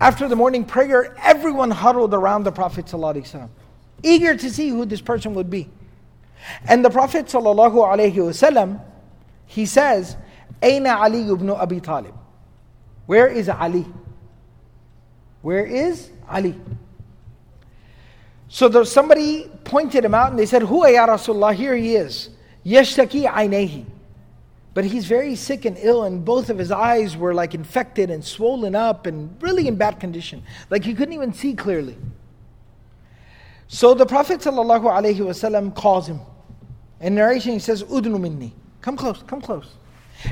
after 0.00 0.28
the 0.28 0.36
morning 0.36 0.64
prayer, 0.64 1.16
everyone 1.20 1.72
huddled 1.72 2.14
around 2.14 2.44
the 2.44 2.52
Prophet 2.52 2.86
ﷺ, 2.86 3.48
eager 4.04 4.36
to 4.36 4.50
see 4.50 4.68
who 4.68 4.84
this 4.84 5.00
person 5.00 5.34
would 5.34 5.50
be. 5.50 5.68
And 6.68 6.84
the 6.84 6.90
Prophet 6.90 7.26
ﷺ, 7.26 8.80
he 9.46 9.66
says, 9.66 10.16
Aina 10.60 10.96
Ali 10.96 11.28
ibn 11.30 11.50
Abi 11.50 11.80
Talib? 11.80 12.14
Where 13.06 13.28
is 13.28 13.48
Ali? 13.48 13.86
Where 15.42 15.64
is 15.64 16.10
Ali? 16.28 16.60
So 18.48 18.68
there, 18.68 18.84
somebody 18.84 19.50
pointed 19.64 20.04
him 20.04 20.14
out 20.14 20.30
and 20.30 20.38
they 20.38 20.46
said, 20.46 20.62
Who 20.62 20.86
ya 20.86 21.06
Rasulullah, 21.06 21.54
here 21.54 21.74
he 21.74 21.96
is. 21.96 22.30
Yashtaki. 22.64 23.86
But 24.74 24.84
he's 24.84 25.06
very 25.06 25.34
sick 25.36 25.64
and 25.64 25.76
ill, 25.80 26.04
and 26.04 26.24
both 26.24 26.48
of 26.48 26.58
his 26.58 26.70
eyes 26.70 27.16
were 27.16 27.34
like 27.34 27.54
infected 27.54 28.10
and 28.10 28.24
swollen 28.24 28.74
up 28.74 29.06
and 29.06 29.36
really 29.42 29.68
in 29.68 29.76
bad 29.76 30.00
condition. 30.00 30.42
Like 30.70 30.84
he 30.84 30.94
couldn't 30.94 31.14
even 31.14 31.32
see 31.32 31.54
clearly. 31.54 31.96
So 33.68 33.94
the 33.94 34.06
Prophet 34.06 34.40
ﷺ 34.40 35.74
calls 35.74 36.06
him. 36.06 36.20
In 37.00 37.14
narration, 37.14 37.52
he 37.52 37.58
says, 37.58 37.82
Udnu 37.84 38.20
minni. 38.20 38.54
Come 38.80 38.96
close, 38.96 39.22
come 39.26 39.40
close. 39.40 39.66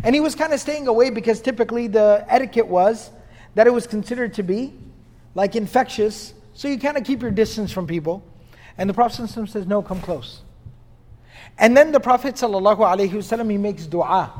And 0.05 0.14
he 0.14 0.20
was 0.20 0.34
kind 0.34 0.53
of 0.53 0.61
staying 0.61 0.86
away 0.86 1.11
because 1.11 1.41
typically 1.41 1.86
the 1.86 2.24
etiquette 2.28 2.66
was 2.66 3.11
that 3.55 3.66
it 3.66 3.72
was 3.72 3.86
considered 3.86 4.34
to 4.34 4.43
be 4.43 4.74
like 5.34 5.57
infectious. 5.57 6.34
So 6.55 6.68
you 6.68 6.78
kind 6.78 6.97
of 6.97 7.05
keep 7.05 7.22
your 7.22 7.30
distance 7.30 7.72
from 7.72 7.86
people. 7.86 8.22
And 8.78 8.88
the 8.88 8.95
Prophet 8.95 9.22
ﷺ 9.22 9.49
says, 9.49 9.66
No, 9.66 9.82
come 9.82 10.01
close. 10.01 10.43
And 11.59 11.76
then 11.76 11.93
the 11.93 12.01
Prophet 12.01 12.36
ﷺ, 12.36 13.51
he 13.51 13.59
makes 13.59 13.86
dua. 13.86 14.32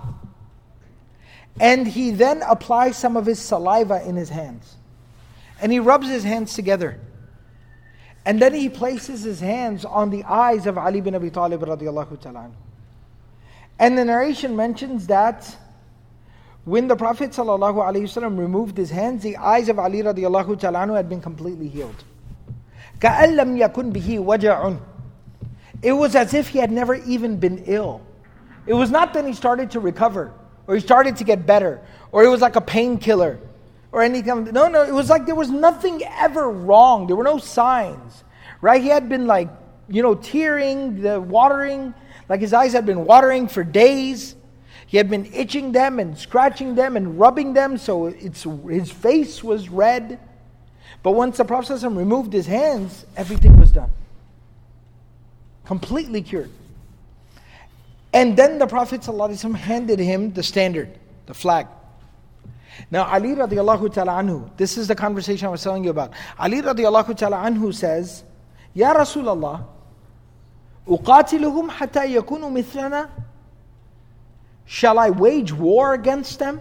And 1.61 1.87
he 1.87 2.11
then 2.11 2.43
applies 2.43 2.97
some 2.97 3.17
of 3.17 3.27
his 3.27 3.39
saliva 3.39 4.07
in 4.07 4.17
his 4.17 4.31
hands. 4.31 4.77
And 5.61 5.71
he 5.71 5.79
rubs 5.79 6.09
his 6.09 6.25
hands 6.25 6.55
together. 6.55 6.99
And 8.25 8.41
then 8.41 8.55
he 8.55 8.69
places 8.69 9.23
his 9.23 9.41
hands 9.41 9.85
on 9.85 10.11
the 10.11 10.25
eyes 10.25 10.67
of 10.67 10.79
Ali 10.79 11.01
bin 11.01 11.15
Abi 11.15 11.31
Talib 11.31 11.61
radiallahu 11.61 12.21
ta'ala. 12.21 12.51
And 13.80 13.98
the 13.98 14.06
narration 14.06 14.56
mentions 14.56 15.08
that 15.08 15.56
when 16.64 16.88
the 16.88 16.96
Prophet 16.96 17.32
ﷺ 17.32 18.38
removed 18.38 18.78
his 18.78 18.90
hands, 18.90 19.22
the 19.22 19.38
eyes 19.38 19.70
of 19.70 19.78
Ali 19.78 20.02
radiallahu 20.02 20.60
ta'ala 20.60 20.96
had 20.96 21.10
been 21.10 21.22
completely 21.22 21.68
healed. 21.68 22.04
كَأَن 23.00 23.36
لَمْ 23.36 23.60
يَكُنْ 23.60 23.94
بِهِ 23.94 24.20
وَجَعٌ 24.20 24.80
it 25.86 25.92
was 25.92 26.16
as 26.16 26.34
if 26.34 26.50
he 26.50 26.58
had 26.58 26.72
never 26.72 26.96
even 26.96 27.38
been 27.38 27.64
ill. 27.68 28.02
It 28.66 28.74
was 28.74 28.90
not 28.90 29.14
that 29.14 29.26
he 29.26 29.34
started 29.34 29.70
to 29.72 29.80
recover 29.80 30.34
or 30.66 30.74
he 30.74 30.82
started 30.82 31.18
to 31.18 31.24
get 31.24 31.46
better 31.46 31.80
or 32.12 32.24
it 32.24 32.28
was 32.28 32.42
like 32.42 32.56
a 32.56 32.62
painkiller 32.62 33.40
or 33.92 34.02
anything. 34.02 34.46
No, 34.46 34.68
no, 34.68 34.84
it 34.84 34.94
was 34.94 35.12
like 35.12 35.28
there 35.28 35.36
was 35.36 35.52
nothing 35.52 36.02
ever 36.04 36.50
wrong. 36.50 37.06
There 37.06 37.16
were 37.16 37.24
no 37.24 37.38
signs, 37.38 38.24
right? 38.62 38.82
He 38.82 38.88
had 38.88 39.08
been 39.08 39.28
like, 39.28 39.50
you 39.88 40.02
know, 40.02 40.16
tearing, 40.16 41.02
the 41.04 41.22
watering, 41.22 41.94
like 42.31 42.41
his 42.41 42.55
eyes 42.55 42.73
had 42.73 42.87
been 42.87 43.05
watering 43.05 43.47
for 43.47 43.63
days. 43.63 44.37
He 44.87 44.97
had 44.97 45.11
been 45.11 45.27
itching 45.35 45.73
them 45.73 45.99
and 45.99 46.17
scratching 46.17 46.75
them 46.75 46.97
and 46.97 47.21
rubbing 47.21 47.53
them, 47.53 47.77
so 47.77 48.07
it's, 48.07 48.47
his 48.69 48.91
face 48.91 49.45
was 49.45 49.69
red. 49.69 50.19
But 51.03 51.13
once 51.13 51.37
the 51.37 51.45
Prophet 51.45 51.83
removed 51.83 52.33
his 52.33 52.47
hands, 52.47 53.05
everything 53.17 53.61
was 53.61 53.71
done 53.71 53.91
completely 55.71 56.21
cured. 56.21 56.51
And 58.13 58.37
then 58.37 58.59
the 58.59 58.67
Prophet 58.67 59.03
ﷺ 59.03 59.55
handed 59.55 60.01
him 60.01 60.33
the 60.33 60.43
standard, 60.43 60.99
the 61.27 61.35
flag. 61.35 61.69
Now, 62.91 63.05
Ali 63.05 63.37
radiallahu 63.37 63.95
ta'ala 63.95 64.15
anhu, 64.21 64.51
this 64.57 64.77
is 64.77 64.89
the 64.89 64.97
conversation 64.97 65.47
I 65.47 65.51
was 65.51 65.63
telling 65.63 65.85
you 65.85 65.91
about. 65.91 66.13
Ali 66.41 66.61
radiallahu 66.61 67.17
ta'ala 67.17 67.37
anhu 67.37 67.73
says, 67.73 68.25
Ya 68.75 68.93
Rasulullah, 68.93 69.65
أقاتلهم 70.90 71.70
حتى 71.72 72.16
يكونوا 72.16 72.50
مثلنا 72.50 73.10
Shall 74.68 74.98
I 74.98 75.12
wage 75.12 75.54
war 75.54 75.94
against 75.94 76.40
them 76.40 76.60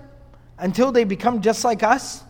until 0.59 0.93
they 0.93 1.05
become 1.05 1.41
just 1.41 1.65
like 1.65 1.83
us? 1.83 2.23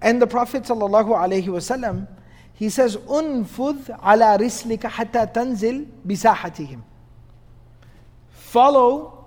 And 0.00 0.20
the 0.20 0.26
Prophet 0.26 0.64
sallallahu 0.64 1.10
alaihi 1.14 1.46
wasallam 1.46 2.08
he 2.54 2.68
says, 2.68 2.96
"Unfudh 2.96 3.90
ala 4.02 4.38
rislika 4.38 4.88
hatta 4.88 5.30
tanzil 5.32 5.86
bisahatihim." 6.06 6.82
Follow, 8.30 9.24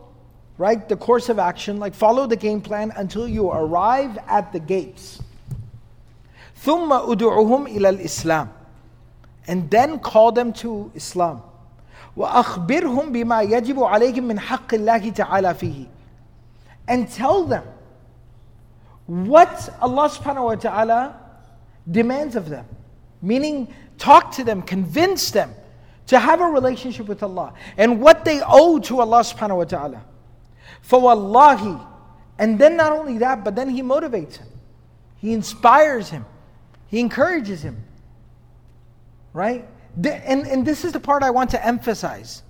right, 0.58 0.88
the 0.88 0.98
course 0.98 1.30
of 1.30 1.40
action, 1.40 1.78
like 1.78 1.96
follow 1.96 2.28
the 2.28 2.36
game 2.36 2.62
plan 2.62 2.92
until 2.96 3.28
you 3.28 3.50
arrive 3.50 4.18
at 4.28 4.52
the 4.52 4.60
gates. 4.60 5.22
ثم 6.64 6.92
أدعوهم 6.92 7.68
إلى 7.68 7.98
الإسلام 7.98 8.50
and 9.48 9.70
then 9.70 10.00
call 10.00 10.32
them 10.32 10.52
to 10.54 10.92
Islam. 10.96 11.42
وأخبرهم 12.18 13.12
بما 13.12 13.42
يجب 13.42 13.84
عليهم 13.84 14.24
من 14.24 14.40
حق 14.40 14.74
الله 14.74 15.10
تعالى 15.10 15.54
فيه 15.54 15.86
and 16.88 17.10
tell 17.10 17.44
them 17.44 17.64
what 19.06 19.70
Allah 19.82 20.10
subhanahu 20.10 20.46
wa 20.46 20.56
ta'ala 20.56 21.20
demands 21.90 22.36
of 22.36 22.50
them. 22.50 22.66
Meaning, 23.22 23.74
talk 23.98 24.32
to 24.34 24.44
them, 24.44 24.62
convince 24.62 25.32
them 25.32 25.54
to 26.08 26.20
have 26.20 26.42
a 26.42 26.46
relationship 26.46 27.08
with 27.08 27.24
Allah 27.24 27.54
and 27.78 28.02
what 28.02 28.26
they 28.26 28.42
owe 28.46 28.80
to 28.80 29.02
Allah 29.02 29.22
subhanahu 29.22 29.58
wa 29.58 29.64
ta'ala. 29.64 30.02
For 30.82 31.02
wallahi, 31.02 31.80
and 32.38 32.60
then 32.60 32.78
not 32.78 32.92
only 32.92 33.18
that, 33.20 33.44
but 33.44 33.56
then 33.56 33.70
He 33.70 33.82
motivates 33.82 34.38
him, 34.38 34.48
He 35.18 35.34
inspires 35.34 36.10
him, 36.10 36.26
He 36.88 37.00
encourages 37.00 37.62
him. 37.62 37.84
Right? 39.34 39.68
And, 39.97 40.47
and 40.47 40.67
this 40.67 40.85
is 40.85 40.93
the 40.93 41.01
part 41.01 41.23
I 41.23 41.31
want 41.31 41.51
to 41.51 41.67
emphasize. 41.67 42.43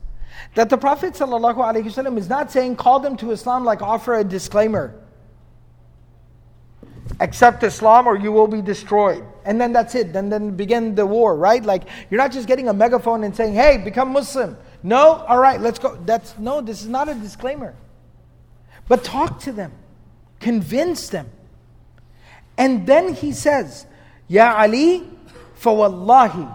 That 0.55 0.71
the 0.71 0.79
Prophet 0.79 1.15
ﷺ 1.15 2.19
is 2.19 2.29
not 2.29 2.51
saying, 2.51 2.77
call 2.77 3.01
them 3.01 3.17
to 3.19 3.31
Islam 3.31 3.65
like 3.65 3.83
offer 3.83 4.15
a 4.15 4.25
disclaimer 4.25 4.95
accept 7.19 7.63
Islam 7.63 8.07
or 8.07 8.17
you 8.17 8.33
will 8.33 8.47
be 8.47 8.63
destroyed. 8.63 9.25
And 9.45 9.61
then 9.61 9.73
that's 9.73 9.95
it. 9.95 10.13
Then 10.13 10.29
then 10.29 10.57
begin 10.57 10.95
the 10.95 11.07
war, 11.07 11.37
right? 11.37 11.63
Like 11.63 11.85
you're 12.11 12.19
not 12.19 12.33
just 12.33 12.47
getting 12.47 12.69
a 12.69 12.73
megaphone 12.73 13.25
and 13.25 13.35
saying, 13.35 13.55
"Hey, 13.55 13.79
become 13.79 14.13
Muslim." 14.13 14.57
No, 14.83 15.25
all 15.29 15.39
right, 15.39 15.61
let's 15.61 15.79
go. 15.79 15.97
That's 16.05 16.39
no, 16.39 16.61
this 16.61 16.83
is 16.83 16.89
not 16.89 17.09
a 17.09 17.15
disclaimer. 17.15 17.75
But 18.89 19.05
talk 19.05 19.41
to 19.41 19.53
them. 19.53 19.73
Convince 20.41 21.09
them. 21.09 21.29
And 22.57 22.87
then 22.87 23.15
he 23.15 23.33
says, 23.33 23.87
Ya 24.27 24.55
Ali, 24.57 25.09
wallahi, 25.65 26.49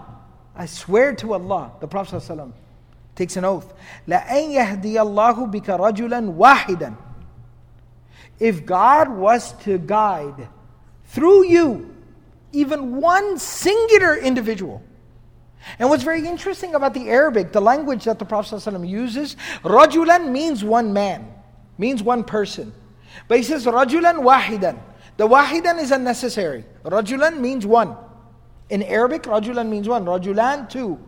I 0.55 0.65
swear 0.65 1.15
to 1.15 1.33
Allah, 1.33 1.71
the 1.79 1.87
Prophet 1.87 2.17
ﷺ 2.17 2.51
takes 3.15 3.37
an 3.37 3.45
oath, 3.45 3.73
لَأَن 4.07 4.51
يَهْدِيَ 4.51 4.95
اللَّهُ 4.95 5.51
بِكَ 5.51 5.65
رَجُلًا 5.65 6.35
وَاحِدًا 6.35 6.97
If 8.39 8.65
God 8.65 9.09
was 9.09 9.53
to 9.63 9.77
guide 9.77 10.47
through 11.05 11.45
you, 11.45 11.95
even 12.51 12.97
one 12.97 13.37
singular 13.37 14.17
individual. 14.17 14.83
And 15.79 15.89
what's 15.89 16.03
very 16.03 16.27
interesting 16.27 16.75
about 16.75 16.93
the 16.93 17.09
Arabic, 17.09 17.51
the 17.51 17.61
language 17.61 18.05
that 18.05 18.19
the 18.19 18.25
Prophet 18.25 18.55
ﷺ 18.55 18.87
uses, 18.87 19.35
rajulan 19.63 20.31
means 20.31 20.63
one 20.63 20.91
man, 20.91 21.31
means 21.77 22.01
one 22.01 22.23
person. 22.23 22.73
But 23.27 23.37
he 23.37 23.43
says 23.43 23.65
rajulan 23.65 24.23
wahidan. 24.23 24.79
The 25.17 25.27
wahidan 25.27 25.79
is 25.79 25.91
unnecessary. 25.91 26.65
Rajulan 26.83 27.39
means 27.39 27.65
one. 27.65 27.95
In 28.69 28.83
Arabic, 28.83 29.23
rajulan 29.23 29.69
means 29.69 29.87
one. 29.87 30.05
Rajulan, 30.05 30.69
two. 30.69 30.99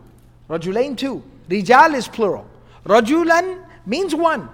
Rajulain, 0.49 0.97
two. 0.97 1.23
Rijal 1.49 1.93
is 1.95 2.07
plural. 2.07 2.45
Rajulan 2.85 3.63
means 3.85 4.13
one. 4.13 4.49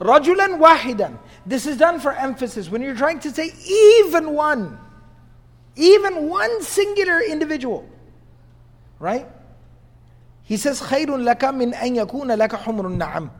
Rajulan 0.00 0.58
wahidan. 0.58 1.18
This 1.46 1.66
is 1.66 1.76
done 1.76 2.00
for 2.00 2.12
emphasis. 2.12 2.70
When 2.70 2.82
you're 2.82 2.96
trying 2.96 3.20
to 3.20 3.30
say 3.30 3.52
even 3.66 4.32
one, 4.34 4.78
even 5.76 6.28
one 6.28 6.62
singular 6.62 7.20
individual, 7.20 7.88
right? 8.98 9.26
He 10.42 10.56
says, 10.56 10.80
خَيْرٌ 10.80 11.06
لَكَ 11.06 11.38
مِنْ 11.38 11.74
أَنْ 11.74 11.96
يَكُونَ 11.96 12.36
لَكَ 12.36 12.50
حُمْرٌ 12.50 12.98
نَعَمٌ 12.98 13.30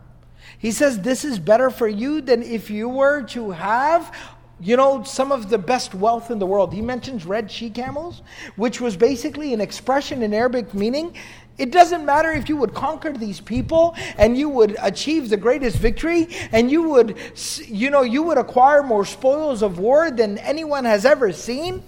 He 0.58 0.70
says, 0.70 1.00
this 1.00 1.24
is 1.24 1.38
better 1.38 1.70
for 1.70 1.88
you 1.88 2.20
than 2.20 2.42
if 2.42 2.70
you 2.70 2.88
were 2.88 3.22
to 3.22 3.50
have 3.50 4.14
you 4.59 4.77
know, 4.77 5.03
some 5.03 5.31
of 5.31 5.49
the 5.49 5.57
best 5.57 5.93
wealth 5.93 6.31
in 6.31 6.39
the 6.39 6.45
world. 6.45 6.73
He 6.73 6.81
mentions 6.81 7.25
red 7.25 7.51
she 7.51 7.69
camels, 7.69 8.21
which 8.55 8.79
was 8.79 8.95
basically 8.95 9.53
an 9.53 9.61
expression 9.61 10.23
in 10.23 10.33
Arabic 10.33 10.73
meaning 10.73 11.13
It 11.57 11.71
doesn't 11.71 12.05
matter 12.05 12.31
if 12.31 12.49
you 12.49 12.57
would 12.57 12.73
conquer 12.73 13.13
these 13.13 13.39
people 13.39 13.95
and 14.17 14.37
you 14.37 14.49
would 14.49 14.75
achieve 14.81 15.29
the 15.29 15.37
greatest 15.37 15.77
victory 15.77 16.27
and 16.51 16.69
you 16.69 16.89
would, 16.89 17.17
you 17.65 17.89
know, 17.89 18.01
you 18.01 18.23
would 18.23 18.37
acquire 18.37 18.83
more 18.83 19.05
spoils 19.05 19.61
of 19.61 19.79
war 19.79 20.11
than 20.11 20.37
anyone 20.39 20.83
has 20.83 21.05
ever 21.05 21.31
seen. 21.31 21.81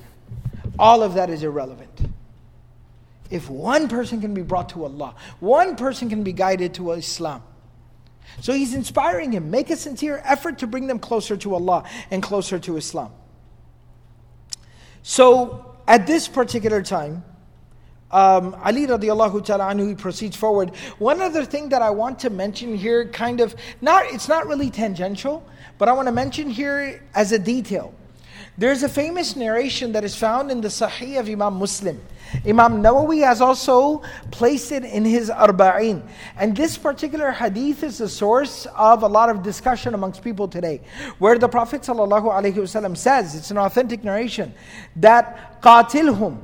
All 0.80 1.04
of 1.04 1.16
that 1.16 1.30
is 1.30 1.44
irrelevant. 1.44 1.90
If 3.30 3.50
one 3.50 3.90
person 3.90 4.22
can 4.22 4.34
be 4.34 4.42
brought 4.42 4.70
to 4.70 4.86
Allah, 4.86 5.16
one 5.42 5.76
person 5.76 6.08
can 6.08 6.24
be 6.24 6.32
guided 6.32 6.74
to 6.76 6.92
Islam. 6.92 7.44
So 8.42 8.54
he's 8.54 8.74
inspiring 8.74 9.32
him. 9.32 9.50
Make 9.50 9.70
a 9.70 9.76
sincere 9.76 10.22
effort 10.24 10.60
to 10.60 10.68
bring 10.68 10.88
them 10.88 11.00
closer 11.00 11.38
to 11.38 11.56
Allah 11.56 11.84
and 12.12 12.22
closer 12.22 12.60
to 12.60 12.78
Islam. 12.78 13.12
So 15.04 15.76
at 15.88 16.06
this 16.06 16.28
particular 16.28 16.82
time, 16.82 17.24
um, 18.12 18.56
Ali 18.64 18.88
radiallahu 18.88 19.44
ta'ala 19.44 19.74
anhu, 19.74 19.90
he 19.90 19.96
proceeds 19.96 20.38
forward. 20.38 20.76
One 20.98 21.22
other 21.22 21.44
thing 21.44 21.70
that 21.70 21.82
I 21.82 21.90
want 21.90 22.20
to 22.20 22.30
mention 22.30 22.76
here, 22.76 23.06
kind 23.10 23.42
of, 23.42 23.56
not 23.82 24.06
it's 24.06 24.28
not 24.28 24.48
really 24.48 24.70
tangential, 24.70 25.46
but 25.78 25.90
I 25.90 25.94
want 25.94 26.08
to 26.08 26.14
mention 26.14 26.50
here 26.50 27.04
as 27.14 27.32
a 27.34 27.40
detail. 27.40 27.94
There's 28.59 28.83
a 28.83 28.89
famous 28.89 29.37
narration 29.37 29.93
that 29.93 30.05
is 30.05 30.15
found 30.15 30.51
in 30.51 30.61
the 30.61 30.69
Sahih 30.69 31.19
of 31.19 31.29
Imam 31.29 31.55
Muslim. 31.55 32.01
Imam 32.47 32.83
Nawawi 32.83 33.25
has 33.25 33.41
also 33.41 34.03
placed 34.31 34.73
it 34.73 34.85
in 34.85 35.05
his 35.05 35.31
Arba'in. 35.31 36.03
And 36.37 36.57
this 36.57 36.79
particular 36.79 37.31
hadith 37.31 37.83
is 37.83 37.99
the 37.99 38.09
source 38.09 38.67
of 38.77 39.03
a 39.03 39.07
lot 39.07 39.29
of 39.29 39.43
discussion 39.43 39.95
amongst 39.95 40.23
people 40.23 40.49
today. 40.49 40.81
Where 41.19 41.39
the 41.39 41.49
Prophet 41.49 41.83
ﷺ 41.83 42.97
says, 42.97 43.35
it's 43.35 43.51
an 43.51 43.59
authentic 43.59 44.05
narration, 44.05 44.55
that 44.97 45.61
قاتلهم 45.63 46.37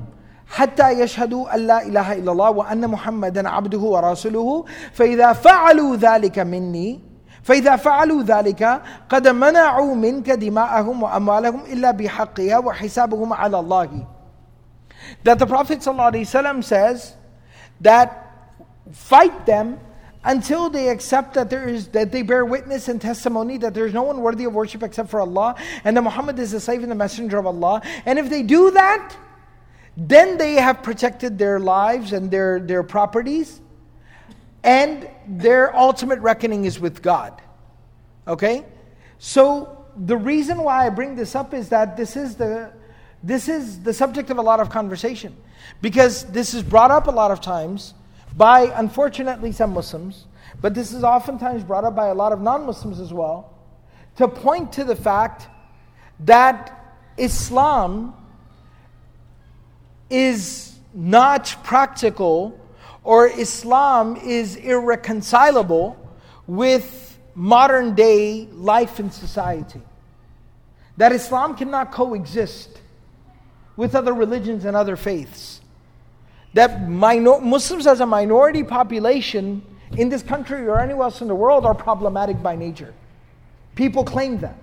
حتى 0.49 0.99
يشهدوا 0.99 1.55
أن 1.55 1.67
لا 1.67 1.85
إله 1.85 2.13
إلا 2.13 2.31
الله 2.31 2.49
وأن 2.49 2.87
محمدا 2.87 3.49
عبده 3.49 3.79
ورسوله 3.79 4.65
فإذا 4.93 5.33
فعلوا 5.33 5.95
ذلك 5.95 6.39
مني 6.39 6.99
فإذا 7.43 7.75
فعلوا 7.75 8.23
ذلك 8.23 8.81
قد 9.09 9.27
منعوا 9.27 9.95
منك 9.95 10.29
دماءهم 10.29 11.03
وأموالهم 11.03 11.61
إلا 11.65 11.91
بحقها 11.91 12.57
وحسابهم 12.57 13.33
على 13.33 13.59
الله 13.59 14.05
That 15.23 15.39
the 15.39 15.47
Prophet 15.47 15.79
ﷺ 15.79 16.63
says 16.63 17.15
that 17.81 18.29
fight 18.91 19.45
them 19.45 19.79
until 20.23 20.69
they 20.69 20.89
accept 20.89 21.33
that 21.35 21.49
there 21.49 21.67
is 21.67 21.87
that 21.89 22.11
they 22.11 22.21
bear 22.21 22.45
witness 22.45 22.89
and 22.89 23.01
testimony 23.01 23.57
that 23.57 23.73
there 23.73 23.85
is 23.85 23.93
no 23.93 24.03
one 24.03 24.21
worthy 24.21 24.43
of 24.43 24.53
worship 24.53 24.83
except 24.83 25.09
for 25.09 25.21
Allah 25.21 25.55
and 25.83 25.95
that 25.95 26.01
Muhammad 26.01 26.37
is 26.37 26.51
the 26.51 26.59
slave 26.59 26.83
and 26.83 26.91
the 26.91 26.95
messenger 26.95 27.37
of 27.37 27.45
Allah. 27.45 27.81
And 28.05 28.19
if 28.19 28.29
they 28.29 28.43
do 28.43 28.71
that, 28.71 29.15
then 29.95 30.37
they 30.37 30.55
have 30.55 30.83
protected 30.83 31.37
their 31.37 31.59
lives 31.59 32.13
and 32.13 32.29
their, 32.29 32.59
their 32.59 32.83
properties, 32.83 33.61
and 34.64 35.08
their 35.28 35.76
ultimate 35.76 36.18
reckoning 36.20 36.64
is 36.64 36.80
with 36.80 37.02
God. 37.02 37.40
Okay? 38.26 38.64
So 39.18 39.84
the 39.96 40.16
reason 40.16 40.58
why 40.58 40.86
I 40.86 40.90
bring 40.90 41.14
this 41.14 41.36
up 41.36 41.54
is 41.54 41.68
that 41.68 41.96
this 41.96 42.16
is 42.16 42.34
the 42.34 42.72
this 43.22 43.48
is 43.48 43.82
the 43.82 43.94
subject 43.94 44.28
of 44.28 44.36
a 44.36 44.42
lot 44.42 44.60
of 44.60 44.68
conversation. 44.68 45.34
Because 45.80 46.24
this 46.24 46.52
is 46.52 46.62
brought 46.62 46.90
up 46.90 47.06
a 47.06 47.10
lot 47.10 47.30
of 47.30 47.40
times 47.40 47.94
by 48.36 48.70
unfortunately 48.74 49.50
some 49.52 49.72
Muslims, 49.72 50.26
but 50.60 50.74
this 50.74 50.92
is 50.92 51.02
oftentimes 51.04 51.64
brought 51.64 51.84
up 51.84 51.94
by 51.94 52.08
a 52.08 52.14
lot 52.14 52.32
of 52.32 52.42
non-Muslims 52.42 53.00
as 53.00 53.14
well, 53.14 53.54
to 54.16 54.28
point 54.28 54.72
to 54.72 54.84
the 54.84 54.94
fact 54.94 55.48
that 56.20 56.96
Islam 57.16 58.14
is 60.10 60.78
not 60.92 61.56
practical 61.64 62.60
or 63.04 63.28
Islam 63.28 64.16
is 64.16 64.56
irreconcilable 64.56 65.96
with 66.46 67.18
modern 67.34 67.94
day 67.94 68.48
life 68.52 68.98
and 68.98 69.12
society. 69.12 69.82
That 70.96 71.12
Islam 71.12 71.56
cannot 71.56 71.92
coexist 71.92 72.80
with 73.76 73.94
other 73.94 74.14
religions 74.14 74.64
and 74.64 74.76
other 74.76 74.96
faiths. 74.96 75.60
That 76.54 76.88
minor- 76.88 77.40
Muslims, 77.40 77.86
as 77.86 78.00
a 78.00 78.06
minority 78.06 78.62
population 78.62 79.62
in 79.96 80.08
this 80.08 80.22
country 80.22 80.66
or 80.66 80.80
anywhere 80.80 81.04
else 81.04 81.20
in 81.20 81.28
the 81.28 81.34
world, 81.34 81.66
are 81.66 81.74
problematic 81.74 82.42
by 82.42 82.56
nature. 82.56 82.94
People 83.74 84.04
claim 84.04 84.38
that. 84.38 84.56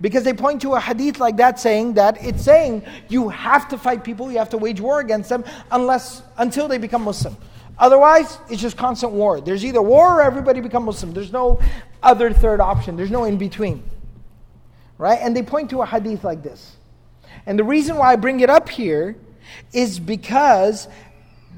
Because 0.00 0.22
they 0.24 0.34
point 0.34 0.60
to 0.62 0.74
a 0.74 0.80
hadith 0.80 1.18
like 1.18 1.38
that 1.38 1.58
saying 1.58 1.94
that 1.94 2.22
it's 2.22 2.44
saying 2.44 2.84
you 3.08 3.30
have 3.30 3.68
to 3.68 3.78
fight 3.78 4.04
people, 4.04 4.30
you 4.30 4.38
have 4.38 4.50
to 4.50 4.58
wage 4.58 4.80
war 4.80 5.00
against 5.00 5.30
them 5.30 5.44
unless 5.70 6.22
until 6.36 6.68
they 6.68 6.76
become 6.78 7.02
Muslim. 7.02 7.36
Otherwise, 7.78 8.38
it's 8.48 8.62
just 8.62 8.76
constant 8.76 9.12
war. 9.12 9.40
There's 9.40 9.64
either 9.64 9.82
war 9.82 10.18
or 10.18 10.22
everybody 10.22 10.60
become 10.60 10.84
Muslim. 10.84 11.12
There's 11.12 11.32
no 11.32 11.60
other 12.02 12.32
third 12.32 12.60
option. 12.60 12.96
There's 12.96 13.10
no 13.10 13.24
in 13.24 13.36
between. 13.36 13.82
Right? 14.96 15.18
And 15.20 15.36
they 15.36 15.42
point 15.42 15.70
to 15.70 15.82
a 15.82 15.86
hadith 15.86 16.22
like 16.22 16.42
this. 16.42 16.76
And 17.46 17.58
the 17.58 17.64
reason 17.64 17.96
why 17.96 18.12
I 18.12 18.16
bring 18.16 18.40
it 18.40 18.50
up 18.50 18.68
here 18.68 19.16
is 19.72 19.98
because 19.98 20.88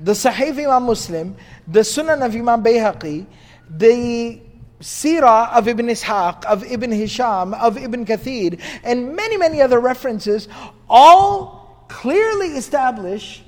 the 0.03 0.13
Sahih 0.13 0.53
Imam 0.53 0.85
Muslim, 0.85 1.37
the 1.69 1.81
Sunan 1.81 2.25
of 2.25 2.35
Imam 2.35 2.63
Bayhaqi, 2.63 3.27
the 3.69 4.41
Sirah 4.81 5.53
of 5.53 5.69
Ibn 5.69 5.87
Ishaq, 5.87 6.45
of 6.45 6.65
Ibn 6.65 6.93
Hisham, 6.93 7.55
of 7.55 7.79
Ibn 7.79 8.05
Kathir, 8.05 8.61
and 8.85 9.17
many, 9.17 9.37
many 9.37 9.63
other 9.63 9.81
references 9.81 10.49
all 10.89 11.85
clearly 11.89 12.57
establish 12.57 13.43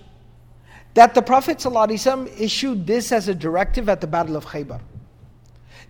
that 0.99 1.15
the 1.15 1.23
Prophet 1.23 1.59
ﷺ 1.59 2.41
issued 2.41 2.85
this 2.85 3.13
as 3.13 3.29
a 3.29 3.35
directive 3.35 3.89
at 3.89 4.01
the 4.01 4.09
Battle 4.09 4.35
of 4.35 4.45
Khaybar. 4.45 4.81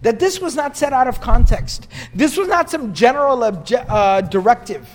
That 0.03 0.19
this 0.19 0.39
was 0.39 0.55
not 0.55 0.77
set 0.77 0.93
out 0.93 1.09
of 1.09 1.19
context. 1.23 1.89
This 2.15 2.37
was 2.37 2.47
not 2.47 2.69
some 2.69 2.93
general 2.93 3.39
obje- 3.39 3.87
uh, 3.89 4.21
directive, 4.21 4.87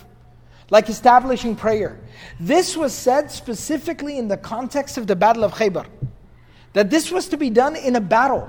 like 0.70 0.88
establishing 0.88 1.55
prayer. 1.55 1.99
This 2.39 2.78
was 2.78 2.93
said 2.93 3.32
specifically 3.32 4.20
in 4.20 4.28
the 4.28 4.38
context 4.38 4.99
of 4.99 5.07
the 5.07 5.16
Battle 5.16 5.43
of 5.43 5.55
Khaybar. 5.55 5.88
That 6.74 6.91
this 6.91 7.09
was 7.09 7.28
to 7.30 7.38
be 7.38 7.49
done 7.49 7.76
in 7.76 7.95
a 7.95 8.01
battle 8.01 8.47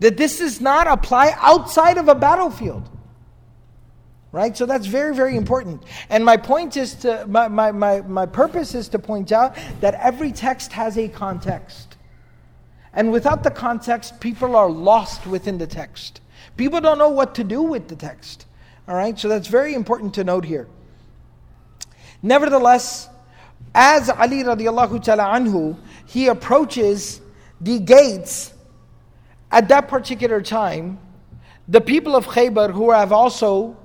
that 0.00 0.16
this 0.16 0.40
does 0.40 0.60
not 0.60 0.88
apply 0.88 1.32
outside 1.36 1.96
of 1.96 2.08
a 2.08 2.14
battlefield. 2.16 2.90
Right? 4.32 4.56
So 4.56 4.64
that's 4.64 4.86
very, 4.86 5.14
very 5.14 5.36
important. 5.36 5.82
And 6.08 6.24
my 6.24 6.38
point 6.38 6.78
is 6.78 6.94
to, 6.96 7.26
my, 7.28 7.48
my, 7.48 7.70
my, 7.70 8.00
my 8.00 8.24
purpose 8.24 8.74
is 8.74 8.88
to 8.88 8.98
point 8.98 9.30
out 9.30 9.56
that 9.80 9.94
every 9.94 10.32
text 10.32 10.72
has 10.72 10.96
a 10.96 11.08
context. 11.08 11.96
And 12.94 13.12
without 13.12 13.42
the 13.42 13.50
context, 13.50 14.20
people 14.20 14.56
are 14.56 14.70
lost 14.70 15.26
within 15.26 15.58
the 15.58 15.66
text. 15.66 16.22
People 16.56 16.80
don't 16.80 16.96
know 16.96 17.10
what 17.10 17.34
to 17.34 17.44
do 17.44 17.62
with 17.62 17.88
the 17.88 17.96
text. 17.96 18.46
All 18.88 18.94
right? 18.94 19.18
So 19.18 19.28
that's 19.28 19.48
very 19.48 19.74
important 19.74 20.14
to 20.14 20.24
note 20.24 20.46
here. 20.46 20.66
Nevertheless, 22.22 23.10
as 23.74 24.08
Ali 24.08 24.44
radiallahu 24.44 25.02
ta'ala 25.02 25.24
anhu, 25.24 25.76
he 26.06 26.28
approaches 26.28 27.20
the 27.60 27.78
gates 27.78 28.54
at 29.50 29.68
that 29.68 29.88
particular 29.88 30.40
time, 30.40 30.98
the 31.68 31.80
people 31.80 32.16
of 32.16 32.26
Khaybar, 32.26 32.72
who 32.72 32.90
have 32.90 33.12
also 33.12 33.76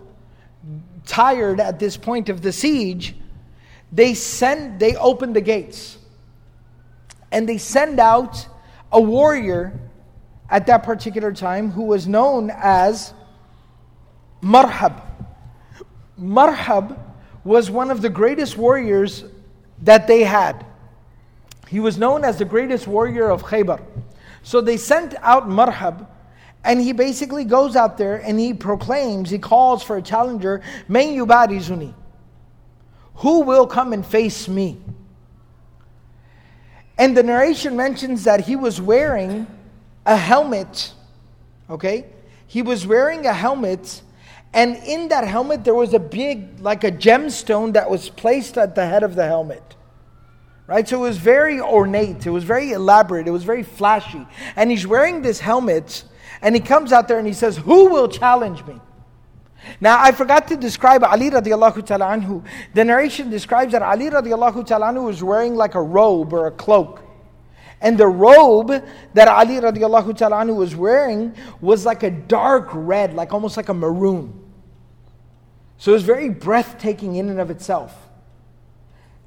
tired 1.07 1.59
at 1.59 1.79
this 1.79 1.97
point 1.97 2.29
of 2.29 2.41
the 2.41 2.51
siege, 2.51 3.15
they 3.91 4.13
send, 4.13 4.79
they 4.79 4.95
open 4.95 5.33
the 5.33 5.41
gates, 5.41 5.97
and 7.31 7.47
they 7.47 7.57
send 7.57 7.99
out 7.99 8.47
a 8.91 9.01
warrior 9.01 9.79
at 10.49 10.67
that 10.67 10.83
particular 10.83 11.31
time 11.31 11.71
who 11.71 11.83
was 11.83 12.07
known 12.07 12.51
as 12.53 13.13
Marhab. 14.41 15.01
Marhab 16.19 16.99
was 17.43 17.71
one 17.71 17.91
of 17.91 18.01
the 18.01 18.09
greatest 18.09 18.57
warriors 18.57 19.23
that 19.83 20.07
they 20.07 20.23
had. 20.23 20.65
He 21.67 21.79
was 21.79 21.97
known 21.97 22.23
as 22.23 22.37
the 22.37 22.45
greatest 22.45 22.87
warrior 22.87 23.29
of 23.29 23.43
Khaybar. 23.43 23.81
So 24.43 24.61
they 24.61 24.77
sent 24.77 25.15
out 25.21 25.49
Marhab, 25.49 26.07
and 26.63 26.81
he 26.81 26.91
basically 26.91 27.45
goes 27.45 27.75
out 27.75 27.97
there 27.97 28.17
and 28.17 28.39
he 28.39 28.53
proclaims, 28.53 29.29
he 29.29 29.39
calls 29.39 29.83
for 29.83 29.97
a 29.97 30.01
challenger, 30.01 30.61
yubarizuni. 30.89 31.93
Who 33.15 33.41
will 33.41 33.65
come 33.65 33.93
and 33.93 34.05
face 34.05 34.47
me? 34.47 34.77
And 36.97 37.15
the 37.15 37.23
narration 37.23 37.75
mentions 37.75 38.23
that 38.23 38.41
he 38.41 38.55
was 38.55 38.81
wearing 38.81 39.47
a 40.05 40.15
helmet. 40.15 40.93
Okay? 41.69 42.05
He 42.47 42.61
was 42.61 42.87
wearing 42.87 43.25
a 43.25 43.33
helmet, 43.33 44.01
and 44.53 44.77
in 44.77 45.09
that 45.09 45.27
helmet 45.27 45.63
there 45.63 45.75
was 45.75 45.93
a 45.93 45.99
big, 45.99 46.59
like 46.59 46.83
a 46.83 46.91
gemstone 46.91 47.73
that 47.73 47.89
was 47.89 48.09
placed 48.09 48.57
at 48.57 48.73
the 48.73 48.85
head 48.85 49.03
of 49.03 49.15
the 49.15 49.25
helmet. 49.25 49.75
Right? 50.65 50.87
So 50.87 50.97
it 50.97 51.07
was 51.07 51.17
very 51.17 51.59
ornate, 51.59 52.25
it 52.25 52.29
was 52.29 52.43
very 52.43 52.71
elaborate, 52.71 53.27
it 53.27 53.31
was 53.31 53.43
very 53.43 53.63
flashy. 53.63 54.25
And 54.55 54.71
he's 54.71 54.87
wearing 54.87 55.21
this 55.21 55.39
helmet, 55.39 56.03
and 56.41 56.55
he 56.55 56.61
comes 56.61 56.91
out 56.91 57.07
there 57.07 57.17
and 57.17 57.27
he 57.27 57.33
says, 57.33 57.57
Who 57.57 57.89
will 57.89 58.07
challenge 58.07 58.65
me? 58.65 58.79
Now, 59.81 60.01
I 60.01 60.11
forgot 60.11 60.47
to 60.49 60.55
describe 60.55 61.03
Ali 61.03 61.29
radiallahu 61.29 61.85
ta'ala 61.85 62.05
anhu. 62.05 62.45
The 62.73 62.85
narration 62.85 63.29
describes 63.29 63.71
that 63.73 63.81
Ali 63.81 64.09
radiallahu 64.09 64.65
ta'ala 64.65 64.87
anhu 64.87 65.05
was 65.05 65.23
wearing 65.23 65.55
like 65.55 65.75
a 65.75 65.81
robe 65.81 66.33
or 66.33 66.47
a 66.47 66.51
cloak. 66.51 67.01
And 67.81 67.97
the 67.97 68.07
robe 68.07 68.83
that 69.13 69.27
Ali 69.27 69.55
radiallahu 69.55 70.17
ta'ala 70.17 70.37
anhu 70.37 70.55
was 70.55 70.75
wearing 70.75 71.35
was 71.61 71.85
like 71.85 72.03
a 72.03 72.11
dark 72.11 72.69
red, 72.73 73.13
like 73.13 73.33
almost 73.33 73.57
like 73.57 73.69
a 73.69 73.73
maroon. 73.73 74.43
So 75.77 75.91
it 75.91 75.93
was 75.93 76.03
very 76.03 76.29
breathtaking 76.29 77.15
in 77.15 77.29
and 77.29 77.39
of 77.39 77.51
itself. 77.51 77.95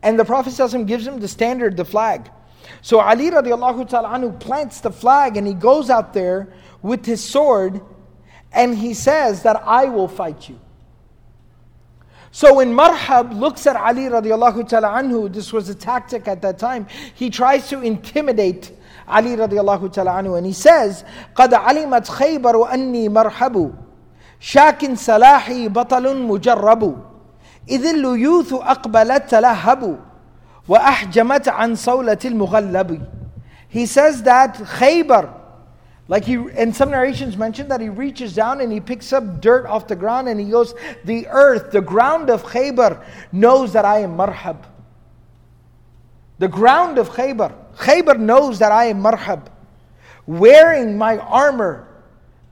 And 0.03 0.19
the 0.19 0.25
Prophet 0.25 0.55
gives 0.87 1.07
him 1.07 1.21
the 1.21 1.29
standard, 1.29 1.77
the 1.77 1.85
flag. 1.85 2.31
So 2.83 3.01
Ali 3.01 3.31
radiallahu 3.31 3.89
ta'ala 3.89 4.09
anhu 4.09 4.39
plants 4.41 4.81
the 4.81 4.91
flag 4.91 5.37
and 5.37 5.47
he 5.47 5.55
goes 5.55 5.91
out 5.91 6.13
there 6.13 6.53
with 6.82 7.06
his 7.06 7.24
sword 7.24 7.82
and 8.52 8.78
he 8.78 8.94
says 8.94 9.44
that 9.44 9.62
I 9.66 9.86
will 9.86 10.08
fight 10.08 10.50
you. 10.50 10.60
So 12.32 12.56
when 12.56 12.74
Marhab 12.74 13.38
looks 13.40 13.66
at 13.66 13.78
Ali 13.78 14.04
radiallahu 14.10 14.68
ta'ala 14.68 14.90
anhu, 14.90 15.32
this 15.32 15.54
was 15.54 15.70
a 15.70 15.76
tactic 15.76 16.28
at 16.28 16.42
that 16.42 16.60
time, 16.60 16.86
he 17.14 17.30
tries 17.30 17.70
to 17.70 17.80
intimidate 17.82 18.74
Ali 19.08 19.38
radiallahu 19.38 19.94
ta'ala 19.94 20.12
anhu 20.22 20.38
and 20.38 20.46
he 20.46 20.52
says, 20.52 21.06
قَدْ 21.34 21.52
عَلِمَتْ 21.52 22.10
خَيْبَرُ 22.10 22.70
أَنِّي 22.72 23.08
مَرْحَبُ 23.10 23.74
شَاكٍ 24.42 24.94
سَلَاحِي 24.96 25.70
بَطَلٌ 25.70 26.28
مُجَرَّبُ 26.28 27.02
إِذِ 27.70 27.86
اللُّيُوثُ 27.86 28.54
أَقْبَلَتْ 28.54 29.30
تَلَهَّبُ 29.30 30.00
وَأَحْجَمَتْ 30.68 31.48
عَنْ 31.48 31.76
صَوْلَةِ 31.76 32.20
الْمُغَلَّبِ 32.26 33.08
He 33.70 33.86
says 33.86 34.24
that 34.24 34.56
Khaybar, 34.56 35.32
like 36.11 36.25
he, 36.25 36.35
and 36.35 36.75
some 36.75 36.91
narrations 36.91 37.37
mention 37.37 37.69
that 37.69 37.81
he 37.81 37.89
reaches 37.89 38.35
down 38.35 38.61
and 38.61 38.73
he 38.73 38.81
picks 38.81 39.13
up 39.13 39.41
dirt 39.41 39.65
off 39.65 39.87
the 39.87 39.95
ground 39.95 40.29
and 40.29 40.41
he 40.41 40.51
goes, 40.51 40.75
The 41.05 41.29
earth, 41.29 41.71
the 41.71 41.81
ground 41.81 42.31
of 42.31 42.43
Khaybar 42.43 43.05
knows 43.31 43.75
that 43.75 43.85
I 43.85 44.01
am 44.01 44.17
marhab. 44.17 44.57
The 46.41 46.49
ground 46.49 46.99
of 46.99 47.11
Khaybar, 47.11 47.55
Khaybar 47.77 48.19
knows 48.19 48.59
that 48.59 48.73
I 48.73 48.87
am 48.87 49.01
marhab. 49.01 49.47
Wearing 50.27 50.99
my 50.99 51.19
armor, 51.19 51.87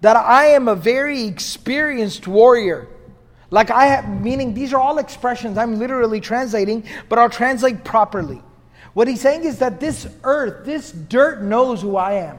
that 0.02 0.14
I 0.14 0.50
am 0.50 0.68
a 0.68 0.76
very 0.76 1.24
experienced 1.24 2.28
warrior. 2.28 2.86
Like 3.50 3.72
I 3.72 3.86
have, 3.86 4.08
meaning 4.08 4.54
these 4.54 4.72
are 4.72 4.80
all 4.80 4.98
expressions 4.98 5.58
I'm 5.58 5.80
literally 5.80 6.20
translating, 6.20 6.84
but 7.08 7.18
I'll 7.18 7.28
translate 7.28 7.82
properly. 7.82 8.40
What 8.94 9.08
he's 9.08 9.20
saying 9.20 9.42
is 9.42 9.58
that 9.58 9.80
this 9.80 10.06
earth, 10.22 10.64
this 10.64 10.92
dirt 10.92 11.42
knows 11.42 11.82
who 11.82 11.96
I 11.96 12.12
am. 12.12 12.38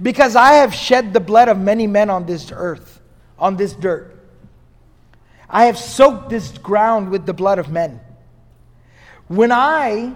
Because 0.00 0.36
I 0.36 0.54
have 0.54 0.74
shed 0.74 1.12
the 1.12 1.20
blood 1.20 1.48
of 1.48 1.58
many 1.58 1.86
men 1.86 2.10
on 2.10 2.26
this 2.26 2.52
earth, 2.52 3.00
on 3.38 3.56
this 3.56 3.72
dirt. 3.74 4.18
I 5.48 5.66
have 5.66 5.78
soaked 5.78 6.30
this 6.30 6.56
ground 6.58 7.10
with 7.10 7.26
the 7.26 7.34
blood 7.34 7.58
of 7.58 7.70
men. 7.70 8.00
When 9.28 9.52
I 9.52 10.14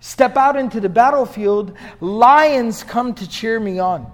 step 0.00 0.36
out 0.36 0.56
into 0.56 0.80
the 0.80 0.88
battlefield, 0.88 1.76
lions 2.00 2.82
come 2.82 3.14
to 3.14 3.28
cheer 3.28 3.58
me 3.58 3.78
on. 3.78 4.10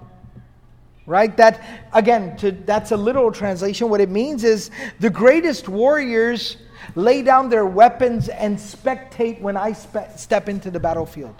Right? 1.05 1.35
That, 1.35 1.61
again, 1.91 2.37
to, 2.37 2.51
that's 2.51 2.91
a 2.91 2.97
literal 2.97 3.31
translation. 3.31 3.89
What 3.89 3.99
it 3.99 4.09
means 4.09 4.43
is 4.43 4.71
the 4.99 5.09
greatest 5.09 5.67
warriors 5.67 6.57
lay 6.95 7.23
down 7.23 7.49
their 7.49 7.65
weapons 7.65 8.29
and 8.29 8.57
spectate 8.57 9.41
when 9.41 9.57
I 9.57 9.73
spe- 9.73 10.15
step 10.15 10.47
into 10.47 10.71
the 10.71 10.79
battlefield. 10.79 11.35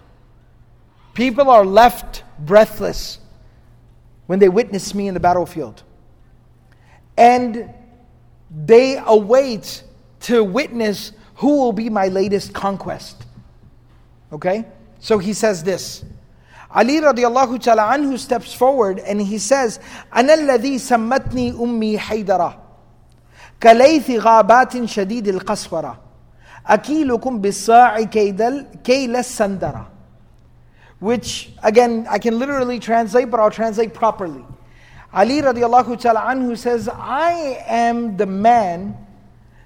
People 1.13 1.49
are 1.49 1.65
left 1.65 2.23
breathless 2.39 3.19
when 4.30 4.38
they 4.38 4.48
witness 4.48 4.94
me 4.94 5.08
in 5.08 5.14
the 5.14 5.20
battlefield. 5.20 5.82
And 7.16 7.72
they 8.50 9.00
await 9.04 9.82
to 10.20 10.42
witness 10.42 11.12
who 11.36 11.58
will 11.58 11.72
be 11.72 11.90
my 11.90 12.08
latest 12.08 12.52
conquest. 12.52 13.24
Okay? 14.32 14.64
So 14.98 15.18
he 15.18 15.32
says 15.32 15.62
this. 15.62 16.04
Ali 16.70 17.00
radiallahu 17.00 17.62
ta'ala 17.62 17.96
anhu 17.96 18.18
steps 18.18 18.52
forward 18.52 18.98
and 18.98 19.20
he 19.20 19.38
says, 19.38 19.78
أنا 20.12 20.34
الذي 20.34 20.78
سمتني 20.78 21.50
أمي 21.50 21.98
حيدرة 21.98 22.62
كليث 23.62 24.10
غابات 24.10 24.84
شديد 24.84 25.28
القسورة 25.28 26.00
أكيلكم 26.66 27.40
بالصاع 27.40 28.02
كيل 28.02 29.16
السندرة 29.16 29.88
which 31.01 31.49
again 31.63 32.05
I 32.09 32.19
can 32.19 32.39
literally 32.39 32.79
translate, 32.79 33.29
but 33.29 33.39
I'll 33.39 33.51
translate 33.51 33.93
properly. 33.93 34.45
Ali 35.13 35.41
radiallahu 35.41 35.99
ta'ala 35.99 36.21
anhu 36.21 36.57
says, 36.57 36.87
I 36.87 37.61
am 37.67 38.15
the 38.15 38.25
man 38.25 38.95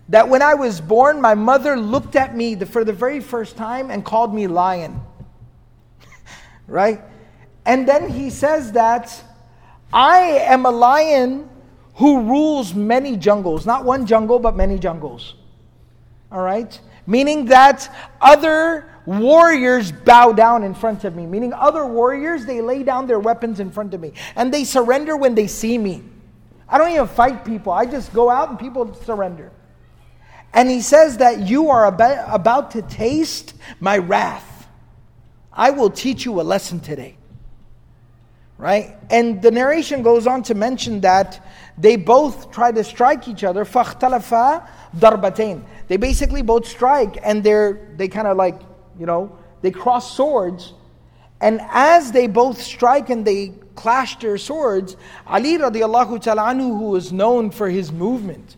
that 0.09 0.27
when 0.27 0.41
I 0.41 0.53
was 0.55 0.81
born, 0.81 1.21
my 1.21 1.35
mother 1.35 1.77
looked 1.77 2.15
at 2.15 2.35
me 2.35 2.55
for 2.55 2.83
the 2.83 2.93
very 2.93 3.19
first 3.19 3.57
time 3.57 3.91
and 3.91 4.03
called 4.03 4.33
me 4.33 4.47
lion. 4.47 4.99
right? 6.67 7.01
And 7.65 7.87
then 7.87 8.09
he 8.09 8.29
says 8.29 8.71
that 8.71 9.23
I 9.91 10.19
am 10.47 10.65
a 10.65 10.71
lion 10.71 11.49
who 11.95 12.21
rules 12.21 12.73
many 12.73 13.17
jungles, 13.17 13.65
not 13.65 13.83
one 13.83 14.05
jungle, 14.05 14.39
but 14.39 14.55
many 14.55 14.79
jungles. 14.79 15.35
All 16.31 16.41
right? 16.41 16.79
Meaning 17.05 17.45
that 17.45 17.93
other 18.21 18.94
warriors 19.06 19.92
bow 19.92 20.32
down 20.32 20.62
in 20.62 20.74
front 20.74 21.04
of 21.04 21.14
me, 21.14 21.26
meaning 21.26 21.52
other 21.52 21.86
warriors, 21.86 22.44
they 22.44 22.60
lay 22.60 22.82
down 22.82 23.06
their 23.06 23.20
weapons 23.20 23.60
in 23.60 23.70
front 23.70 23.94
of 23.94 24.00
me 24.00 24.12
and 24.36 24.52
they 24.52 24.64
surrender 24.64 25.16
when 25.16 25.34
they 25.34 25.46
see 25.46 25.78
me. 25.78 26.02
I 26.68 26.78
don't 26.78 26.92
even 26.92 27.08
fight 27.08 27.44
people, 27.44 27.72
I 27.72 27.86
just 27.86 28.12
go 28.12 28.30
out 28.30 28.50
and 28.50 28.58
people 28.58 28.94
surrender. 28.94 29.50
And 30.52 30.68
he 30.68 30.80
says 30.80 31.18
that 31.18 31.48
you 31.48 31.70
are 31.70 31.86
about, 31.86 32.34
about 32.34 32.70
to 32.72 32.82
taste 32.82 33.54
my 33.78 33.98
wrath. 33.98 34.68
I 35.52 35.70
will 35.70 35.90
teach 35.90 36.24
you 36.24 36.40
a 36.40 36.42
lesson 36.42 36.80
today. 36.80 37.16
Right? 38.58 38.96
And 39.10 39.40
the 39.40 39.50
narration 39.50 40.02
goes 40.02 40.26
on 40.26 40.42
to 40.44 40.54
mention 40.54 41.00
that 41.00 41.46
they 41.78 41.96
both 41.96 42.50
try 42.50 42.72
to 42.72 42.84
strike 42.84 43.26
each 43.26 43.42
other. 43.42 43.64
فَاخْتَلَفَا 43.64 44.66
darbatain. 44.96 45.64
They 45.88 45.96
basically 45.96 46.42
both 46.42 46.66
strike 46.66 47.18
and 47.22 47.42
they're 47.42 47.88
they 47.96 48.08
kind 48.08 48.26
of 48.26 48.36
like 48.36 48.60
you 48.99 49.05
know, 49.05 49.37
they 49.61 49.71
cross 49.71 50.15
swords. 50.15 50.73
And 51.41 51.59
as 51.69 52.11
they 52.11 52.27
both 52.27 52.61
strike 52.61 53.09
and 53.09 53.25
they 53.25 53.53
clash 53.75 54.17
their 54.19 54.37
swords, 54.37 54.95
Ali 55.27 55.57
radiallahu 55.57 56.19
anhu, 56.19 56.77
who 56.77 56.89
was 56.89 57.11
known 57.11 57.51
for 57.51 57.69
his 57.69 57.91
movement, 57.91 58.55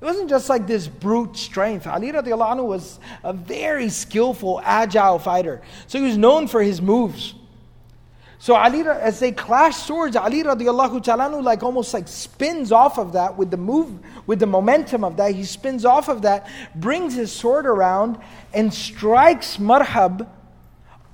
it 0.00 0.04
wasn't 0.04 0.28
just 0.28 0.48
like 0.48 0.66
this 0.66 0.88
brute 0.88 1.36
strength. 1.36 1.86
Ali 1.86 2.12
radiallahu 2.12 2.56
anhu 2.56 2.64
was 2.64 2.98
a 3.22 3.32
very 3.32 3.88
skillful, 3.88 4.60
agile 4.64 5.18
fighter. 5.18 5.62
So 5.86 5.98
he 5.98 6.04
was 6.04 6.18
known 6.18 6.48
for 6.48 6.62
his 6.62 6.82
moves. 6.82 7.34
So 8.42 8.56
Ali, 8.56 8.80
as 8.80 9.20
they 9.20 9.30
clash 9.30 9.76
swords, 9.76 10.16
Ali 10.16 10.42
radiallahu 10.42 11.00
ta'ala 11.04 11.28
like 11.40 11.62
almost 11.62 11.94
like 11.94 12.08
spins 12.08 12.72
off 12.72 12.98
of 12.98 13.12
that 13.12 13.38
with 13.38 13.52
the 13.52 13.56
move, 13.56 14.00
with 14.26 14.40
the 14.40 14.48
momentum 14.48 15.04
of 15.04 15.16
that. 15.18 15.36
He 15.36 15.44
spins 15.44 15.84
off 15.84 16.08
of 16.08 16.22
that, 16.22 16.48
brings 16.74 17.14
his 17.14 17.30
sword 17.30 17.66
around, 17.66 18.18
and 18.52 18.74
strikes 18.74 19.58
Marhab 19.58 20.28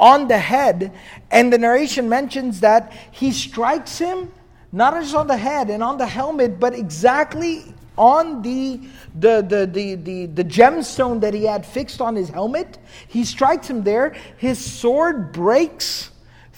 on 0.00 0.26
the 0.28 0.38
head. 0.38 0.94
And 1.30 1.52
the 1.52 1.58
narration 1.58 2.08
mentions 2.08 2.60
that 2.60 2.94
he 3.10 3.30
strikes 3.32 3.98
him 3.98 4.32
not 4.72 4.94
just 4.94 5.14
on 5.14 5.26
the 5.26 5.36
head 5.36 5.68
and 5.68 5.82
on 5.82 5.98
the 5.98 6.06
helmet, 6.06 6.58
but 6.58 6.72
exactly 6.72 7.74
on 7.98 8.40
the, 8.40 8.80
the, 9.14 9.44
the, 9.46 9.68
the, 9.70 9.94
the, 9.96 10.26
the 10.32 10.44
gemstone 10.44 11.20
that 11.20 11.34
he 11.34 11.44
had 11.44 11.66
fixed 11.66 12.00
on 12.00 12.16
his 12.16 12.30
helmet. 12.30 12.78
He 13.06 13.22
strikes 13.22 13.68
him 13.68 13.84
there. 13.84 14.16
His 14.38 14.58
sword 14.58 15.30
breaks 15.30 16.08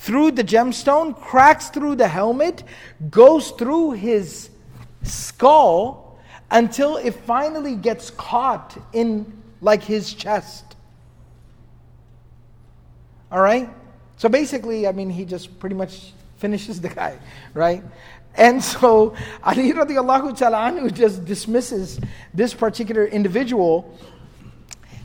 through 0.00 0.30
the 0.30 0.42
gemstone, 0.42 1.14
cracks 1.14 1.68
through 1.68 1.94
the 1.94 2.08
helmet, 2.08 2.64
goes 3.10 3.50
through 3.50 3.90
his 3.90 4.48
skull 5.02 6.18
until 6.50 6.96
it 6.96 7.10
finally 7.10 7.76
gets 7.76 8.08
caught 8.12 8.78
in 8.94 9.30
like 9.60 9.82
his 9.82 10.14
chest. 10.14 10.64
All 13.30 13.42
right? 13.42 13.68
So 14.16 14.30
basically, 14.30 14.88
I 14.88 14.92
mean, 14.92 15.10
he 15.10 15.26
just 15.26 15.60
pretty 15.60 15.76
much 15.76 16.14
finishes 16.38 16.80
the 16.80 16.88
guy, 16.88 17.18
right? 17.52 17.84
And 18.36 18.64
so 18.64 19.14
Ali 19.42 19.74
radiallahu 19.74 20.34
ta'ala 20.38 20.70
anhu 20.70 20.90
just 20.94 21.26
dismisses 21.26 22.00
this 22.32 22.54
particular 22.54 23.04
individual. 23.04 23.94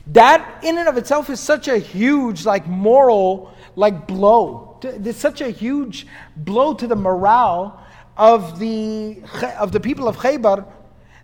That 0.06 0.64
in 0.64 0.78
and 0.78 0.88
of 0.88 0.96
itself 0.96 1.28
is 1.28 1.38
such 1.38 1.68
a 1.68 1.76
huge, 1.76 2.46
like 2.46 2.66
moral, 2.66 3.52
like 3.74 4.06
blow 4.06 4.65
it's 4.84 5.18
such 5.18 5.40
a 5.40 5.50
huge 5.50 6.06
blow 6.36 6.74
to 6.74 6.86
the 6.86 6.96
morale 6.96 7.82
of 8.16 8.58
the, 8.58 9.18
of 9.58 9.72
the 9.72 9.80
people 9.80 10.08
of 10.08 10.16
Khaybar 10.16 10.66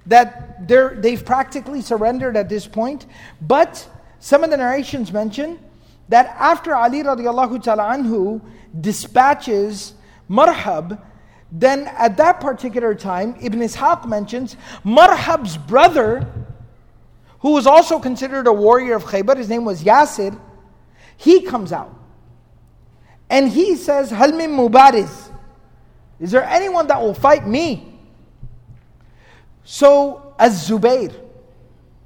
that 0.06 0.68
they've 0.68 1.24
practically 1.24 1.80
surrendered 1.80 2.36
at 2.36 2.48
this 2.48 2.66
point. 2.66 3.06
But 3.40 3.88
some 4.18 4.44
of 4.44 4.50
the 4.50 4.56
narrations 4.56 5.12
mention 5.12 5.58
that 6.08 6.34
after 6.38 6.74
Ali 6.74 7.02
radiallahu 7.02 7.62
ta'ala 7.62 7.84
anhu 7.84 8.40
dispatches 8.80 9.94
Marhab, 10.28 11.00
then 11.50 11.88
at 11.98 12.16
that 12.16 12.40
particular 12.40 12.94
time, 12.94 13.36
Ibn 13.40 13.60
Ishaq 13.60 14.08
mentions 14.08 14.56
Marhab's 14.84 15.56
brother, 15.56 16.26
who 17.40 17.50
was 17.52 17.66
also 17.66 17.98
considered 17.98 18.46
a 18.46 18.52
warrior 18.52 18.96
of 18.96 19.04
Khaybar, 19.04 19.36
his 19.36 19.48
name 19.48 19.64
was 19.64 19.84
Yasir, 19.84 20.38
he 21.16 21.42
comes 21.42 21.72
out. 21.72 21.94
And 23.31 23.49
he 23.49 23.75
says, 23.75 24.09
Hal 24.09 24.31
min 24.31 24.51
mubariz. 24.51 25.31
Is 26.19 26.31
there 26.31 26.43
anyone 26.43 26.87
that 26.87 26.99
will 26.99 27.13
fight 27.13 27.47
me? 27.47 27.99
So, 29.63 30.33
as 30.39 30.67
Zubayr, 30.67 31.13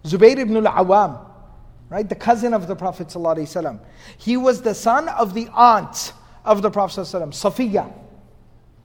Zubayr 0.04 0.38
ibn 0.40 0.66
al-Awam, 0.66 1.24
right, 1.90 2.08
the 2.08 2.16
cousin 2.16 2.54
of 2.54 2.68
the 2.68 2.76
Prophet 2.76 3.08
ﷺ, 3.08 3.80
he 4.18 4.36
was 4.36 4.62
the 4.62 4.74
son 4.74 5.08
of 5.10 5.34
the 5.34 5.48
aunt 5.54 6.14
of 6.44 6.62
the 6.62 6.72
Prophet 6.72 7.02
ﷺ, 7.02 7.30
Safiya, 7.30 7.94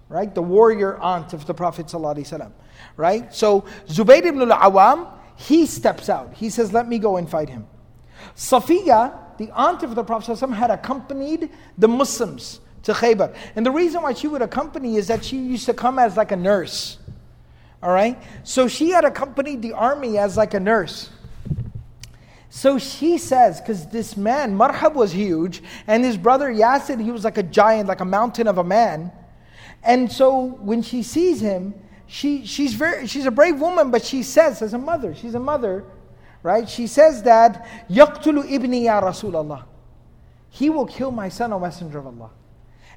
right, 0.09 0.35
the 0.35 0.43
warrior 0.43 0.99
aunt 0.99 1.33
of 1.33 1.47
the 1.47 1.55
Prophet 1.55 1.87
ﷺ, 1.87 2.53
right? 2.97 3.35
So, 3.35 3.65
Zubayr 3.89 4.27
ibn 4.27 4.51
al-Awam, 4.51 5.11
he 5.37 5.67
steps 5.67 6.09
out. 6.09 6.35
He 6.35 6.51
says, 6.51 6.73
let 6.73 6.87
me 6.87 6.99
go 6.99 7.17
and 7.17 7.29
fight 7.29 7.49
him. 7.49 7.67
Safiya, 8.36 9.38
the 9.38 9.52
aunt 9.52 9.84
of 9.84 9.96
the 9.96 10.04
Prophet 10.04 10.40
had 10.40 10.72
accompanied 10.72 11.50
the 11.78 11.88
Muslims 11.88 12.60
to 12.84 12.94
Khaybar. 12.94 13.36
And 13.56 13.66
the 13.66 13.72
reason 13.72 14.02
why 14.02 14.14
she 14.14 14.28
would 14.28 14.42
accompany 14.42 14.98
is 14.98 15.08
that 15.08 15.24
she 15.24 15.38
used 15.38 15.66
to 15.66 15.74
come 15.74 16.00
as 16.00 16.18
like 16.18 16.32
a 16.32 16.36
nurse. 16.36 16.98
All 17.82 17.92
right? 17.92 18.22
So 18.44 18.68
she 18.68 18.92
had 18.92 19.06
accompanied 19.06 19.62
the 19.62 19.74
army 19.74 20.18
as 20.18 20.38
like 20.38 20.54
a 20.54 20.60
nurse. 20.60 21.10
So 22.50 22.78
she 22.78 23.18
says, 23.18 23.62
because 23.62 23.88
this 23.88 24.18
man, 24.18 24.58
Marhab 24.58 24.94
was 24.94 25.14
huge, 25.14 25.64
and 25.88 26.04
his 26.04 26.18
brother 26.18 26.52
Yasir, 26.52 27.02
he 27.02 27.10
was 27.10 27.24
like 27.24 27.38
a 27.38 27.44
giant, 27.44 27.88
like 27.88 28.02
a 28.02 28.06
mountain 28.06 28.46
of 28.46 28.58
a 28.58 28.64
man. 28.64 29.12
And 29.84 30.12
so 30.12 30.38
when 30.60 30.82
she 30.82 31.02
sees 31.02 31.40
him, 31.40 31.74
she, 32.08 32.46
she's, 32.46 32.74
very, 32.74 33.08
she's 33.08 33.26
a 33.26 33.32
brave 33.32 33.62
woman, 33.62 33.90
but 33.90 34.04
she 34.04 34.22
says, 34.22 34.62
as 34.62 34.74
a 34.74 34.78
mother, 34.78 35.16
she's 35.16 35.34
a 35.34 35.40
mother, 35.40 35.86
right? 36.44 36.68
She 36.68 36.88
says 36.88 37.24
that, 37.24 37.66
Yaqtulu 37.90 38.50
ibni 38.50 38.84
ya 38.86 39.02
Rasulallah. 39.02 39.64
He 40.50 40.70
will 40.70 40.86
kill 40.86 41.12
my 41.12 41.30
son, 41.30 41.54
O 41.54 41.60
Messenger 41.60 42.00
of 42.00 42.08
Allah. 42.08 42.30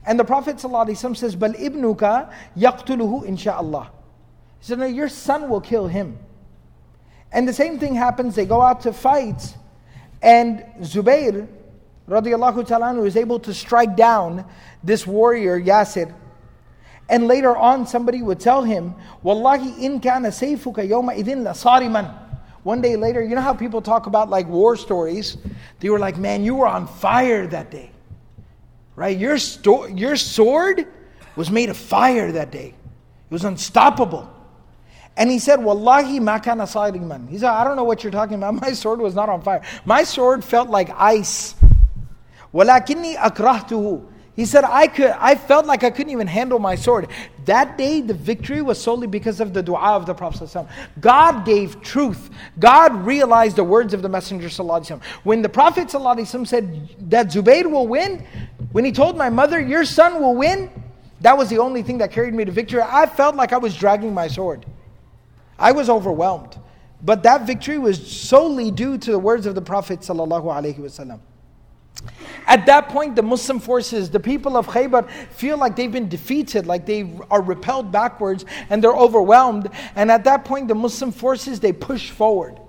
And 0.07 0.18
the 0.18 0.24
Prophet 0.24 0.57
ﷺ 0.57 1.16
says, 1.16 1.34
Bal 1.36 1.53
ibnuka 1.53 2.30
yaqtuluhu 2.57 3.26
insha'Allah. 3.26 3.86
He 4.59 4.66
said, 4.66 4.78
No, 4.78 4.86
your 4.86 5.09
son 5.09 5.49
will 5.49 5.61
kill 5.61 5.86
him. 5.86 6.18
And 7.32 7.49
the 7.49 7.53
same 7.53 7.78
thing 7.78 7.95
happens, 7.95 8.34
they 8.34 8.45
go 8.45 8.61
out 8.61 8.82
to 8.82 8.92
fight, 8.92 9.57
and 10.22 10.64
Zubayr 10.80 11.49
radiallahu 12.09 12.66
ta'ala 12.66 13.03
is 13.03 13.16
able 13.16 13.38
to 13.40 13.53
strike 13.53 13.97
down 13.97 14.45
this 14.82 15.07
warrior, 15.07 15.61
Yasir. 15.61 16.14
And 17.09 17.26
later 17.26 17.57
on, 17.57 17.86
somebody 17.86 18.22
would 18.22 18.40
tell 18.40 18.62
him, 18.62 18.95
Wallahi 19.22 19.84
in 19.84 20.01
kana 20.01 20.28
sayfuka 20.28 20.88
yawma 20.88 21.18
idin 21.18 21.42
la 21.42 21.53
sariman. 21.53 22.24
One 22.65 22.81
day 22.81 22.97
later, 22.97 23.23
you 23.23 23.35
know 23.35 23.43
how 23.43 23.55
people 23.55 23.83
talk 23.83 24.07
about 24.07 24.31
like 24.31 24.49
war 24.49 24.77
stories? 24.77 25.37
They 25.81 25.91
were 25.91 25.99
like, 25.99 26.17
man, 26.17 26.43
you 26.43 26.57
were 26.57 26.67
on 26.67 26.87
fire 26.87 27.47
that 27.47 27.71
day. 27.71 27.91
Right? 28.97 29.17
Your, 29.17 29.39
sto- 29.39 29.87
your 29.87 30.17
sword 30.17 30.87
was 31.37 31.51
made 31.51 31.69
of 31.69 31.77
fire 31.77 32.33
that 32.33 32.51
day. 32.51 32.69
It 32.69 33.31
was 33.31 33.45
unstoppable. 33.45 34.31
And 35.17 35.31
he 35.31 35.39
said, 35.39 35.62
Wallahi 35.62 36.19
makana 36.21 37.07
man. 37.07 37.29
He 37.29 37.39
said, 37.39 37.51
I 37.51 37.65
don't 37.65 37.77
know 37.77 37.85
what 37.85 38.03
you're 38.03 38.11
talking 38.11 38.35
about. 38.35 38.55
My 38.61 38.73
sword 38.73 39.01
was 39.01 39.15
not 39.15 39.29
on 39.29 39.43
fire. 39.43 39.62
My 39.85 40.03
sword 40.03 40.43
felt 40.43 40.71
like 40.71 40.91
ice. 40.91 41.55
Walakinni 42.53 43.17
akrahtuhu. 43.17 44.07
He 44.37 44.47
said, 44.47 44.64
I 44.64 44.89
could 44.89 45.11
I 45.11 45.37
felt 45.37 45.64
like 45.64 45.85
I 45.85 45.91
couldn't 45.91 46.11
even 46.11 46.26
handle 46.26 46.59
my 46.59 46.74
sword. 46.74 47.09
That 47.45 47.78
day 47.78 48.01
the 48.01 48.14
victory 48.14 48.62
was 48.62 48.82
solely 48.82 49.07
because 49.07 49.41
of 49.41 49.55
the 49.55 49.62
dua 49.62 49.95
of 49.95 50.07
the 50.07 50.14
Prophet. 50.14 50.51
God 51.01 51.45
gave 51.45 51.80
truth. 51.82 52.30
God 52.59 53.07
realized 53.07 53.57
the 53.57 53.64
words 53.64 53.95
of 53.95 54.03
the 54.03 54.09
Messenger. 54.09 54.49
When 55.22 55.41
the 55.41 55.49
Prophet 55.49 55.91
said 55.91 56.89
that 57.11 57.28
Zubayr 57.28 57.70
will 57.70 57.87
win, 57.87 58.26
when 58.72 58.85
he 58.85 58.91
told 58.91 59.16
my 59.16 59.30
mother, 59.30 59.61
Your 59.61 59.85
son 59.85 60.20
will 60.20 60.35
win, 60.35 60.70
that 61.20 61.39
was 61.39 61.49
the 61.49 61.59
only 61.59 61.82
thing 61.82 61.99
that 61.99 62.11
carried 62.11 62.35
me 62.35 62.45
to 62.45 62.51
victory. 62.51 62.82
I 62.82 63.07
felt 63.07 63.37
like 63.37 63.53
I 63.53 63.59
was 63.59 63.76
dragging 63.76 64.12
my 64.12 64.26
sword. 64.26 64.66
I 65.59 65.70
was 65.70 65.89
overwhelmed. 65.89 66.59
But 67.03 67.22
that 67.22 67.47
victory 67.47 67.78
was 67.78 68.05
solely 68.05 68.70
due 68.70 68.99
to 68.99 69.11
the 69.12 69.18
words 69.18 69.47
of 69.47 69.55
the 69.55 69.62
Prophet. 69.62 70.03
At 72.47 72.66
that 72.66 72.88
point, 72.88 73.16
the 73.16 73.22
Muslim 73.22 73.59
forces, 73.59 74.11
the 74.11 74.20
people 74.20 74.57
of 74.57 74.66
Khaybar, 74.66 75.09
feel 75.30 75.57
like 75.57 75.76
they've 75.76 75.90
been 75.90 76.09
defeated, 76.09 76.66
like 76.66 76.84
they 76.86 77.18
are 77.30 77.40
repelled 77.40 77.90
backwards 77.90 78.45
and 78.68 78.82
they're 78.82 78.92
overwhelmed. 78.92 79.70
And 79.97 80.11
at 80.11 80.24
that 80.24 80.45
point, 80.45 80.68
the 80.68 80.74
Muslim 80.74 81.11
forces, 81.11 81.61
they 81.61 81.72
push 81.72 82.11
forward. 82.11 82.61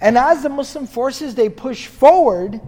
And 0.00 0.16
as 0.16 0.42
the 0.42 0.48
Muslim 0.48 0.86
forces, 0.86 1.34
they 1.34 1.48
push 1.48 1.86
forward, 1.86 2.60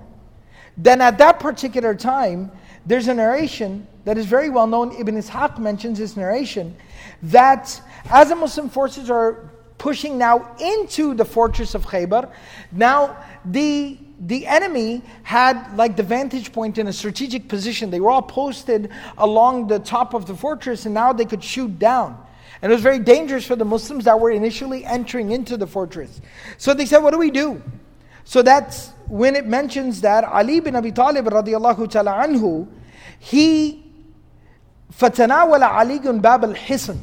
then 0.76 1.00
at 1.00 1.18
that 1.18 1.38
particular 1.38 1.94
time, 1.94 2.50
there's 2.86 3.08
a 3.08 3.14
narration 3.14 3.86
that 4.04 4.16
is 4.16 4.26
very 4.26 4.48
well 4.48 4.66
known. 4.66 4.92
Ibn 4.98 5.16
Ishaq 5.16 5.58
mentions 5.58 5.98
this 5.98 6.16
narration 6.16 6.74
that 7.22 7.80
as 8.10 8.30
the 8.30 8.34
Muslim 8.36 8.68
forces 8.68 9.10
are 9.10 9.50
pushing 9.78 10.18
now 10.18 10.56
into 10.58 11.14
the 11.14 11.24
fortress 11.24 11.74
of 11.74 11.86
Khaybar, 11.86 12.32
now 12.72 13.16
the 13.44 13.98
the 14.20 14.46
enemy 14.46 15.02
had 15.22 15.76
like 15.76 15.96
the 15.96 16.02
vantage 16.02 16.52
point 16.52 16.76
in 16.76 16.86
a 16.86 16.92
strategic 16.92 17.48
position. 17.48 17.90
They 17.90 18.00
were 18.00 18.10
all 18.10 18.22
posted 18.22 18.90
along 19.16 19.68
the 19.68 19.78
top 19.78 20.12
of 20.12 20.26
the 20.26 20.34
fortress, 20.34 20.84
and 20.84 20.94
now 20.94 21.12
they 21.12 21.24
could 21.24 21.42
shoot 21.42 21.78
down. 21.78 22.22
And 22.60 22.70
it 22.70 22.74
was 22.74 22.82
very 22.82 22.98
dangerous 22.98 23.46
for 23.46 23.56
the 23.56 23.64
Muslims 23.64 24.04
that 24.04 24.20
were 24.20 24.30
initially 24.30 24.84
entering 24.84 25.30
into 25.30 25.56
the 25.56 25.66
fortress. 25.66 26.20
So 26.58 26.74
they 26.74 26.84
said, 26.84 26.98
What 26.98 27.12
do 27.12 27.18
we 27.18 27.30
do? 27.30 27.62
So 28.24 28.42
that's 28.42 28.90
when 29.08 29.34
it 29.34 29.46
mentions 29.46 30.02
that 30.02 30.24
Ali 30.24 30.60
bin 30.60 30.76
Abi 30.76 30.92
Talib 30.92 31.24
radiallahu 31.24 31.90
ta'ala 31.90 32.26
anhu, 32.26 32.68
he 33.18 33.82
fatanawala 34.92 35.72
Ali 35.72 35.98
bab 35.98 36.44
al 36.44 36.54
hisn. 36.54 36.98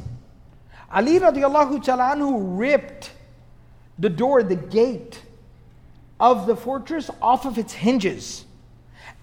Ali 0.92 1.18
radiallahu 1.18 1.82
ta'ala 1.82 2.14
anhu 2.14 2.58
ripped 2.58 3.10
the 3.98 4.08
door, 4.08 4.44
the 4.44 4.54
gate 4.54 5.20
of 6.19 6.47
the 6.47 6.55
fortress 6.55 7.09
off 7.21 7.45
of 7.45 7.57
its 7.57 7.73
hinges. 7.73 8.45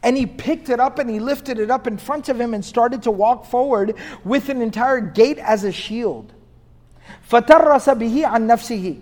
And 0.03 0.17
he 0.17 0.27
picked 0.27 0.69
it 0.69 0.81
up 0.81 0.99
and 0.99 1.11
he 1.11 1.21
lifted 1.21 1.59
it 1.59 1.71
up 1.71 1.87
in 1.87 1.99
front 1.99 2.29
of 2.29 2.41
him 2.41 2.55
and 2.55 2.65
started 2.65 3.03
to 3.03 3.11
walk 3.11 3.45
forward 3.47 3.95
with 4.25 4.49
an 4.49 4.63
entire 4.63 5.01
gate 5.01 5.39
as 5.39 5.65
a 5.65 5.73
shield. 5.73 6.33
فَتَرَّسَ 7.29 7.95
بِهِ 7.99 8.25
عَن 8.25 8.47
نَفْسِهِ 8.47 9.01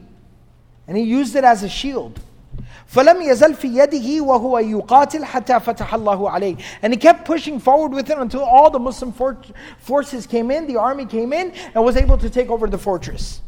And 0.87 0.97
he 0.97 1.05
used 1.05 1.37
it 1.37 1.45
as 1.45 1.63
a 1.63 1.69
shield. 1.69 2.21
فلم 2.89 3.23
يزل 3.23 3.55
في 3.55 3.69
يده 3.69 4.23
وهو 4.25 4.59
يقاتل 4.59 5.25
حتى 5.25 5.61
فتح 5.61 5.95
الله 5.95 6.31
عليه 6.31 6.57
and 6.83 6.93
he 6.93 6.99
kept 6.99 7.25
pushing 7.27 7.61
forward 7.61 7.93
with 7.93 8.09
it 8.09 8.17
until 8.17 8.43
all 8.43 8.71
the 8.71 8.79
Muslim 8.79 9.13
for- 9.13 9.37
forces 9.79 10.27
came 10.27 10.51
in 10.51 10.67
the 10.67 10.77
army 10.77 11.05
came 11.05 11.35
in 11.35 11.53
and 11.75 11.85
was 11.85 11.97
able 11.97 12.17
to 12.17 12.31
take 12.31 12.49
over 12.49 12.67
the 12.67 12.79
fortress 12.79 13.43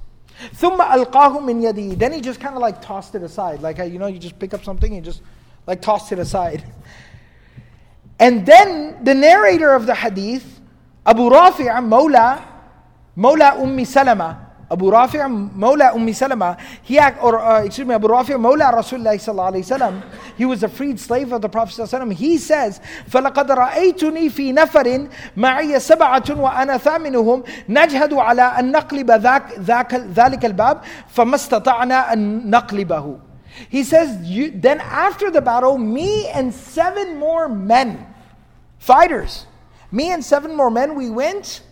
then 0.54 2.12
he 2.14 2.22
just 2.22 2.40
kind 2.40 2.56
of 2.56 2.62
like 2.62 2.82
tossed 2.82 3.16
it 3.16 3.24
aside. 3.24 3.62
Like, 3.62 3.78
you 3.78 4.00
know, 4.00 4.08
you 4.08 4.20
just 4.20 4.38
pick 4.40 4.54
up 4.54 4.64
something 4.64 4.94
and 4.96 5.04
just 5.04 5.22
like 5.68 5.82
tossed 5.82 6.12
it 6.12 6.20
aside. 6.20 6.64
And 8.18 8.46
then 8.46 9.04
the 9.04 9.14
narrator 9.14 9.74
of 9.74 9.86
the 9.86 9.94
hadith, 9.94 10.62
Abu 11.06 11.30
Rafi' 11.30 11.68
Mawla, 11.84 12.46
Mawla 13.18 13.58
Ummi 13.60 13.86
Salama, 13.86 14.45
Abu 14.71 14.89
Rafi' 14.89 15.19
Mawla 15.53 15.93
Ummi 15.95 16.15
Salama, 16.15 16.57
he, 16.83 16.97
or 17.21 17.41
uh, 17.41 17.65
excuse 17.65 17.89
me, 17.89 17.95
Abu 17.95 18.07
Rafi' 18.07 18.35
Mawla 18.35 18.73
Rasulullah 18.73 19.15
sallallahu 19.17 19.55
alayhi 19.55 19.67
wasallam, 19.67 20.03
he 20.37 20.45
was 20.45 20.63
a 20.63 20.69
freed 20.69 21.01
slave 21.01 21.33
of 21.33 21.43
the 21.43 21.49
Prophet 21.49 21.75
sallallahu 21.75 22.13
He 22.13 22.39
says, 22.39 22.81
فَلَقَدْ 23.09 23.49
رَأَيْتُنِي 23.49 24.31
فِي 24.31 24.55
نَفَرٍ 24.55 25.11
مَعِيَ 25.37 25.75
سَبَعَةٌ 25.81 26.37
وَأَنَا 26.37 26.77
ثَامِنُهُم 26.79 27.45
نَجْهَدُ 27.69 28.13
عَلَى 28.13 28.59
أَن 28.61 28.73
نَقْلِبَ 28.73 29.11
ذاك 29.11 29.59
ذاك 29.59 29.95
ذلك 29.95 30.45
الباب 30.45 30.81
فما 31.09 31.35
استطعنا 31.35 32.13
أن 32.13 32.49
نقلبه. 32.49 33.21
He 33.69 33.83
says, 33.83 34.23
you, 34.23 34.53
then 34.53 34.79
after 34.81 35.33
the 35.33 35.41
battle, 35.41 35.77
me 35.79 36.29
and 36.29 36.55
seven 36.55 37.19
more 37.19 37.49
men, 37.49 38.07
fighters, 38.79 39.47
me 39.91 40.13
and 40.13 40.25
seven 40.25 40.55
more 40.55 40.71
men, 40.71 40.95
we 40.95 41.11
went 41.11 41.63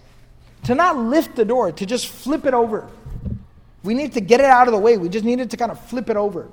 to 0.65 0.75
not 0.75 0.97
lift 0.97 1.35
the 1.35 1.45
door, 1.45 1.71
to 1.71 1.85
just 1.85 2.07
flip 2.07 2.45
it 2.45 2.53
over. 2.53 2.89
We 3.83 3.93
need 3.93 4.13
to 4.13 4.21
get 4.21 4.39
it 4.39 4.45
out 4.45 4.67
of 4.67 4.73
the 4.73 4.79
way. 4.79 4.97
We 4.97 5.09
just 5.09 5.25
needed 5.25 5.51
to 5.51 5.57
kind 5.57 5.71
of 5.71 5.79
flip 5.87 6.09
it 6.09 6.15
over. 6.15 6.49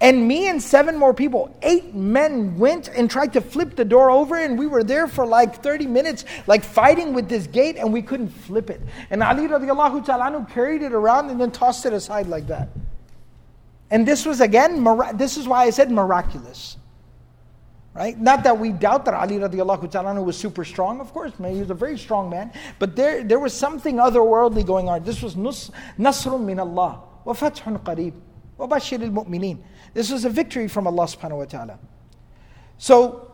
And 0.00 0.26
me 0.26 0.48
and 0.48 0.60
seven 0.60 0.96
more 0.96 1.14
people, 1.14 1.56
eight 1.62 1.94
men 1.94 2.58
went 2.58 2.88
and 2.88 3.08
tried 3.08 3.32
to 3.34 3.40
flip 3.40 3.76
the 3.76 3.84
door 3.84 4.10
over, 4.10 4.36
and 4.36 4.58
we 4.58 4.66
were 4.66 4.82
there 4.82 5.06
for 5.06 5.24
like 5.24 5.62
30 5.62 5.86
minutes, 5.86 6.24
like 6.48 6.64
fighting 6.64 7.14
with 7.14 7.28
this 7.28 7.46
gate, 7.46 7.76
and 7.76 7.92
we 7.92 8.02
couldn't 8.02 8.30
flip 8.30 8.68
it. 8.68 8.80
And 9.10 9.22
Ali 9.22 9.46
radiallahu 9.46 10.04
ta'ala 10.04 10.44
carried 10.50 10.82
it 10.82 10.92
around 10.92 11.30
and 11.30 11.40
then 11.40 11.52
tossed 11.52 11.86
it 11.86 11.92
aside 11.92 12.26
like 12.26 12.48
that. 12.48 12.68
And 13.92 14.08
this 14.08 14.26
was 14.26 14.40
again, 14.40 14.82
this 15.14 15.36
is 15.36 15.46
why 15.46 15.64
I 15.64 15.70
said 15.70 15.90
miraculous. 15.90 16.78
Right? 17.94 18.18
Not 18.18 18.42
that 18.44 18.58
we 18.58 18.72
doubt 18.72 19.04
that 19.04 19.12
Ali 19.14 19.36
radiallahu 19.38 19.90
ta'ala 19.90 20.22
was 20.22 20.36
super 20.36 20.64
strong, 20.64 21.00
of 21.00 21.12
course, 21.12 21.38
man, 21.38 21.52
he 21.52 21.60
was 21.60 21.68
a 21.68 21.74
very 21.74 21.98
strong 21.98 22.30
man, 22.30 22.50
but 22.78 22.96
there, 22.96 23.22
there 23.22 23.38
was 23.38 23.52
something 23.52 23.96
otherworldly 23.96 24.64
going 24.64 24.88
on. 24.88 25.04
This 25.04 25.20
was 25.22 25.36
nus, 25.36 25.70
nasrun 25.98 26.42
min 26.42 26.58
Allah, 26.58 27.02
wa 27.26 27.34
fathun 27.34 27.78
qareeb, 27.78 28.14
wa 28.56 28.66
bashir 28.66 29.02
al-mu'mineen. 29.02 29.58
This 29.92 30.10
was 30.10 30.24
a 30.24 30.30
victory 30.30 30.68
from 30.68 30.86
Allah 30.86 31.04
subhanahu 31.04 31.38
wa 31.38 31.44
ta'ala. 31.44 31.78
So, 32.78 33.31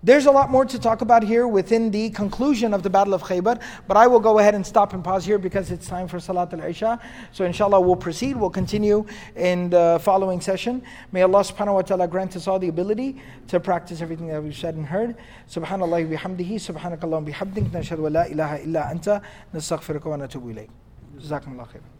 There's 0.00 0.26
a 0.26 0.30
lot 0.30 0.48
more 0.48 0.64
to 0.64 0.78
talk 0.78 1.00
about 1.00 1.24
here 1.24 1.48
within 1.48 1.90
the 1.90 2.10
conclusion 2.10 2.72
of 2.72 2.84
the 2.84 2.90
Battle 2.90 3.14
of 3.14 3.22
Khaybar, 3.24 3.60
but 3.88 3.96
I 3.96 4.06
will 4.06 4.20
go 4.20 4.38
ahead 4.38 4.54
and 4.54 4.64
stop 4.64 4.92
and 4.92 5.02
pause 5.02 5.24
here 5.24 5.38
because 5.38 5.72
it's 5.72 5.88
time 5.88 6.06
for 6.06 6.20
Salat 6.20 6.54
al 6.54 6.62
Isha. 6.62 7.00
So, 7.32 7.44
inshallah, 7.44 7.80
we'll 7.80 7.96
proceed. 7.96 8.36
We'll 8.36 8.48
continue 8.48 9.04
in 9.34 9.70
the 9.70 9.98
following 10.00 10.40
session. 10.40 10.82
May 11.10 11.22
Allah 11.22 11.40
subhanahu 11.40 11.74
wa 11.74 11.82
ta'ala 11.82 12.06
grant 12.06 12.36
us 12.36 12.46
all 12.46 12.60
the 12.60 12.68
ability 12.68 13.20
to 13.48 13.58
practice 13.58 14.00
everything 14.00 14.28
that 14.28 14.40
we've 14.40 14.56
said 14.56 14.76
and 14.76 14.86
heard. 14.86 15.16
Subhanallah 15.50 16.08
bihamdihi, 16.08 16.54
subhanakallah 16.54 17.28
bihamdik, 17.28 17.68
nashhadu 17.70 17.98
wa 17.98 18.08
la 18.08 18.22
ilaha 18.22 18.62
illa 18.62 18.82
anta, 18.94 19.20
nastaghfiruka 19.52 20.06
wa 20.06 20.16
natubu 20.16 20.54
ilayk. 20.54 20.68
Jazakumullah 21.18 21.66
khair. 21.66 21.97